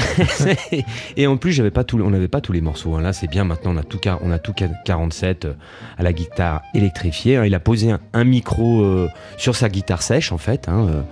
et 1.16 1.26
en 1.26 1.36
plus, 1.36 1.52
j'avais 1.52 1.70
pas 1.70 1.84
les- 1.98 2.04
on 2.04 2.10
n'avait 2.10 2.28
pas 2.28 2.40
tous 2.40 2.52
les 2.52 2.60
morceaux. 2.60 2.94
hein. 2.96 3.00
Là, 3.02 3.12
c'est 3.12 3.28
bien. 3.28 3.44
Maintenant, 3.44 3.72
on 3.74 3.76
a 3.76 3.82
tout, 3.82 3.98
on 4.22 4.30
a 4.30 4.38
tout 4.38 4.52
quar- 4.52 4.72
47 4.84 5.44
euh, 5.44 5.52
à 5.96 6.02
la 6.02 6.12
guitare 6.12 6.62
électrifiée. 6.74 7.36
hein. 7.36 7.44
Il 7.44 7.54
a 7.54 7.60
posé 7.60 7.90
un, 7.90 8.00
un 8.12 8.24
micro 8.24 8.82
euh, 8.82 9.08
sur 9.36 9.54
sa 9.56 9.68
guitare 9.68 10.02
sèche, 10.02 10.32
en 10.32 10.38
fait. 10.38 10.68
hein, 10.68 10.86
euh, 10.88 11.02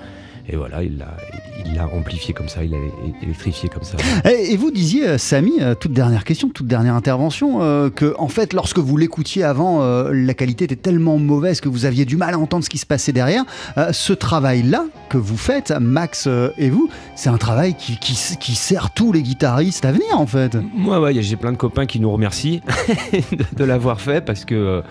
et 0.49 0.57
voilà, 0.57 0.83
il 0.83 0.99
l'a 0.99 1.17
il 1.65 1.75
l'a 1.75 1.89
amplifié 1.89 2.33
comme 2.35 2.49
ça, 2.49 2.63
il 2.65 2.71
l'a 2.71 2.79
électrifié 3.23 3.69
comme 3.69 3.83
ça. 3.83 3.97
Et, 4.31 4.53
et 4.53 4.57
vous 4.57 4.71
disiez, 4.71 5.09
euh, 5.09 5.19
Samy, 5.19 5.55
euh, 5.61 5.75
toute 5.75 5.93
dernière 5.93 6.25
question, 6.25 6.49
toute 6.49 6.67
dernière 6.67 6.95
intervention, 6.95 7.63
euh, 7.63 7.91
que 7.91 8.15
en 8.19 8.29
fait, 8.29 8.53
lorsque 8.53 8.79
vous 8.79 8.97
l'écoutiez 8.97 9.43
avant, 9.43 9.83
euh, 9.83 10.13
la 10.13 10.35
qualité 10.35 10.65
était 10.65 10.77
tellement 10.77 11.19
mauvaise 11.19 11.61
que 11.61 11.69
vous 11.69 11.85
aviez 11.85 12.05
du 12.05 12.17
mal 12.17 12.35
à 12.35 12.39
entendre 12.39 12.65
ce 12.65 12.71
qui 12.71 12.79
se 12.79 12.87
passait 12.87 13.13
derrière. 13.13 13.45
Euh, 13.79 13.93
ce 13.93 14.13
travail-là 14.13 14.85
que 15.09 15.19
vous 15.19 15.37
faites, 15.37 15.73
Max 15.73 16.29
et 16.59 16.71
vous, 16.71 16.89
c'est 17.15 17.29
un 17.31 17.39
travail 17.39 17.75
qui, 17.75 17.99
qui, 17.99 18.17
qui 18.39 18.55
sert 18.55 18.93
tous 18.93 19.13
les 19.13 19.23
guitaristes 19.23 19.85
à 19.85 19.93
venir, 19.93 20.19
en 20.19 20.27
fait. 20.27 20.57
Moi, 20.75 21.01
ouais, 21.01 21.15
j'ai 21.23 21.37
plein 21.37 21.53
de 21.53 21.57
copains 21.57 21.87
qui 21.87 22.01
nous 22.01 22.11
remercient 22.11 22.61
de, 23.13 23.45
de 23.57 23.65
l'avoir 23.65 24.01
fait 24.01 24.25
parce 24.25 24.45
que, 24.45 24.55
euh, 24.55 24.83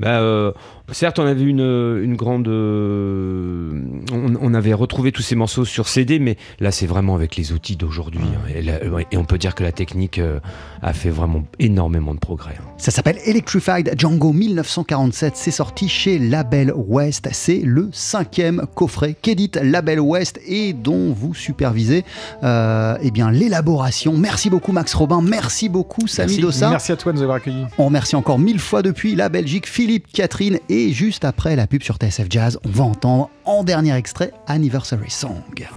bah, 0.00 0.20
euh, 0.20 0.52
certes, 0.92 1.18
on 1.18 1.26
avait 1.26 1.42
une, 1.44 1.60
une 1.60 2.16
grande. 2.16 2.48
euh, 2.48 3.70
on, 4.12 4.34
on 4.40 4.54
avait 4.54 4.72
retrouvé 4.74 5.12
tous 5.12 5.22
ces 5.22 5.36
morceaux 5.36 5.64
sur 5.64 5.88
CD, 5.88 6.18
mais 6.18 6.36
là, 6.60 6.70
c'est 6.70 6.86
vraiment 6.86 7.14
avec 7.14 7.36
les 7.36 7.52
outils 7.52 7.76
d'aujourd'hui. 7.76 8.20
hein. 8.24 8.52
et, 8.54 8.62
la- 8.62 8.84
ouais, 8.88 9.06
et 9.12 9.16
on 9.16 9.24
peut 9.24 9.38
dire 9.38 9.54
que 9.54 9.62
la 9.62 9.72
technique 9.72 10.18
euh, 10.18 10.40
a 10.82 10.92
fait 10.92 11.10
vraiment 11.10 11.44
énormément 11.58 12.14
de 12.14 12.18
progrès. 12.18 12.54
hein. 12.58 12.64
Ça 12.78 12.90
s'appelle 12.90 13.18
Electrified 13.26 13.94
Django 13.98 14.32
1947. 14.32 15.34
C'est 15.36 15.50
sorti 15.50 15.88
chez 15.88 16.18
Label 16.18 16.72
West. 16.74 17.28
C'est 17.32 17.60
le 17.64 17.88
cinquième 17.92 18.62
coffret 18.74 19.14
qu'édite 19.20 19.56
Label 19.62 20.00
West 20.00 20.40
et 20.46 20.72
dont 20.72 21.12
vous 21.12 21.34
supervisez 21.34 22.04
euh, 22.42 22.96
eh 23.02 23.10
bien 23.10 23.30
l'élaboration. 23.30 24.16
Merci 24.16 24.50
beaucoup 24.50 24.72
Max 24.72 24.94
Robin. 24.94 25.20
Merci 25.22 25.68
beaucoup 25.68 26.06
Samy. 26.06 26.38
Dossa. 26.38 26.70
Merci 26.70 26.92
à 26.92 26.96
toi 26.96 27.12
de 27.12 27.18
nous 27.18 27.22
avoir 27.22 27.36
accueillis. 27.36 27.64
On 27.78 27.86
remercie 27.86 28.16
encore 28.16 28.38
mille 28.38 28.58
fois 28.58 28.82
depuis 28.82 29.14
la 29.14 29.28
Belgique 29.28 29.68
Philippe, 29.68 30.06
Catherine 30.12 30.58
et 30.68 30.79
juste 30.88 31.24
après 31.24 31.56
la 31.56 31.66
pub 31.66 31.82
sur 31.82 31.96
TSF 31.96 32.26
Jazz, 32.30 32.58
on 32.64 32.70
va 32.70 32.84
entendre 32.84 33.30
en 33.44 33.64
dernier 33.64 33.94
extrait 33.94 34.32
Anniversary 34.46 35.10
Song. 35.10 35.68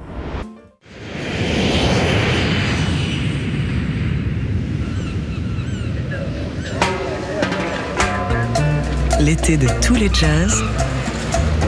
L'été 9.20 9.58
de 9.58 9.68
tous 9.82 9.96
les 9.96 10.10
jazz. 10.14 10.64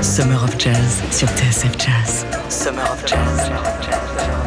Summer 0.01 0.43
of 0.43 0.59
Jazz 0.59 1.01
sur 1.11 1.27
TSF 1.29 1.71
Jazz. 1.77 2.25
Summer 2.49 2.83
of 2.91 3.05
Jazz. 3.07 4.44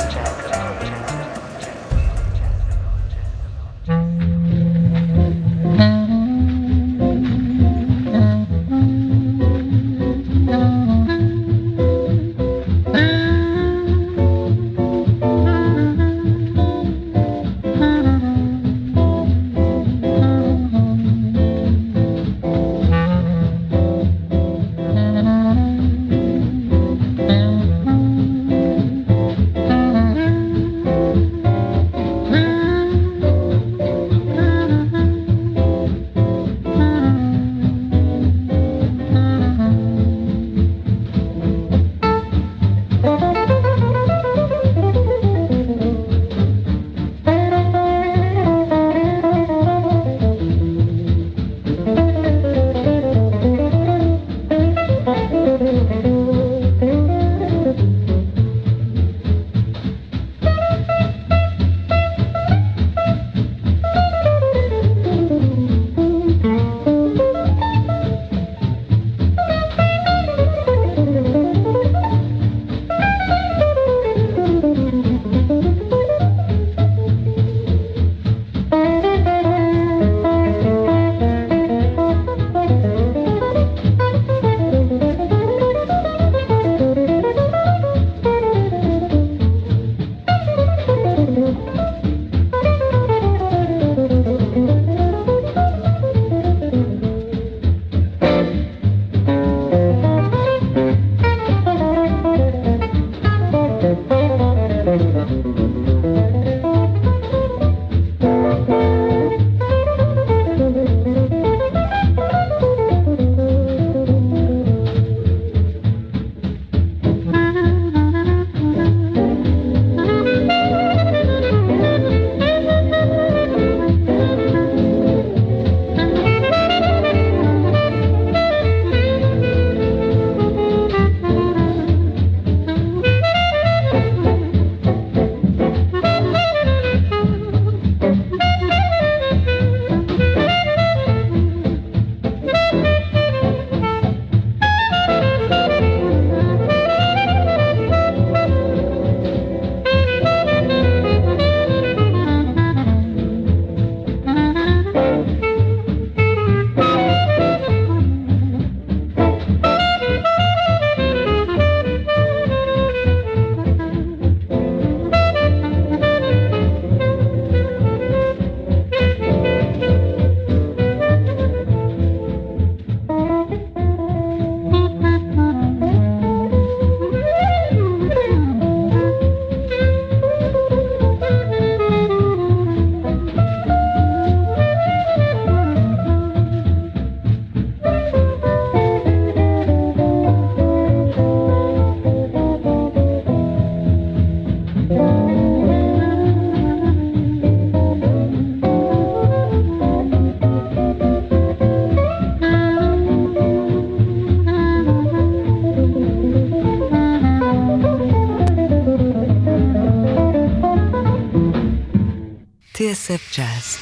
Jazz. 213.32 213.78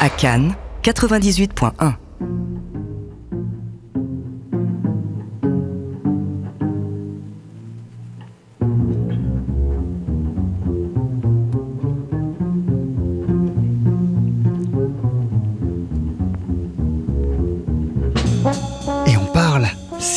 À 0.00 0.08
Cannes, 0.08 0.54
98.1. 0.82 2.07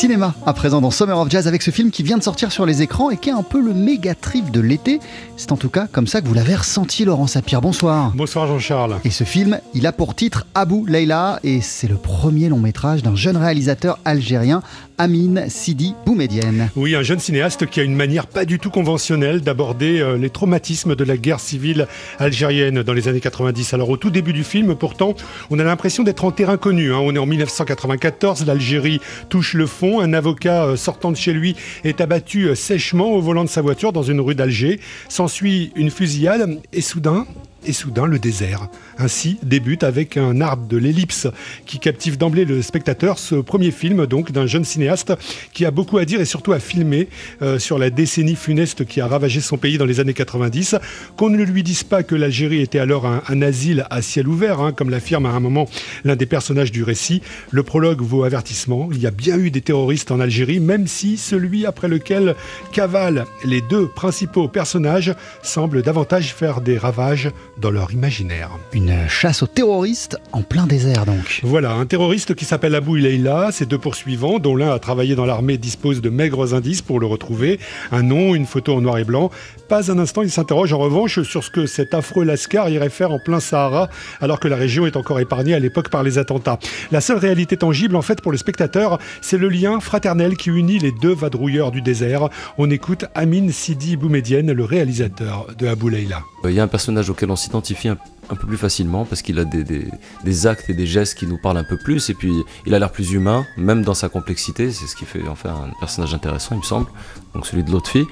cinéma 0.02 0.34
à 0.47 0.54
présent 0.54 0.82
dans 0.82 0.89
Summer 0.89 1.16
of 1.20 1.30
Jazz 1.30 1.47
avec 1.47 1.62
ce 1.62 1.70
film 1.70 1.91
qui 1.91 2.02
vient 2.02 2.18
de 2.18 2.24
sortir 2.24 2.52
sur 2.52 2.66
les 2.66 2.82
écrans 2.82 3.12
et 3.12 3.18
qui 3.18 3.30
est 3.30 3.34
un 3.34 3.43
peu 3.43 3.62
le 3.62 3.76
méga 3.76 4.16
trip 4.16 4.49
de 4.49 4.60
l'été. 4.60 4.99
C'est 5.38 5.52
en 5.52 5.58
tout 5.58 5.70
cas 5.70 5.86
comme 5.91 6.08
ça 6.08 6.22
que 6.22 6.28
vous 6.28 6.34
l'avez 6.34 6.56
ressenti, 6.56 7.06
Laurent 7.06 7.28
Sapir. 7.28 7.62
Bonsoir. 7.62 8.12
Bonsoir 8.16 8.47
Jean-Charles. 8.47 8.95
Et 9.06 9.12
ce 9.12 9.24
film, 9.26 9.60
il 9.76 9.86
a 9.86 9.91
pour 9.91 10.16
titre 10.16 10.47
Abu 10.56 10.88
Leila 10.88 11.39
et 11.43 11.62
c'est 11.62 11.88
le 11.88 11.97
premier 11.97 12.49
long 12.49 12.58
métrage 12.58 13.04
d'un 13.04 13.16
jeune 13.16 13.38
réalisateur 13.38 13.99
algérien, 14.04 14.64
Amin 14.97 15.49
Sidi 15.49 15.93
Boumedienne. 16.06 16.70
Oui, 16.76 16.95
un 16.95 17.04
jeune 17.04 17.20
cinéaste 17.20 17.68
qui 17.68 17.80
a 17.80 17.84
une 17.84 17.95
manière 17.95 18.26
pas 18.26 18.45
du 18.45 18.58
tout 18.58 18.72
conventionnelle 18.72 19.41
d'aborder 19.41 19.99
euh, 19.99 20.18
les 20.18 20.32
traumatismes 20.32 20.95
de 20.95 21.04
la 21.04 21.18
guerre 21.18 21.39
civile 21.39 21.88
algérienne 22.18 22.82
dans 22.82 22.93
les 22.93 23.08
années 23.08 23.20
90. 23.20 23.76
Alors 23.76 23.89
au 23.89 23.97
tout 23.97 24.10
début 24.10 24.34
du 24.34 24.43
film, 24.43 24.76
pourtant, 24.76 25.14
on 25.52 25.60
a 25.60 25.64
l'impression 25.64 26.04
d'être 26.04 26.26
en 26.26 26.32
terrain 26.32 26.58
connu. 26.58 26.91
hein. 26.91 26.99
On 27.02 27.16
est 27.16 27.20
en 27.20 27.26
1994, 27.28 28.47
l'Algérie 28.47 28.99
touche 29.30 29.54
le 29.54 29.68
fond. 29.68 29.91
Un 30.00 30.14
avocat 30.14 30.66
euh, 30.66 30.76
sortant 30.76 31.12
de 31.12 31.18
chez 31.18 31.34
lui 31.34 31.56
est 31.84 32.02
abattu 32.02 32.46
euh, 32.46 32.56
sèchement 32.56 33.12
au 33.12 33.22
volant 33.22 33.44
de 33.44 33.50
sa 33.50 33.62
voiture 33.62 33.92
dans 33.92 34.04
une 34.04 34.22
rue 34.22 34.36
d'Alger. 34.36 34.80
S'ensuit 35.10 35.72
une 35.76 35.92
fusillade 35.92 36.60
et 36.72 36.82
soudain, 36.82 37.26
et 37.66 37.74
soudain 37.74 38.05
le 38.05 38.20
désert. 38.20 38.68
Ainsi 38.97 39.38
débute 39.43 39.84
avec 39.84 40.18
un 40.18 40.41
arbre 40.41 40.68
de 40.68 40.78
l'ellipse 40.78 41.28
qui 41.66 41.80
captive 41.80 42.18
d'emblée 42.18 42.45
le 42.45 42.62
spectateur 42.62 43.20
ce 43.20 43.36
premier 43.36 43.72
film 43.72 44.05
donc 44.05 44.32
d'un 44.32 44.47
jeune 44.47 44.64
cinéaste 44.64 45.14
qui 45.53 45.66
a 45.66 45.72
beaucoup 45.72 45.97
à 45.97 46.05
dire 46.05 46.22
et 46.22 46.26
surtout 46.26 46.53
à 46.53 46.59
filmer 46.59 47.07
euh, 47.41 47.59
sur 47.59 47.78
la 47.78 47.89
décennie 47.89 48.36
funeste 48.36 48.86
qui 48.86 49.01
a 49.01 49.07
ravagé 49.07 49.41
son 49.41 49.57
pays 49.57 49.78
dans 49.78 49.86
les 49.86 49.99
années 49.99 50.14
90. 50.14 50.76
Qu'on 51.18 51.30
ne 51.30 51.43
lui 51.43 51.64
dise 51.64 51.84
pas 51.84 52.03
que 52.03 52.16
l'Algérie 52.16 52.62
était 52.62 52.80
alors 52.80 53.05
un, 53.05 53.41
asile 53.41 53.86
à 53.89 54.01
ciel 54.01 54.28
ouvert, 54.28 54.59
hein, 54.59 54.72
comme 54.72 54.89
l'affirme 54.89 55.26
à 55.26 55.30
un 55.30 55.39
moment 55.39 55.68
l'un 56.03 56.16
des 56.16 56.26
personnages 56.26 56.72
du 56.72 56.84
récit. 56.84 57.22
Le 57.51 57.64
prologue 57.64 58.01
vaut 58.01 58.24
avertissement. 58.24 58.89
Il 58.91 59.01
y 59.01 59.07
a 59.07 59.12
bien 59.12 59.38
eu 59.38 59.51
des 59.51 59.62
terroristes 59.62 60.12
en 60.12 60.20
Algérie, 60.20 60.59
même 60.59 60.88
si 60.88 61.18
celui 61.18 61.66
après 61.66 61.88
lequel 61.88 62.36
cavalent 62.72 63.26
les 63.45 63.62
deux 63.62 63.88
principaux 63.88 64.47
personnages 64.47 65.14
semble 65.41 65.82
davantage 65.82 66.34
faire 66.34 66.62
des 66.62 66.78
ravages 66.78 67.30
dans 67.62 67.72
leur 67.72 67.91
imaginaire. 67.91 68.49
Une 68.74 69.07
chasse 69.07 69.43
aux 69.43 69.47
terroristes 69.47 70.18
en 70.32 70.41
plein 70.41 70.66
désert 70.66 71.05
donc. 71.05 71.41
Voilà, 71.43 71.74
un 71.74 71.86
terroriste 71.86 72.36
qui 72.36 72.43
s'appelle 72.43 72.76
Abou 72.76 72.95
Leila, 72.95 73.51
ses 73.51 73.66
deux 73.66 73.78
poursuivants, 73.78 74.39
dont 74.39 74.55
l'un 74.55 74.74
a 74.74 74.80
travaillé 74.80 75.16
dans 75.16 75.26
l'armée, 75.26 75.57
disposent 75.57 76.01
de 76.01 76.09
maigres 76.09 76.53
indices 76.53 76.82
pour 76.82 76.99
le 76.99 77.05
retrouver. 77.05 77.59
Un 77.91 78.03
nom, 78.03 78.36
une 78.36 78.45
photo 78.45 78.76
en 78.76 78.82
noir 78.82 78.97
et 78.97 79.03
blanc. 79.03 79.30
Pas 79.70 79.91
un 79.91 79.99
instant, 79.99 80.24
il 80.24 80.32
s'interroge 80.32 80.74
en 80.74 80.80
revanche 80.80 81.22
sur 81.22 81.43
ce 81.43 81.49
que 81.49 81.66
cet 81.66 81.93
affreux 81.93 82.26
Lascar 82.26 82.70
irait 82.70 82.89
faire 82.89 83.12
en 83.12 83.20
plein 83.20 83.39
Sahara, 83.39 83.89
alors 84.20 84.39
que 84.39 84.47
la 84.47 84.55
région 84.55 84.86
est 84.86 84.97
encore 84.97 85.20
épargnée 85.20 85.53
à 85.53 85.59
l'époque 85.59 85.89
par 85.89 86.03
les 86.03 86.18
attentats. 86.18 86.59
La 86.91 86.99
seule 86.99 87.20
réalité 87.20 87.57
tangible, 87.57 87.95
en 87.95 88.01
fait, 88.01 88.22
pour 88.22 88.32
le 88.32 88.38
spectateur, 88.38 88.97
c'est 89.22 89.38
le 89.38 89.49
lien 89.49 89.80
fraternel 89.80 90.36
qui 90.36 90.49
unit 90.49 90.80
les 90.80 90.91
deux 90.91 91.14
vadrouilleurs 91.14 91.72
du 91.72 91.82
désert. 91.82 92.30
On 92.57 92.70
écoute 92.70 93.05
Amin 93.16 93.49
Sidi 93.51 93.95
Boumedienne, 93.95 94.51
le 94.51 94.64
réalisateur 94.64 95.47
de 95.57 95.68
Abou 95.68 95.89
Leila. 95.89 96.24
Il 96.43 96.51
y 96.51 96.59
a 96.59 96.64
un 96.64 96.68
personnage 96.68 97.09
auquel 97.09 97.30
on 97.30 97.36
un, 97.58 98.36
peu 98.36 98.47
plus 98.47 98.58
facilement 98.58 99.06
parce 99.06 99.22
qu'il 99.22 99.38
a 99.39 99.45
des, 99.45 99.64
des- 99.64 100.47
actes 100.47 100.70
et 100.70 100.74
des 100.74 100.86
gestes 100.86 101.16
qui 101.18 101.28
nous 101.28 101.38
parlent 101.38 101.58
un 101.58 101.64
peu 101.64 101.78
plus 101.78 102.10
et 102.10 102.14
puis 102.14 102.32
il 102.66 102.74
a 102.74 102.80
l'air 102.80 102.91
plus 102.91 103.12
humain, 103.12 103.45
même 103.58 103.84
dans 103.84 103.93
sa 103.93 104.10
complexité, 104.10 104.72
c'est 104.72 104.88
ce 104.88 104.95
qui 104.95 105.06
fait 105.06 105.28
en 105.28 105.36
fait 105.36 105.49
un 105.49 105.70
personnage 105.80 106.14
intéressant 106.14 106.56
il 106.56 106.60
me 106.60 106.64
semble, 106.64 106.88
donc 107.36 107.45
celui 107.45 107.64
de 107.64 107.72
l'autre 107.72 107.89
fille. 107.89 108.08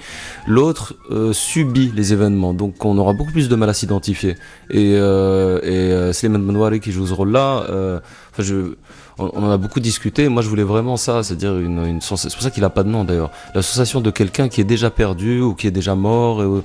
L'autre 0.48 0.96
euh, 1.12 1.32
subit 1.34 1.92
les 1.96 2.14
événements, 2.14 2.54
donc 2.54 2.84
on 2.84 2.98
aura 2.98 3.14
beaucoup 3.14 3.32
plus 3.32 3.50
de 3.50 3.56
mal 3.56 3.70
à 3.70 3.74
s'identifier. 3.74 4.36
Et, 4.70 4.96
euh, 4.96 5.60
et 5.64 5.92
euh, 5.94 6.14
Slimane 6.14 6.46
Benouari 6.46 6.80
qui 6.80 6.92
joue 6.92 7.08
ce 7.08 7.14
rôle-là, 7.14 7.66
euh, 7.70 8.00
enfin. 8.38 8.74
On 9.22 9.44
en 9.44 9.52
a 9.52 9.58
beaucoup 9.58 9.82
discuté. 9.82 10.30
Moi, 10.30 10.42
je 10.42 10.48
voulais 10.48 10.64
vraiment 10.64 10.96
ça, 10.96 11.24
c'est-à-dire 11.24 11.58
une, 11.60 11.86
une 11.86 12.00
sensation. 12.00 12.30
C'est 12.30 12.36
pour 12.38 12.44
ça 12.44 12.52
qu'il 12.52 12.64
a 12.64 12.70
pas 12.70 12.84
de 12.84 12.88
nom 12.88 13.04
d'ailleurs. 13.04 13.32
La 13.54 13.62
sensation 13.62 14.00
de 14.00 14.12
quelqu'un 14.12 14.48
qui 14.48 14.62
est 14.62 14.64
déjà 14.64 14.90
perdu 14.90 15.42
ou 15.42 15.56
qui 15.56 15.68
est 15.68 15.72
déjà 15.72 15.94
mort, 15.94 16.42
et, 16.42 16.46
euh, 16.46 16.62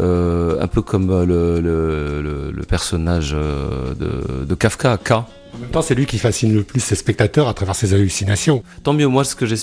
un 0.00 0.66
peu 0.66 0.82
comme 0.82 1.10
euh, 1.10 2.50
le 2.52 2.62
personnage 2.64 3.34
euh, 3.34 3.94
de, 3.94 4.44
de 4.44 4.54
Kafka, 4.54 4.96
K. 4.98 5.24
En 5.58 5.62
même 5.62 5.70
temps, 5.70 5.82
c'est 5.82 5.96
lui 5.96 6.06
qui 6.06 6.18
fascine 6.18 6.54
le 6.54 6.62
plus 6.62 6.78
ses 6.78 6.94
spectateurs 6.94 7.48
à 7.48 7.54
travers 7.54 7.74
ses 7.74 7.92
hallucinations. 7.92 8.62
Tant 8.84 8.92
mieux. 8.92 9.08
Moi, 9.08 9.24
ce 9.24 9.34
que 9.34 9.44
j'ai, 9.44 9.56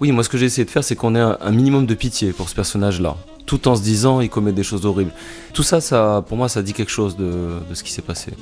oui, 0.00 0.12
moi, 0.12 0.22
ce 0.22 0.28
que 0.28 0.38
j'ai 0.38 0.46
essayé 0.46 0.64
de 0.64 0.70
faire, 0.70 0.84
c'est 0.84 0.94
qu'on 0.94 1.16
ait 1.16 1.20
un, 1.20 1.36
un 1.40 1.50
minimum 1.50 1.86
de 1.86 1.94
pitié 1.94 2.32
pour 2.32 2.48
ce 2.48 2.54
personnage-là, 2.54 3.16
tout 3.46 3.66
en 3.66 3.74
se 3.74 3.82
disant, 3.82 4.20
il 4.20 4.30
commet 4.30 4.52
des 4.52 4.62
choses 4.62 4.86
horribles. 4.86 5.12
Tout 5.52 5.62
ça, 5.62 5.80
ça, 5.80 6.24
pour 6.26 6.36
moi, 6.36 6.48
ça 6.48 6.62
dit 6.62 6.72
quelque 6.72 6.90
chose 6.90 7.16
de, 7.16 7.60
de 7.68 7.74
ce 7.74 7.84
qui 7.84 7.92
s'est 7.92 8.02
passé. 8.02 8.32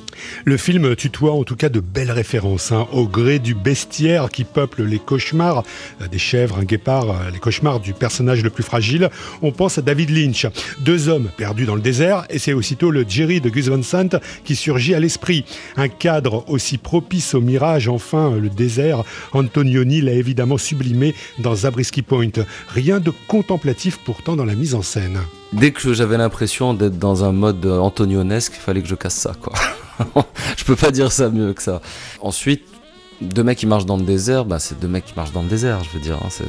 Le 0.45 0.57
film 0.57 0.95
tutoie 0.95 1.33
en 1.33 1.43
tout 1.43 1.55
cas 1.55 1.69
de 1.69 1.79
belles 1.79 2.09
références, 2.09 2.71
hein, 2.71 2.87
au 2.91 3.07
gré 3.07 3.37
du 3.37 3.53
bestiaire 3.53 4.29
qui 4.29 4.45
peuple 4.45 4.81
les 4.83 4.97
cauchemars, 4.97 5.63
euh, 6.01 6.07
des 6.07 6.17
chèvres, 6.17 6.57
un 6.57 6.63
guépard, 6.63 7.11
euh, 7.11 7.29
les 7.31 7.37
cauchemars 7.37 7.79
du 7.81 7.93
personnage 7.93 8.41
le 8.43 8.49
plus 8.49 8.63
fragile. 8.63 9.11
On 9.43 9.51
pense 9.51 9.77
à 9.77 9.83
David 9.83 10.09
Lynch, 10.09 10.47
deux 10.79 11.07
hommes 11.07 11.29
perdus 11.37 11.65
dans 11.65 11.75
le 11.75 11.81
désert, 11.81 12.25
et 12.31 12.39
c'est 12.39 12.53
aussitôt 12.53 12.89
le 12.89 13.05
Jerry 13.07 13.41
de 13.41 13.49
Gus 13.49 13.67
Van 13.67 13.83
Sant 13.83 14.19
qui 14.43 14.55
surgit 14.55 14.95
à 14.95 14.99
l'esprit. 14.99 15.45
Un 15.77 15.89
cadre 15.89 16.45
aussi 16.47 16.79
propice 16.83 17.33
au 17.33 17.41
mirage, 17.41 17.87
enfin, 17.87 18.35
le 18.35 18.49
désert, 18.49 19.03
Antonioni 19.31 20.01
l'a 20.01 20.11
évidemment 20.11 20.57
sublimé 20.57 21.15
dans 21.39 21.55
Zabriskie 21.55 22.03
Point. 22.03 22.29
Rien 22.67 22.99
de 22.99 23.11
contemplatif 23.27 23.97
pourtant 24.05 24.35
dans 24.35 24.45
la 24.45 24.55
mise 24.55 24.75
en 24.75 24.83
scène. 24.83 25.19
Dès 25.53 25.71
que 25.71 25.93
j'avais 25.93 26.17
l'impression 26.17 26.73
d'être 26.73 26.99
dans 26.99 27.23
un 27.23 27.31
mode 27.31 27.65
antonionesque, 27.65 28.53
il 28.55 28.61
fallait 28.61 28.81
que 28.81 28.87
je 28.87 28.95
casse 28.95 29.15
ça, 29.15 29.33
quoi. 29.41 29.53
je 30.57 30.63
peux 30.63 30.75
pas 30.75 30.91
dire 30.91 31.11
ça 31.11 31.29
mieux 31.29 31.53
que 31.53 31.63
ça. 31.63 31.81
Ensuite, 32.21 32.63
deux 33.21 33.43
mecs 33.43 33.57
qui 33.57 33.67
marchent 33.67 33.85
dans 33.85 33.97
le 33.97 34.03
désert, 34.03 34.45
bah, 34.45 34.59
c'est 34.59 34.79
deux 34.79 34.87
mecs 34.87 35.05
qui 35.05 35.13
marchent 35.15 35.31
dans 35.31 35.43
le 35.43 35.47
désert, 35.47 35.83
je 35.83 35.97
veux 35.97 36.03
dire. 36.03 36.17
hein, 36.23 36.45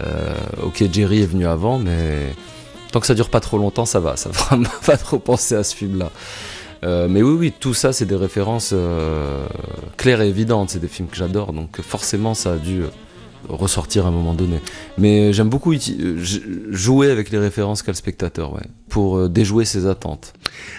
euh, 0.00 0.34
ok, 0.62 0.84
Jerry 0.92 1.22
est 1.22 1.26
venu 1.26 1.46
avant, 1.46 1.78
mais 1.78 2.34
tant 2.92 3.00
que 3.00 3.06
ça 3.06 3.14
dure 3.14 3.30
pas 3.30 3.40
trop 3.40 3.58
longtemps, 3.58 3.86
ça 3.86 4.00
va. 4.00 4.16
Ça 4.16 4.30
va 4.30 4.58
pas 4.86 4.96
trop 4.96 5.18
penser 5.18 5.54
à 5.54 5.64
ce 5.64 5.74
film-là. 5.74 6.10
Euh, 6.82 7.08
mais 7.08 7.22
oui, 7.22 7.36
oui, 7.38 7.52
tout 7.58 7.74
ça, 7.74 7.92
c'est 7.92 8.06
des 8.06 8.16
références 8.16 8.70
euh, 8.72 9.46
claires 9.96 10.20
et 10.22 10.28
évidentes. 10.28 10.70
C'est 10.70 10.78
des 10.78 10.88
films 10.88 11.08
que 11.08 11.16
j'adore, 11.16 11.52
donc 11.52 11.80
forcément, 11.82 12.34
ça 12.34 12.54
a 12.54 12.56
dû 12.56 12.82
euh, 12.82 12.88
ressortir 13.48 14.06
à 14.06 14.08
un 14.08 14.12
moment 14.12 14.34
donné. 14.34 14.60
Mais 14.98 15.32
j'aime 15.32 15.48
beaucoup 15.48 15.74
jouer 16.70 17.10
avec 17.10 17.30
les 17.30 17.38
références 17.38 17.82
qu'a 17.82 17.92
le 17.92 17.96
spectateur, 17.96 18.52
ouais, 18.54 18.66
pour 18.88 19.28
déjouer 19.28 19.64
ses 19.64 19.86
attentes. 19.86 20.32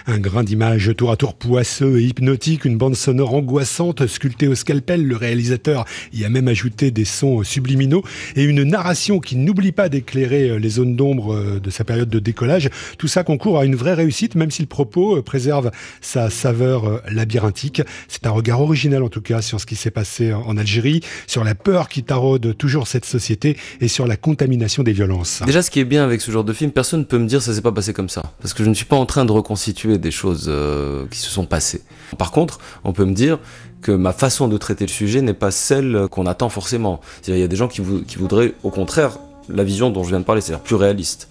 Un 0.06 0.18
grain 0.18 0.42
d'image 0.42 0.92
tour 0.96 1.10
à 1.10 1.16
tour 1.16 1.34
poisseux 1.34 2.00
et 2.00 2.04
hypnotique, 2.04 2.64
une 2.64 2.76
bande 2.76 2.96
sonore 2.96 3.34
angoissante 3.34 4.06
sculptée 4.06 4.48
au 4.48 4.54
scalpel. 4.54 5.06
Le 5.06 5.16
réalisateur 5.16 5.84
y 6.12 6.24
a 6.24 6.28
même 6.28 6.48
ajouté 6.48 6.90
des 6.90 7.04
sons 7.04 7.42
subliminaux 7.42 8.02
et 8.36 8.42
une 8.42 8.62
narration 8.62 9.20
qui 9.20 9.36
n'oublie 9.36 9.72
pas 9.72 9.88
d'éclairer 9.88 10.50
euh, 10.50 10.56
les 10.58 10.70
zones 10.70 10.96
d'ombre 10.96 11.34
euh, 11.34 11.60
de 11.60 11.70
sa 11.70 11.84
période 11.84 12.08
de 12.08 12.18
décollage. 12.18 12.70
Tout 12.98 13.08
ça 13.08 13.24
concourt 13.24 13.58
à 13.58 13.64
une 13.64 13.76
vraie 13.76 13.94
réussite, 13.94 14.34
même 14.34 14.50
si 14.50 14.62
le 14.62 14.68
propos 14.68 15.18
euh, 15.18 15.22
préserve 15.22 15.70
sa 16.00 16.30
saveur 16.30 17.02
labyrinthique. 17.10 17.82
C'est 18.08 18.26
un 18.26 18.30
regard 18.30 18.60
original 18.60 19.02
en 19.02 19.08
tout 19.08 19.20
cas 19.20 19.42
sur 19.42 19.60
ce 19.60 19.66
qui 19.66 19.76
s'est 19.76 19.90
passé 19.90 20.32
en 20.32 20.56
Algérie, 20.56 21.00
sur 21.26 21.44
la 21.44 21.54
peur 21.54 21.88
qui 21.88 22.02
taraude 22.02 22.56
toujours 22.56 22.86
cette 22.86 23.04
société 23.04 23.56
et 23.80 23.88
sur 23.88 24.06
la 24.06 24.16
contamination 24.16 24.82
des 24.82 24.92
violences. 24.92 25.42
Déjà, 25.46 25.62
ce 25.62 25.70
qui 25.70 25.80
est 25.80 25.84
bien 25.84 26.04
avec 26.04 26.20
ce 26.20 26.30
genre 26.30 26.44
de 26.44 26.52
film, 26.52 26.70
personne 26.70 27.00
ne 27.00 27.04
peut 27.04 27.18
me 27.18 27.26
dire 27.26 27.42
ça 27.42 27.54
s'est 27.54 27.62
pas 27.62 27.72
passé 27.72 27.92
comme 27.92 28.08
ça. 28.08 28.22
Parce 28.40 28.54
que 28.54 28.64
je 28.64 28.68
ne 28.68 28.74
suis 28.74 28.84
pas 28.84 28.96
en 28.96 29.06
train 29.06 29.24
de 29.24 29.32
reconstituer 29.62 29.98
des 29.98 30.10
choses 30.10 30.46
euh, 30.48 31.06
qui 31.10 31.18
se 31.18 31.30
sont 31.30 31.46
passées. 31.46 31.82
Par 32.18 32.32
contre, 32.32 32.58
on 32.84 32.92
peut 32.92 33.04
me 33.04 33.14
dire 33.14 33.38
que 33.80 33.92
ma 33.92 34.12
façon 34.12 34.48
de 34.48 34.56
traiter 34.58 34.84
le 34.86 34.90
sujet 34.90 35.22
n'est 35.22 35.34
pas 35.38 35.50
celle 35.52 36.08
qu'on 36.10 36.26
attend 36.26 36.48
forcément. 36.48 37.00
Il 37.28 37.38
y 37.38 37.42
a 37.42 37.48
des 37.48 37.56
gens 37.56 37.68
qui, 37.68 37.80
vou- 37.80 38.02
qui 38.04 38.16
voudraient, 38.16 38.54
au 38.64 38.70
contraire, 38.70 39.18
la 39.48 39.62
vision 39.64 39.90
dont 39.90 40.02
je 40.02 40.08
viens 40.08 40.20
de 40.20 40.24
parler, 40.24 40.40
c'est-à-dire 40.40 40.64
plus 40.64 40.74
réaliste, 40.76 41.28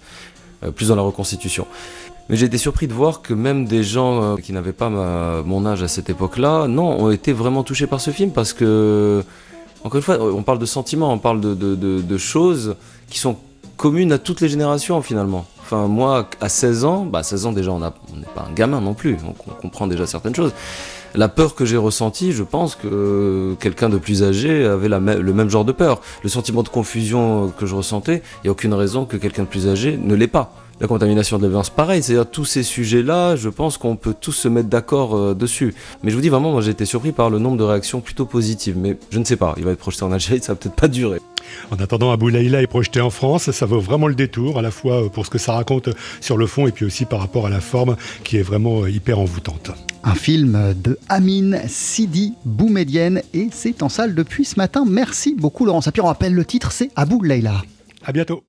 euh, 0.64 0.70
plus 0.70 0.88
dans 0.88 0.96
la 0.96 1.02
reconstitution. 1.02 1.66
Mais 2.28 2.36
j'ai 2.36 2.46
été 2.46 2.56
surpris 2.56 2.86
de 2.88 2.94
voir 2.94 3.20
que 3.20 3.34
même 3.34 3.66
des 3.66 3.82
gens 3.82 4.22
euh, 4.22 4.36
qui 4.36 4.52
n'avaient 4.54 4.72
pas 4.72 4.88
mon 5.44 5.66
âge 5.66 5.82
à 5.82 5.88
cette 5.88 6.08
époque-là, 6.08 6.68
non, 6.68 7.02
ont 7.02 7.10
été 7.10 7.34
vraiment 7.34 7.64
touchés 7.64 7.86
par 7.86 8.00
ce 8.00 8.10
film 8.12 8.30
parce 8.30 8.54
que, 8.54 9.22
encore 9.84 9.96
une 9.96 10.02
fois, 10.02 10.18
on 10.22 10.42
parle 10.42 10.58
de 10.58 10.66
sentiments, 10.66 11.12
on 11.12 11.18
parle 11.18 11.40
de 11.40 12.18
choses 12.18 12.76
qui 13.10 13.18
sont 13.18 13.36
communes 13.82 14.12
à 14.12 14.18
toutes 14.18 14.40
les 14.40 14.48
générations 14.48 15.02
finalement. 15.02 15.44
Enfin, 15.58 15.88
moi, 15.88 16.28
à 16.40 16.48
16 16.48 16.84
ans, 16.84 17.04
bah 17.04 17.24
16 17.24 17.46
ans 17.46 17.52
déjà, 17.52 17.72
on 17.72 17.80
n'est 17.80 18.26
pas 18.32 18.46
un 18.48 18.52
gamin 18.52 18.80
non 18.80 18.94
plus, 18.94 19.16
on 19.26 19.32
comprend 19.60 19.88
déjà 19.88 20.06
certaines 20.06 20.36
choses. 20.36 20.52
La 21.16 21.28
peur 21.28 21.56
que 21.56 21.64
j'ai 21.64 21.76
ressentie, 21.76 22.30
je 22.30 22.44
pense 22.44 22.76
que 22.76 23.56
quelqu'un 23.58 23.88
de 23.88 23.98
plus 23.98 24.22
âgé 24.22 24.64
avait 24.64 24.88
le 24.88 25.32
même 25.32 25.50
genre 25.50 25.64
de 25.64 25.72
peur. 25.72 26.00
Le 26.22 26.28
sentiment 26.28 26.62
de 26.62 26.68
confusion 26.68 27.52
que 27.58 27.66
je 27.66 27.74
ressentais, 27.74 28.22
il 28.36 28.46
n'y 28.46 28.48
a 28.50 28.52
aucune 28.52 28.72
raison 28.72 29.04
que 29.04 29.16
quelqu'un 29.16 29.42
de 29.42 29.48
plus 29.48 29.66
âgé 29.66 29.98
ne 30.00 30.14
l'ait 30.14 30.28
pas. 30.28 30.54
La 30.82 30.88
contamination 30.88 31.38
de 31.38 31.44
l'évidence, 31.44 31.70
pareil. 31.70 32.02
C'est-à-dire 32.02 32.28
tous 32.28 32.44
ces 32.44 32.64
sujets-là, 32.64 33.36
je 33.36 33.48
pense 33.48 33.78
qu'on 33.78 33.94
peut 33.94 34.16
tous 34.20 34.32
se 34.32 34.48
mettre 34.48 34.68
d'accord 34.68 35.14
euh, 35.14 35.32
dessus. 35.32 35.76
Mais 36.02 36.10
je 36.10 36.16
vous 36.16 36.20
dis 36.20 36.28
vraiment, 36.28 36.50
moi 36.50 36.60
j'ai 36.60 36.72
été 36.72 36.86
surpris 36.86 37.12
par 37.12 37.30
le 37.30 37.38
nombre 37.38 37.56
de 37.56 37.62
réactions 37.62 38.00
plutôt 38.00 38.26
positives. 38.26 38.76
Mais 38.76 38.98
je 39.10 39.20
ne 39.20 39.24
sais 39.24 39.36
pas, 39.36 39.54
il 39.58 39.62
va 39.62 39.70
être 39.70 39.78
projeté 39.78 40.02
en 40.02 40.10
Algérie, 40.10 40.40
ça 40.42 40.54
va 40.54 40.56
peut-être 40.56 40.74
pas 40.74 40.88
durer. 40.88 41.20
En 41.70 41.76
attendant, 41.76 42.10
Abou 42.10 42.30
Laïla 42.30 42.62
est 42.62 42.66
projeté 42.66 43.00
en 43.00 43.10
France. 43.10 43.52
Ça 43.52 43.64
vaut 43.64 43.78
vraiment 43.78 44.08
le 44.08 44.16
détour, 44.16 44.58
à 44.58 44.62
la 44.62 44.72
fois 44.72 45.08
pour 45.08 45.24
ce 45.24 45.30
que 45.30 45.38
ça 45.38 45.52
raconte 45.52 45.88
sur 46.20 46.36
le 46.36 46.48
fond 46.48 46.66
et 46.66 46.72
puis 46.72 46.84
aussi 46.84 47.04
par 47.04 47.20
rapport 47.20 47.46
à 47.46 47.50
la 47.50 47.60
forme 47.60 47.94
qui 48.24 48.38
est 48.38 48.42
vraiment 48.42 48.84
hyper 48.88 49.20
envoûtante. 49.20 49.70
Un 50.02 50.16
film 50.16 50.74
de 50.82 50.98
Amin 51.08 51.60
Sidi 51.68 52.34
Boumedienne 52.44 53.22
et 53.34 53.50
c'est 53.52 53.84
en 53.84 53.88
salle 53.88 54.16
depuis 54.16 54.44
ce 54.44 54.56
matin. 54.56 54.84
Merci 54.84 55.36
beaucoup 55.38 55.64
Laurent 55.64 55.80
Sapir. 55.80 56.04
On 56.04 56.08
rappelle 56.08 56.34
le 56.34 56.44
titre, 56.44 56.72
c'est 56.72 56.90
Abou 56.96 57.22
Leila. 57.22 57.62
À 58.04 58.10
bientôt. 58.10 58.42